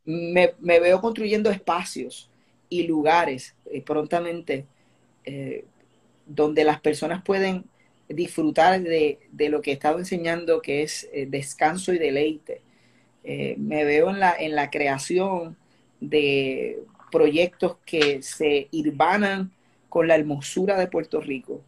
me, 0.05 0.55
veo 0.61 1.01
construyendo 1.01 1.51
espacios 1.51 2.31
y 2.69 2.85
lugares 2.85 3.55
eh, 3.67 3.83
prontamente 3.83 4.67
eh, 5.25 5.65
donde 6.27 6.65
las 6.65 6.81
personas 6.81 7.23
pueden 7.23 7.65
disfrutar 8.09 8.81
de, 8.83 9.19
lo 9.49 9.61
que 9.61 9.73
he 9.73 9.75
estado 9.75 9.99
enseñando, 9.99 10.63
que 10.63 10.83
es 10.83 11.09
descanso 11.27 11.93
y 11.93 11.99
deleite. 11.99 12.63
me 13.25 13.85
veo 13.85 14.11
en 14.11 14.21
la, 14.21 14.37
en 14.39 14.55
la 14.55 14.71
creación 14.71 15.57
de 16.01 16.85
proyectos 17.11 17.79
que 17.85 18.23
se 18.23 18.69
irvanan 18.71 19.51
con 19.89 20.07
la 20.07 20.15
hermosura 20.15 20.79
de 20.79 20.87
Puerto 20.87 21.21
Rico 21.21 21.63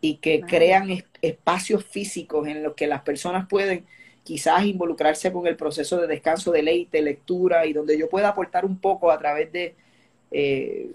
y 0.00 0.16
que 0.16 0.40
crean 0.42 1.04
espacios 1.22 1.84
físicos 1.84 2.46
en 2.46 2.62
los 2.62 2.74
que 2.74 2.86
las 2.86 3.02
personas 3.02 3.48
pueden 3.48 3.84
quizás 4.22 4.64
involucrarse 4.64 5.32
con 5.32 5.46
el 5.46 5.56
proceso 5.56 6.00
de 6.00 6.06
descanso, 6.06 6.52
de 6.52 6.58
deleite, 6.58 7.00
lectura 7.00 7.66
y 7.66 7.72
donde 7.72 7.98
yo 7.98 8.08
pueda 8.08 8.28
aportar 8.28 8.64
un 8.64 8.78
poco 8.78 9.10
a 9.10 9.18
través 9.18 9.50
de, 9.52 9.74
eh, 10.30 10.90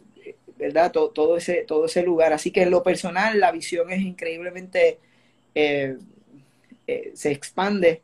¿verdad? 0.57 0.91
Todo, 0.91 1.35
ese, 1.35 1.63
todo 1.67 1.85
ese 1.85 2.03
lugar. 2.03 2.31
Así 2.31 2.51
que 2.51 2.61
en 2.61 2.71
lo 2.71 2.83
personal 2.83 3.39
la 3.39 3.51
visión 3.51 3.91
es 3.91 4.01
increíblemente, 4.01 4.99
eh, 5.55 5.97
eh, 6.85 7.11
se 7.15 7.31
expande 7.31 8.01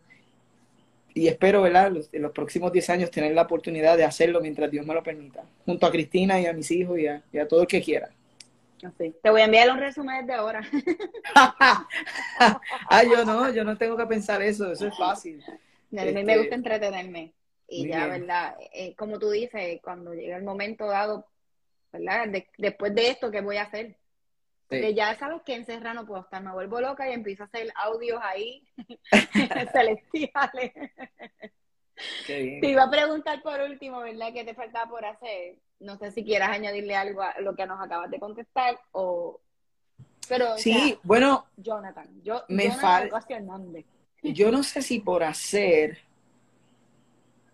y 1.14 1.28
espero, 1.28 1.62
¿verdad? 1.62 1.94
En 2.12 2.22
los 2.22 2.32
próximos 2.32 2.72
10 2.72 2.90
años 2.90 3.12
tener 3.12 3.34
la 3.34 3.44
oportunidad 3.44 3.98
de 3.98 4.06
hacerlo 4.06 4.42
mientras 4.42 4.72
Dios 4.72 4.86
me 4.86 4.94
lo 4.94 5.04
permita, 5.04 5.44
junto 5.66 5.86
a 5.86 5.92
Cristina 5.92 6.40
y 6.40 6.46
a 6.46 6.54
mis 6.54 6.72
hijos 6.72 6.98
y 6.98 7.08
a, 7.08 7.22
y 7.32 7.38
a 7.38 7.48
todo 7.48 7.62
el 7.62 7.68
que 7.68 7.82
quiera. 7.82 8.10
Te 8.80 9.30
voy 9.30 9.42
a 9.42 9.46
enviar 9.46 9.70
un 9.72 9.78
resumen 9.78 10.26
de 10.26 10.34
ahora. 10.34 10.62
ah, 11.36 13.04
yo 13.04 13.26
no, 13.26 13.52
yo 13.52 13.64
no 13.64 13.78
tengo 13.78 13.98
que 13.98 14.06
pensar 14.06 14.42
eso, 14.42 14.72
eso 14.72 14.88
es 14.88 14.98
fácil. 14.98 15.44
A 15.48 16.06
mí 16.06 16.14
me 16.14 16.22
este, 16.22 16.38
gusta 16.38 16.56
entretenerme. 16.56 17.34
Y 17.68 17.88
ya, 17.88 18.08
¿verdad? 18.08 18.56
Eh, 18.74 18.96
como 18.96 19.20
tú 19.20 19.30
dices, 19.30 19.80
cuando 19.84 20.14
llega 20.14 20.38
el 20.38 20.44
momento 20.44 20.88
dado, 20.88 21.28
¿verdad? 21.92 22.28
después 22.58 22.96
de 22.96 23.10
esto, 23.10 23.30
¿qué 23.30 23.42
voy 23.42 23.58
a 23.58 23.64
hacer? 23.64 23.96
Ya 24.70 25.16
sabes 25.16 25.42
que 25.44 25.56
en 25.56 25.66
Serrano 25.66 26.06
puedo 26.06 26.22
estar, 26.22 26.44
me 26.44 26.52
vuelvo 26.52 26.80
loca 26.80 27.10
y 27.10 27.14
empiezo 27.14 27.44
a 27.44 27.46
hacer 27.48 27.72
audios 27.76 28.20
ahí 28.24 28.68
celestiales. 29.74 30.74
Te 32.28 32.60
iba 32.62 32.84
a 32.84 32.90
preguntar 32.90 33.42
por 33.42 33.60
último, 33.62 34.00
¿verdad? 34.00 34.34
¿Qué 34.34 34.44
te 34.44 34.54
faltaba 34.54 34.90
por 34.90 35.06
hacer? 35.06 35.58
No 35.80 35.98
sé 35.98 36.12
si 36.12 36.24
quieras 36.24 36.50
añadirle 36.50 36.96
algo 36.96 37.22
a 37.22 37.40
lo 37.42 37.56
que 37.56 37.66
nos 37.66 37.82
acabas 37.82 38.10
de 38.12 38.20
contestar 38.20 38.80
o... 38.92 39.40
Pero, 40.28 40.58
sí, 40.58 40.98
bueno, 41.04 41.48
Jonathan, 41.58 42.08
yo, 42.24 42.44
me 42.50 42.72
falta... 42.72 43.20
Yo 44.22 44.52
no 44.52 44.64
sé 44.64 44.82
si 44.82 45.00
por 45.00 45.24
hacer, 45.24 45.98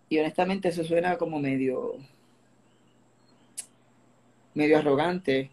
y 0.10 0.18
honestamente 0.18 0.70
eso 0.70 0.84
suena 0.84 1.16
como 1.16 1.40
medio, 1.40 1.94
medio 4.56 4.80
arrogante, 4.80 5.52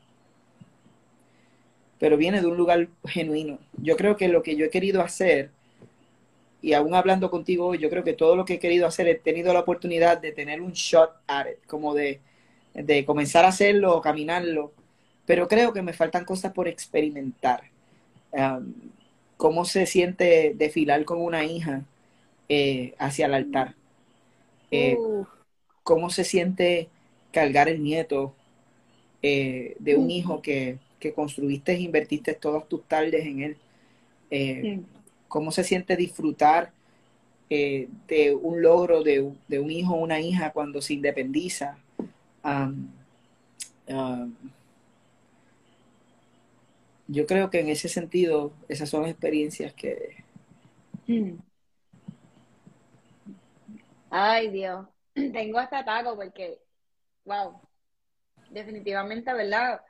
pero 1.98 2.16
viene 2.16 2.40
de 2.40 2.46
un 2.46 2.56
lugar 2.56 2.88
genuino. 3.04 3.58
Yo 3.76 3.98
creo 3.98 4.16
que 4.16 4.28
lo 4.28 4.42
que 4.42 4.56
yo 4.56 4.64
he 4.64 4.70
querido 4.70 5.02
hacer 5.02 5.50
y 6.62 6.74
aún 6.74 6.94
hablando 6.94 7.28
contigo 7.28 7.66
hoy, 7.66 7.78
yo 7.78 7.90
creo 7.90 8.04
que 8.04 8.12
todo 8.12 8.36
lo 8.36 8.44
que 8.44 8.54
he 8.54 8.58
querido 8.60 8.86
hacer, 8.86 9.08
he 9.08 9.16
tenido 9.16 9.52
la 9.52 9.60
oportunidad 9.60 10.18
de 10.18 10.30
tener 10.30 10.62
un 10.62 10.72
shot 10.72 11.10
at 11.26 11.46
it, 11.46 11.66
como 11.66 11.92
de, 11.92 12.20
de 12.72 13.04
comenzar 13.04 13.44
a 13.44 13.48
hacerlo 13.48 13.96
o 13.96 14.00
caminarlo, 14.00 14.72
pero 15.26 15.48
creo 15.48 15.72
que 15.72 15.82
me 15.82 15.92
faltan 15.92 16.24
cosas 16.24 16.52
por 16.52 16.68
experimentar. 16.68 17.64
Um, 18.30 18.72
¿Cómo 19.36 19.64
se 19.64 19.86
siente 19.86 20.52
desfilar 20.54 21.04
con 21.04 21.20
una 21.20 21.44
hija 21.44 21.84
eh, 22.48 22.94
hacia 22.96 23.26
el 23.26 23.34
altar? 23.34 23.74
Eh, 24.70 24.96
¿Cómo 25.82 26.10
se 26.10 26.22
siente 26.22 26.88
cargar 27.32 27.68
el 27.68 27.82
nieto 27.82 28.36
eh, 29.20 29.74
de 29.80 29.96
un 29.96 30.12
hijo 30.12 30.40
que, 30.40 30.78
que, 31.00 31.12
construiste 31.12 31.72
e 31.72 31.80
invertiste 31.80 32.34
todas 32.34 32.68
tus 32.68 32.84
tardes 32.84 33.26
en 33.26 33.42
él? 33.42 33.56
¿Cómo 35.32 35.50
se 35.50 35.64
siente 35.64 35.96
disfrutar 35.96 36.72
de 37.48 38.38
un 38.42 38.60
logro 38.60 39.02
de, 39.02 39.20
un 39.22 39.70
hijo 39.70 39.94
o 39.94 39.96
una 39.96 40.20
hija 40.20 40.52
cuando 40.52 40.82
se 40.82 40.92
independiza? 40.92 41.78
Yo 47.08 47.26
creo 47.26 47.48
que 47.48 47.60
en 47.60 47.70
ese 47.70 47.88
sentido, 47.88 48.52
esas 48.68 48.90
son 48.90 49.06
experiencias 49.06 49.72
que... 49.72 50.22
Hmm. 51.06 51.38
Ay, 54.10 54.50
Dios. 54.50 54.86
Tengo 55.14 55.58
hasta 55.58 55.82
taco 55.82 56.14
porque, 56.14 56.58
wow, 57.24 57.58
definitivamente, 58.50 59.32
¿verdad? 59.32 59.80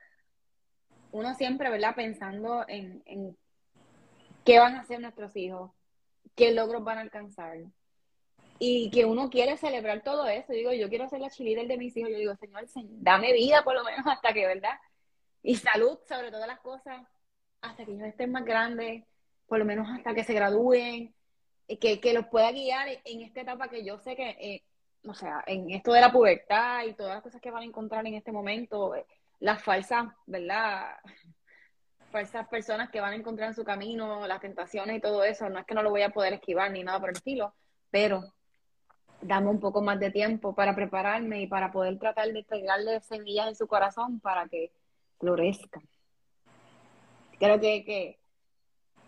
Uno 1.10 1.34
siempre, 1.34 1.68
¿verdad? 1.68 1.96
Pensando 1.96 2.64
en, 2.68 3.02
en 3.06 3.36
qué 4.44 4.58
van 4.58 4.76
a 4.76 4.80
hacer 4.80 5.00
nuestros 5.00 5.34
hijos, 5.36 5.70
qué 6.34 6.52
logros 6.52 6.84
van 6.84 6.98
a 6.98 7.02
alcanzar. 7.02 7.58
Y 8.58 8.90
que 8.90 9.04
uno 9.04 9.28
quiere 9.28 9.56
celebrar 9.56 10.02
todo 10.02 10.26
eso. 10.28 10.52
Yo 10.52 10.58
digo, 10.58 10.72
yo 10.72 10.88
quiero 10.88 11.08
ser 11.08 11.20
la 11.20 11.30
chilita 11.30 11.64
de 11.64 11.76
mis 11.76 11.96
hijos. 11.96 12.10
Yo 12.12 12.18
digo, 12.18 12.36
Señor, 12.36 12.64
dame 12.74 13.32
vida 13.32 13.64
por 13.64 13.74
lo 13.74 13.82
menos 13.82 14.06
hasta 14.06 14.32
que, 14.32 14.46
¿verdad? 14.46 14.78
Y 15.42 15.56
salud 15.56 15.98
sobre 16.08 16.30
todas 16.30 16.46
las 16.46 16.60
cosas, 16.60 17.02
hasta 17.60 17.84
que 17.84 17.92
ellos 17.92 18.06
estén 18.06 18.30
más 18.30 18.44
grandes, 18.44 19.04
por 19.46 19.58
lo 19.58 19.64
menos 19.64 19.88
hasta 19.90 20.14
que 20.14 20.24
se 20.24 20.34
gradúen, 20.34 21.14
que, 21.80 22.00
que 22.00 22.12
los 22.12 22.26
pueda 22.26 22.52
guiar 22.52 22.88
en 23.04 23.22
esta 23.22 23.40
etapa 23.40 23.68
que 23.68 23.84
yo 23.84 23.98
sé 23.98 24.14
que, 24.14 24.30
eh, 24.40 24.62
o 25.04 25.14
sea, 25.14 25.42
en 25.46 25.70
esto 25.70 25.92
de 25.92 26.00
la 26.00 26.12
pubertad 26.12 26.84
y 26.84 26.94
todas 26.94 27.14
las 27.14 27.22
cosas 27.22 27.40
que 27.40 27.50
van 27.50 27.62
a 27.62 27.66
encontrar 27.66 28.06
en 28.06 28.14
este 28.14 28.30
momento, 28.30 28.94
eh, 28.94 29.06
las 29.40 29.62
falsas, 29.62 30.06
¿verdad? 30.26 30.96
Falsas 32.12 32.46
personas 32.46 32.90
que 32.90 33.00
van 33.00 33.14
a 33.14 33.16
encontrar 33.16 33.48
en 33.48 33.54
su 33.54 33.64
camino, 33.64 34.26
las 34.26 34.40
tentaciones 34.40 34.98
y 34.98 35.00
todo 35.00 35.24
eso, 35.24 35.48
no 35.48 35.58
es 35.58 35.64
que 35.64 35.74
no 35.74 35.82
lo 35.82 35.88
voy 35.88 36.02
a 36.02 36.10
poder 36.10 36.34
esquivar 36.34 36.70
ni 36.70 36.84
nada 36.84 37.00
por 37.00 37.08
el 37.08 37.16
estilo, 37.16 37.54
pero 37.90 38.22
dame 39.22 39.48
un 39.48 39.58
poco 39.60 39.80
más 39.80 39.98
de 39.98 40.10
tiempo 40.10 40.54
para 40.54 40.74
prepararme 40.74 41.40
y 41.40 41.46
para 41.46 41.72
poder 41.72 41.98
tratar 41.98 42.28
de 42.30 42.44
pegarle 42.44 43.00
semillas 43.00 43.48
en 43.48 43.54
su 43.54 43.66
corazón 43.66 44.20
para 44.20 44.46
que 44.46 44.72
florezcan. 45.18 45.82
Creo 47.38 47.58
que, 47.58 47.84
que, 47.84 48.18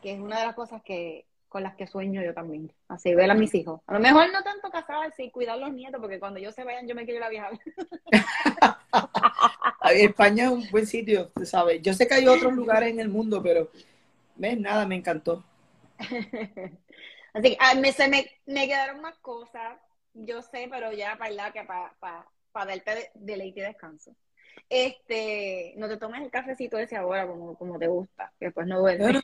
es 0.03 0.19
una 0.19 0.39
de 0.39 0.47
las 0.47 0.55
cosas 0.55 0.83
que 0.83 1.27
con 1.49 1.63
las 1.63 1.77
que 1.77 1.87
sueño 1.87 2.23
yo 2.23 2.35
también. 2.35 2.73
Así, 2.89 3.15
ver 3.15 3.31
a 3.31 3.35
mis 3.35 3.55
hijos. 3.55 3.81
A 3.87 3.95
lo 3.95 4.01
mejor 4.01 4.33
no 4.33 4.43
tanto 4.43 4.71
casarse 4.71 5.25
y 5.25 5.31
cuidar 5.31 5.59
los 5.59 5.73
nietos, 5.73 6.01
porque 6.01 6.19
cuando 6.19 6.41
ellos 6.41 6.55
se 6.55 6.65
vayan 6.65 6.89
yo 6.89 6.95
me 6.95 7.05
quiero 7.05 7.19
ir 7.19 7.25
a 7.25 7.29
viajar. 7.29 7.53
España 9.93 10.45
es 10.45 10.51
un 10.51 10.71
buen 10.71 10.87
sitio, 10.87 11.31
sabes. 11.45 11.83
Yo 11.83 11.95
sé 11.95 12.07
que 12.07 12.15
hay 12.15 12.27
otros 12.27 12.53
lugares 12.53 12.91
en 12.91 13.01
el 13.01 13.09
mundo, 13.09 13.43
pero 13.43 13.71
ves, 14.37 14.59
nada, 14.59 14.87
me 14.87 14.97
encantó. 14.97 15.45
Así 15.99 17.51
que 17.51 17.57
ah, 17.61 17.75
me, 17.75 17.93
se 17.93 18.09
me, 18.09 18.31
me, 18.47 18.67
quedaron 18.67 19.01
más 19.01 19.17
cosas, 19.19 19.79
yo 20.15 20.41
sé, 20.43 20.69
pero 20.71 20.93
ya 20.93 21.17
para 21.19 21.53
que 21.53 21.65
para, 21.65 21.93
para, 21.99 22.27
para 22.53 22.77
darte 22.77 23.11
deleite 23.15 23.61
y 23.61 23.63
descanso 23.65 24.15
este, 24.69 25.75
no 25.77 25.89
te 25.89 25.97
tomes 25.97 26.23
el 26.23 26.31
cafecito 26.31 26.79
ese 26.79 26.97
ahora 26.97 27.27
como, 27.27 27.55
como 27.57 27.79
te 27.79 27.87
gusta, 27.87 28.33
que 28.39 28.47
después 28.47 28.67
no 28.67 28.81
duele. 28.81 29.23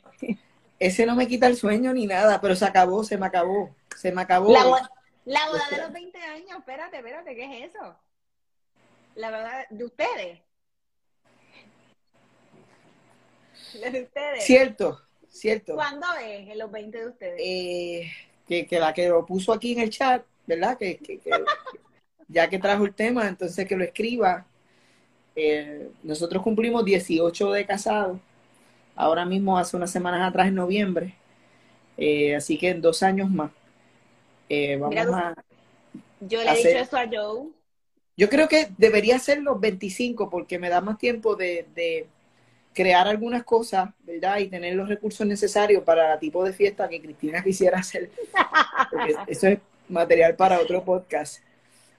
ese 0.79 1.05
no 1.05 1.15
me 1.15 1.27
quita 1.27 1.47
el 1.47 1.57
sueño 1.57 1.93
ni 1.93 2.05
nada, 2.05 2.39
pero 2.41 2.55
se 2.55 2.65
acabó, 2.65 3.03
se 3.03 3.17
me 3.17 3.25
acabó, 3.25 3.75
se 3.95 4.11
me 4.11 4.21
acabó. 4.21 4.51
La, 4.53 4.63
boda, 4.65 5.67
de 5.69 5.77
los 5.77 5.91
20 5.91 6.17
años, 6.19 6.59
espérate, 6.59 6.97
espérate, 6.97 7.35
¿qué 7.35 7.43
es 7.63 7.69
eso? 7.69 7.95
La 9.15 9.29
verdad, 9.29 9.65
de 9.69 9.83
ustedes. 9.83 10.39
de 13.91 14.03
ustedes. 14.03 14.43
Cierto, 14.43 15.01
cierto. 15.29 15.75
¿Cuándo 15.75 16.07
es 16.23 16.49
en 16.49 16.57
los 16.57 16.71
20 16.71 16.97
de 16.97 17.07
ustedes? 17.07 17.41
Eh, 17.43 18.11
que, 18.47 18.65
que, 18.65 18.79
la 18.79 18.93
que 18.93 19.09
lo 19.09 19.25
puso 19.25 19.53
aquí 19.53 19.73
en 19.73 19.79
el 19.79 19.89
chat, 19.89 20.23
¿verdad? 20.45 20.77
Que, 20.77 20.97
que, 20.97 21.19
que 21.19 21.29
ya 22.27 22.49
que 22.49 22.59
trajo 22.59 22.85
el 22.85 22.93
tema, 22.93 23.27
entonces 23.27 23.67
que 23.67 23.75
lo 23.75 23.83
escriba. 23.83 24.45
Eh, 25.35 25.89
nosotros 26.03 26.43
cumplimos 26.43 26.83
18 26.83 27.51
de 27.51 27.65
casado, 27.65 28.19
ahora 28.95 29.25
mismo 29.25 29.57
hace 29.57 29.77
unas 29.77 29.91
semanas 29.91 30.27
atrás 30.27 30.47
en 30.47 30.55
noviembre, 30.55 31.15
eh, 31.97 32.35
así 32.35 32.57
que 32.57 32.69
en 32.69 32.81
dos 32.81 33.01
años 33.01 33.29
más. 33.29 33.51
Eh, 34.49 34.75
vamos 34.77 34.97
a 34.97 35.33
yo 36.21 36.43
le 36.43 36.51
he 36.51 36.55
dicho 36.55 36.69
eso 36.69 36.97
a 36.97 37.07
Joe. 37.11 37.49
Yo 38.15 38.29
creo 38.29 38.47
que 38.47 38.69
debería 38.77 39.17
ser 39.17 39.41
los 39.41 39.59
25 39.59 40.29
porque 40.29 40.59
me 40.59 40.69
da 40.69 40.81
más 40.81 40.97
tiempo 40.97 41.35
de, 41.35 42.07
crear 42.73 43.07
algunas 43.07 43.43
cosas, 43.43 43.89
¿verdad? 44.03 44.39
Y 44.39 44.47
tener 44.47 44.75
los 44.75 44.87
recursos 44.87 45.25
necesarios 45.27 45.83
para 45.83 46.13
el 46.13 46.19
tipo 46.19 46.43
de 46.43 46.53
fiesta 46.53 46.87
que 46.87 47.01
Cristina 47.01 47.43
quisiera 47.43 47.79
hacer. 47.79 48.09
eso 49.27 49.47
es 49.47 49.59
material 49.89 50.35
para 50.35 50.59
otro 50.59 50.83
podcast. 50.83 51.43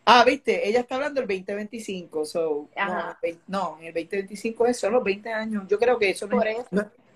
Ah, 0.05 0.25
viste, 0.25 0.69
ella 0.69 0.81
está 0.81 0.97
hablando 0.97 1.21
del 1.21 1.29
2025, 1.29 2.25
so, 2.25 2.69
no, 3.47 3.79
en 3.81 3.87
el 3.87 3.95
2025 3.95 4.67
es 4.67 4.77
solo 4.81 5.01
20 5.01 5.33
años. 5.33 5.65
Yo 5.69 5.79
creo 5.79 5.97
que 5.97 6.11
eso 6.11 6.27
no, 6.27 6.43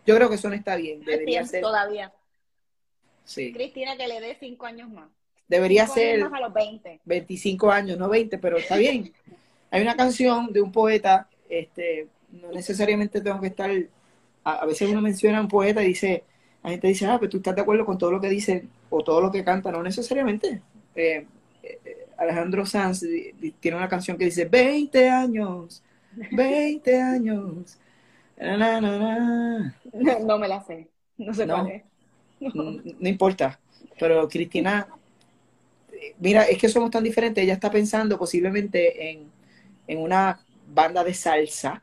yo 0.06 0.14
creo 0.14 0.28
que 0.28 0.36
eso 0.36 0.48
no 0.48 0.54
está 0.54 0.76
bien. 0.76 1.04
Debería 1.04 1.44
ser 1.44 1.62
todavía. 1.62 2.12
Sí. 3.24 3.52
Cristina 3.52 3.96
que 3.96 4.06
le 4.06 4.20
dé 4.20 4.36
5 4.38 4.66
años 4.66 4.88
más. 4.88 5.08
Debería 5.48 5.86
ser 5.88 6.22
a 6.22 6.40
los 6.40 6.52
20. 6.52 7.00
25 7.04 7.70
años, 7.70 7.98
no 7.98 8.08
20, 8.08 8.38
pero 8.38 8.56
está 8.56 8.76
bien. 8.76 9.12
Hay 9.70 9.82
una 9.82 9.96
canción 9.96 10.52
de 10.52 10.60
un 10.60 10.70
poeta, 10.70 11.28
este, 11.48 12.06
no 12.42 12.52
necesariamente 12.52 13.20
tengo 13.20 13.40
que 13.40 13.48
estar, 13.48 13.70
a, 14.44 14.66
veces 14.66 14.90
uno 14.90 15.00
menciona 15.00 15.38
a 15.38 15.42
un 15.42 15.48
poeta 15.48 15.82
y 15.82 15.88
dice, 15.88 16.24
la 16.62 16.70
gente 16.70 16.88
dice, 16.88 17.06
ah, 17.06 17.16
pero 17.18 17.30
tú 17.30 17.36
estás 17.38 17.54
de 17.54 17.62
acuerdo 17.62 17.84
con 17.84 17.98
todo 17.98 18.12
lo 18.12 18.20
que 18.20 18.28
dice 18.28 18.66
o 18.90 19.02
todo 19.02 19.20
lo 19.20 19.30
que 19.30 19.44
canta, 19.44 19.70
no 19.70 19.82
necesariamente. 19.82 20.62
Eh, 20.94 21.26
eh, 21.62 22.06
Alejandro 22.16 22.64
Sanz 22.64 23.04
tiene 23.60 23.76
una 23.76 23.88
canción 23.88 24.16
que 24.16 24.24
dice 24.24 24.46
20 24.46 25.08
años, 25.08 25.82
20 26.32 27.00
años. 27.00 27.78
No, 28.38 30.38
me 30.38 30.46
la 30.46 30.62
sé, 30.62 30.90
no 31.16 31.32
sé 31.32 31.46
no, 31.46 31.66
No. 32.38 33.08
importa, 33.08 33.58
pero 33.98 34.28
Cristina, 34.28 34.86
mira, 36.18 36.42
es 36.42 36.58
que 36.58 36.68
somos 36.68 36.90
tan 36.90 37.02
diferentes. 37.02 37.42
Ella 37.42 37.54
está 37.54 37.70
pensando 37.70 38.18
posiblemente 38.18 39.10
en, 39.10 39.98
una 39.98 40.38
banda 40.68 41.02
de 41.02 41.14
salsa, 41.14 41.82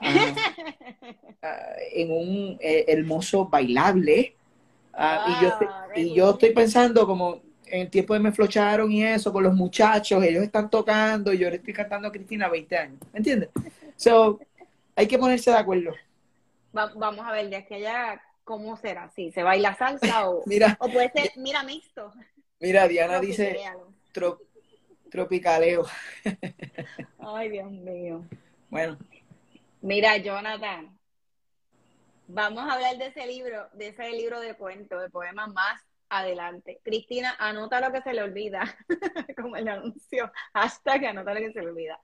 en 0.00 2.12
un 2.12 2.58
eh, 2.60 2.84
hermoso 2.88 3.46
bailable. 3.46 4.34
Ah, 4.92 5.26
y, 5.28 5.44
yo, 5.44 5.58
y 5.94 6.14
yo 6.14 6.30
estoy 6.30 6.50
pensando 6.50 7.06
como 7.06 7.40
en 7.70 7.82
el 7.82 7.90
tiempo 7.90 8.14
de 8.14 8.20
me 8.20 8.32
flocharon 8.32 8.90
y 8.90 9.04
eso, 9.04 9.32
con 9.32 9.44
los 9.44 9.54
muchachos, 9.54 10.22
ellos 10.22 10.42
están 10.42 10.70
tocando 10.70 11.32
y 11.32 11.38
yo 11.38 11.50
le 11.50 11.56
estoy 11.56 11.74
cantando 11.74 12.08
a 12.08 12.12
Cristina 12.12 12.48
20 12.48 12.76
años, 12.76 12.98
¿entiendes? 13.12 13.50
So, 13.96 14.40
hay 14.96 15.06
que 15.06 15.18
ponerse 15.18 15.50
de 15.50 15.58
acuerdo. 15.58 15.92
vamos 16.72 17.24
a 17.24 17.32
ver 17.32 17.48
de 17.48 17.56
aquí 17.56 17.74
allá 17.74 18.20
cómo 18.44 18.76
será, 18.76 19.10
si 19.10 19.30
se 19.30 19.42
baila 19.42 19.76
salsa 19.76 20.30
o, 20.30 20.42
mira, 20.46 20.76
o 20.80 20.88
puede 20.88 21.10
ser, 21.10 21.32
mira, 21.36 21.62
mixto. 21.62 22.12
Mira, 22.60 22.88
Diana 22.88 23.20
dice 23.20 23.56
tropicaleo. 25.10 25.86
Ay, 27.18 27.50
Dios 27.50 27.70
mío. 27.70 28.24
Bueno. 28.68 28.98
Mira, 29.80 30.16
Jonathan, 30.16 30.98
vamos 32.26 32.64
a 32.64 32.74
hablar 32.74 32.98
de 32.98 33.06
ese 33.06 33.26
libro, 33.26 33.68
de 33.72 33.88
ese 33.88 34.10
libro 34.10 34.40
de 34.40 34.54
cuentos, 34.54 35.00
de 35.00 35.10
poemas 35.10 35.52
más 35.52 35.82
adelante. 36.08 36.80
Cristina, 36.82 37.36
anota 37.38 37.80
lo 37.80 37.92
que 37.92 38.02
se 38.02 38.12
le 38.12 38.22
olvida, 38.22 38.62
como 39.36 39.56
el 39.56 39.68
anuncio, 39.68 40.30
hashtag 40.54 41.06
anota 41.06 41.34
lo 41.34 41.40
que 41.40 41.52
se 41.52 41.60
le 41.60 41.68
olvida. 41.68 42.00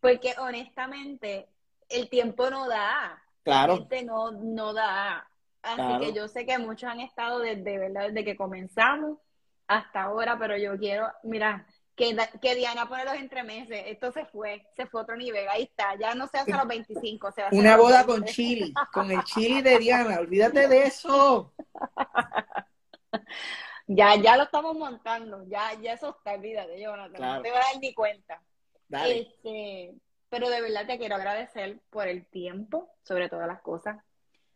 Porque 0.00 0.34
honestamente, 0.38 1.48
el 1.88 2.08
tiempo 2.08 2.50
no 2.50 2.68
da. 2.68 3.22
Claro. 3.44 3.86
no, 4.04 4.32
no 4.32 4.72
da. 4.72 5.28
Así 5.62 5.98
que 6.04 6.12
yo 6.12 6.28
sé 6.28 6.46
que 6.46 6.58
muchos 6.58 6.90
han 6.90 7.00
estado 7.00 7.40
desde, 7.40 7.78
¿verdad? 7.78 8.08
desde 8.08 8.24
que 8.24 8.36
comenzamos 8.36 9.18
hasta 9.66 10.02
ahora, 10.02 10.38
pero 10.38 10.56
yo 10.56 10.78
quiero, 10.78 11.10
mira, 11.24 11.66
que, 11.96 12.14
que 12.42 12.54
Diana 12.54 12.88
pone 12.88 13.04
los 13.04 13.14
entremeses, 13.14 13.84
esto 13.86 14.12
se 14.12 14.26
fue, 14.26 14.66
se 14.76 14.86
fue 14.86 15.00
a 15.00 15.04
otro 15.04 15.16
nivel, 15.16 15.48
ahí 15.48 15.62
está, 15.62 15.96
ya 15.98 16.14
no 16.14 16.28
se 16.28 16.38
hace 16.38 16.52
a 16.52 16.58
los 16.58 16.68
25, 16.68 17.32
se 17.32 17.42
Una 17.52 17.78
boda 17.78 18.04
con 18.04 18.24
chili, 18.24 18.74
con 18.92 19.10
el 19.10 19.24
chili 19.24 19.62
de 19.62 19.78
Diana, 19.78 20.20
olvídate 20.20 20.68
de 20.68 20.84
eso. 20.84 21.54
ya, 23.86 24.14
ya 24.16 24.36
lo 24.36 24.44
estamos 24.44 24.76
montando, 24.76 25.42
ya, 25.48 25.72
ya 25.80 25.94
eso 25.94 26.10
está, 26.10 26.34
olvídate, 26.34 26.78
Jonathan, 26.78 27.20
no 27.20 27.42
te 27.42 27.50
voy 27.50 27.58
a 27.58 27.72
dar 27.72 27.80
ni 27.80 27.94
cuenta. 27.94 28.42
Este, 28.90 29.94
pero 30.28 30.50
de 30.50 30.60
verdad 30.60 30.86
te 30.86 30.98
quiero 30.98 31.16
agradecer 31.16 31.80
por 31.88 32.08
el 32.08 32.26
tiempo, 32.26 32.94
sobre 33.04 33.30
todas 33.30 33.48
las 33.48 33.62
cosas, 33.62 33.96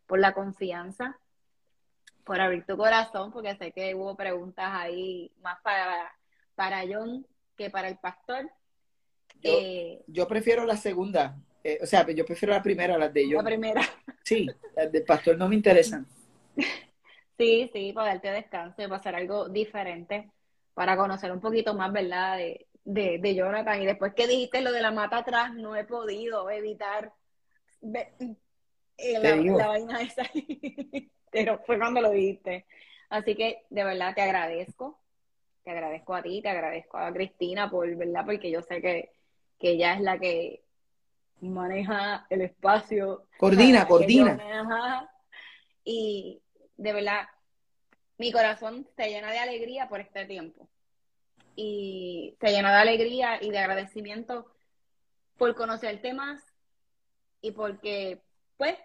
por 0.07 0.19
la 0.19 0.35
confianza, 0.35 1.19
por 2.25 2.39
abrir 2.39 2.67
tu 2.67 2.77
corazón, 2.77 3.33
porque 3.33 3.57
sé 3.57 3.73
que 3.73 3.95
hubo 3.95 4.15
preguntas 4.15 4.69
ahí 4.73 5.33
más 5.41 5.59
para, 5.63 6.13
para 6.55 6.83
John 6.87 7.27
que 7.61 7.69
para 7.69 7.89
el 7.89 7.99
pastor. 7.99 8.51
Yo, 9.43 9.53
eh, 9.53 10.03
yo 10.07 10.27
prefiero 10.27 10.65
la 10.65 10.79
segunda, 10.79 11.37
eh, 11.63 11.79
o 11.83 11.87
sea, 11.87 12.09
yo 12.11 12.25
prefiero 12.25 12.55
la 12.55 12.63
primera, 12.63 12.97
las 12.97 13.13
de 13.13 13.25
John. 13.25 13.35
La 13.35 13.45
primera. 13.45 13.83
Sí, 14.25 14.49
las 14.75 14.91
del 14.91 15.05
pastor 15.05 15.37
no 15.37 15.49
me 15.49 15.57
interesan. 15.57 16.07
Sí, 17.37 17.71
sí, 17.73 17.95
para 17.95 18.09
darte 18.09 18.31
descanso 18.31 18.83
y 18.83 18.85
para 18.85 18.99
hacer 18.99 19.15
algo 19.15 19.49
diferente, 19.49 20.31
para 20.75 20.95
conocer 20.95 21.33
un 21.33 21.41
poquito 21.41 21.73
más, 21.73 21.91
¿verdad? 21.91 22.37
De, 22.37 22.67
de, 22.85 23.19
de 23.19 23.35
Jonathan. 23.35 23.81
Y 23.81 23.87
después 23.87 24.13
que 24.13 24.27
dijiste 24.27 24.61
lo 24.61 24.73
de 24.73 24.83
la 24.83 24.91
mata 24.91 25.17
atrás, 25.17 25.55
no 25.55 25.75
he 25.75 25.85
podido 25.85 26.51
evitar 26.51 27.15
eh, 27.81 28.39
la, 29.23 29.37
la, 29.37 29.67
vaina 29.69 30.03
esa. 30.03 30.23
Pero 31.33 31.59
fue 31.61 31.79
cuando 31.79 32.03
lo 32.03 32.11
dijiste. 32.11 32.67
Así 33.09 33.35
que 33.35 33.65
de 33.71 33.85
verdad 33.85 34.15
te 34.15 34.21
agradezco. 34.21 35.01
Te 35.63 35.71
agradezco 35.71 36.15
a 36.15 36.23
ti, 36.23 36.41
te 36.43 36.49
agradezco 36.49 36.97
a 36.99 37.13
Cristina 37.13 37.71
por, 37.71 37.95
¿verdad? 37.97 38.25
Porque 38.25 38.51
yo 38.51 38.63
sé 38.63 38.81
que, 38.81 39.13
que 39.59 39.73
ella 39.73 39.95
es 39.95 40.01
la 40.01 40.19
que 40.19 40.63
maneja 41.41 42.27
el 42.31 42.43
espacio. 42.43 43.27
Coordina, 43.39 43.87
coordina. 43.87 45.11
y 45.85 46.41
de 46.77 46.93
verdad, 46.93 47.27
mi 48.19 48.33
corazón 48.33 48.87
se 48.97 49.09
llena 49.09 49.31
de 49.31 49.39
alegría 49.39 49.89
por 49.89 50.01
este 50.01 50.25
tiempo. 50.27 50.69
Y 51.57 52.37
se 52.41 52.51
llena 52.51 52.73
de 52.73 52.81
alegría 52.81 53.43
y 53.43 53.51
de 53.51 53.59
agradecimiento 53.59 54.47
por 55.37 55.55
conocerte 55.55 56.15
más 56.15 56.43
y 57.43 57.53
porque, 57.53 58.23
pues, 58.57 58.77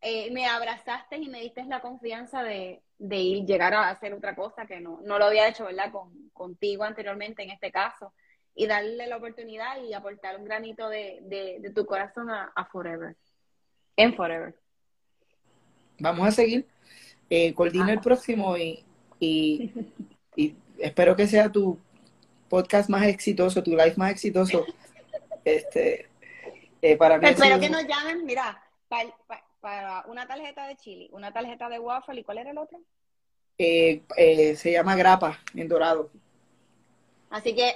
eh, 0.00 0.30
me 0.30 0.46
abrazaste 0.46 1.16
y 1.16 1.28
me 1.28 1.40
diste 1.40 1.64
la 1.64 1.80
confianza 1.80 2.42
de, 2.42 2.82
ir, 2.98 3.44
llegar 3.44 3.74
a 3.74 3.90
hacer 3.90 4.12
otra 4.14 4.34
cosa 4.34 4.66
que 4.66 4.80
no, 4.80 5.00
no 5.02 5.18
lo 5.18 5.26
había 5.26 5.48
hecho, 5.48 5.64
¿verdad? 5.64 5.90
Con, 5.90 6.30
contigo 6.32 6.84
anteriormente 6.84 7.42
en 7.42 7.50
este 7.50 7.70
caso. 7.70 8.12
Y 8.54 8.66
darle 8.66 9.06
la 9.06 9.16
oportunidad 9.16 9.80
y 9.82 9.94
aportar 9.94 10.36
un 10.36 10.44
granito 10.44 10.88
de, 10.88 11.72
tu 11.74 11.86
corazón 11.86 12.30
a, 12.30 12.52
a 12.56 12.64
Forever. 12.64 13.16
En 13.96 14.14
Forever. 14.14 14.54
Vamos 16.00 16.28
a 16.28 16.32
seguir 16.32 16.66
eh, 17.30 17.52
coordina 17.54 17.92
el 17.92 18.00
próximo 18.00 18.56
y, 18.56 18.84
y, 19.20 20.54
espero 20.78 21.14
que 21.16 21.26
sea 21.26 21.50
tu 21.50 21.78
podcast 22.48 22.88
más 22.88 23.06
exitoso, 23.06 23.62
tu 23.62 23.72
live 23.72 23.94
más 23.96 24.10
exitoso. 24.10 24.64
Este, 25.44 26.06
eh, 26.82 26.96
para 26.98 27.16
Espero 27.26 27.58
que 27.58 27.70
nos 27.70 27.86
llamen, 27.86 28.26
mira, 28.26 28.62
para, 28.86 29.08
una 30.06 30.26
tarjeta 30.26 30.66
de 30.66 30.76
chili, 30.76 31.08
una 31.12 31.32
tarjeta 31.32 31.68
de 31.68 31.78
waffle, 31.78 32.20
¿y 32.20 32.24
cuál 32.24 32.38
era 32.38 32.50
el 32.50 32.58
otro? 32.58 32.80
Eh, 33.58 34.02
eh, 34.16 34.56
se 34.56 34.72
llama 34.72 34.96
grapa 34.96 35.38
en 35.54 35.68
dorado. 35.68 36.10
Así 37.30 37.54
que 37.54 37.74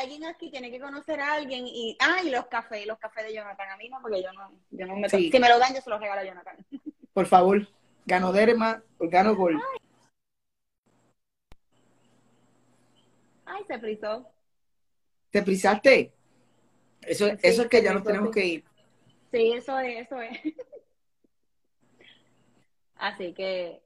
alguien 0.00 0.24
aquí 0.26 0.50
tiene 0.50 0.70
que 0.70 0.78
conocer 0.78 1.18
a 1.20 1.34
alguien 1.34 1.66
y 1.66 1.96
ah 2.00 2.20
y 2.24 2.30
los 2.30 2.46
cafés, 2.46 2.86
los 2.86 2.98
cafés 2.98 3.24
de 3.24 3.34
Jonathan 3.34 3.70
a 3.70 3.76
mí 3.76 3.88
no 3.88 3.98
porque 4.00 4.22
yo 4.22 4.32
no 4.32 4.52
yo 4.70 4.86
no 4.86 4.94
me 4.94 5.08
si 5.08 5.30
me 5.40 5.48
lo 5.48 5.58
dan 5.58 5.74
yo 5.74 5.80
se 5.80 5.90
los 5.90 6.00
regalo 6.00 6.20
a 6.20 6.24
Jonathan. 6.24 6.56
Por 7.12 7.26
favor. 7.26 7.66
Ganoderma, 8.04 8.82
Gol. 8.98 9.60
Ay, 13.44 13.64
se 13.66 13.78
frizó. 13.78 14.28
¿Te 15.30 15.42
frizaste? 15.42 16.12
Eso, 17.02 17.26
eso 17.42 17.62
es 17.62 17.68
que 17.68 17.82
ya 17.82 17.92
nos 17.92 18.04
tenemos 18.04 18.30
que 18.30 18.44
ir. 18.44 18.64
Sí, 19.30 19.52
eso 19.52 19.78
es, 19.78 20.06
eso 20.06 20.20
es. 20.20 20.38
Así 23.02 23.34
que, 23.34 23.82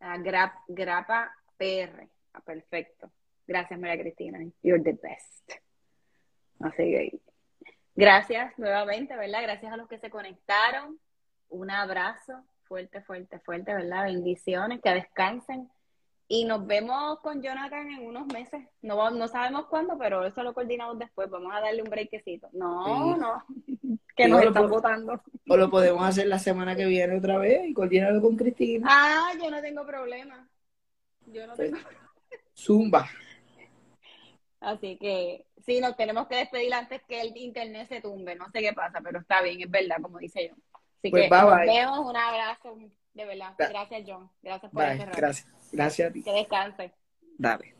grapa 0.00 1.36
PR. 1.58 2.08
Ah, 2.32 2.40
perfecto. 2.40 3.10
Gracias, 3.46 3.78
María 3.78 4.00
Cristina. 4.00 4.38
You're 4.62 4.82
the 4.82 4.98
best. 5.02 5.52
Así 6.60 6.76
que, 6.76 7.20
gracias 7.94 8.58
nuevamente, 8.58 9.14
¿verdad? 9.16 9.42
Gracias 9.42 9.70
a 9.70 9.76
los 9.76 9.86
que 9.86 9.98
se 9.98 10.08
conectaron. 10.08 10.98
Un 11.50 11.70
abrazo 11.70 12.42
fuerte, 12.62 13.02
fuerte, 13.02 13.38
fuerte, 13.40 13.74
¿verdad? 13.74 14.04
Bendiciones, 14.04 14.80
que 14.80 14.94
descansen. 14.94 15.68
Y 16.26 16.46
nos 16.46 16.66
vemos 16.66 17.20
con 17.20 17.42
Jonathan 17.42 17.90
en 17.90 18.06
unos 18.06 18.28
meses. 18.28 18.66
No, 18.80 19.10
no 19.10 19.28
sabemos 19.28 19.66
cuándo, 19.66 19.98
pero 19.98 20.24
eso 20.24 20.42
lo 20.42 20.54
coordinamos 20.54 20.98
después. 20.98 21.28
Vamos 21.28 21.52
a 21.54 21.60
darle 21.60 21.82
un 21.82 21.90
breakcito. 21.90 22.48
No, 22.54 23.14
no, 23.14 23.44
que 24.18 24.28
nos 24.28 24.42
están 24.42 24.68
votando. 24.68 25.22
O 25.48 25.56
lo 25.56 25.70
podemos 25.70 26.04
hacer 26.04 26.26
la 26.26 26.40
semana 26.40 26.74
que 26.74 26.84
viene 26.86 27.16
otra 27.16 27.38
vez 27.38 27.68
y 27.68 27.72
coordinarlo 27.72 28.20
con 28.20 28.36
Cristina. 28.36 28.86
Ah, 28.90 29.32
yo 29.40 29.48
no 29.48 29.62
tengo 29.62 29.86
problema. 29.86 30.48
Yo 31.26 31.46
no 31.46 31.54
tengo 31.54 31.78
Zumba. 32.56 33.08
Así 34.60 34.98
que 34.98 35.46
sí, 35.64 35.80
nos 35.80 35.96
tenemos 35.96 36.26
que 36.26 36.34
despedir 36.34 36.74
antes 36.74 37.00
que 37.06 37.20
el 37.20 37.36
internet 37.36 37.88
se 37.88 38.00
tumbe. 38.00 38.34
No 38.34 38.50
sé 38.50 38.60
qué 38.60 38.72
pasa, 38.72 39.00
pero 39.00 39.20
está 39.20 39.40
bien, 39.40 39.60
es 39.60 39.70
verdad, 39.70 39.98
como 40.02 40.18
dice 40.18 40.48
yo. 40.48 40.54
Así 40.98 41.10
pues 41.10 41.24
que 41.24 41.30
nos 41.30 41.58
vemos, 41.60 41.98
un 42.00 42.16
abrazo, 42.16 42.76
de 43.14 43.24
verdad. 43.24 43.54
Gracias, 43.56 44.02
John. 44.04 44.28
Gracias 44.42 44.72
por 44.72 44.82
este 44.82 45.04
Gracias. 45.04 45.46
Gracias 45.70 46.10
a 46.10 46.12
ti. 46.12 46.24
Que 46.24 46.32
descanse. 46.32 46.92
Dale. 47.38 47.77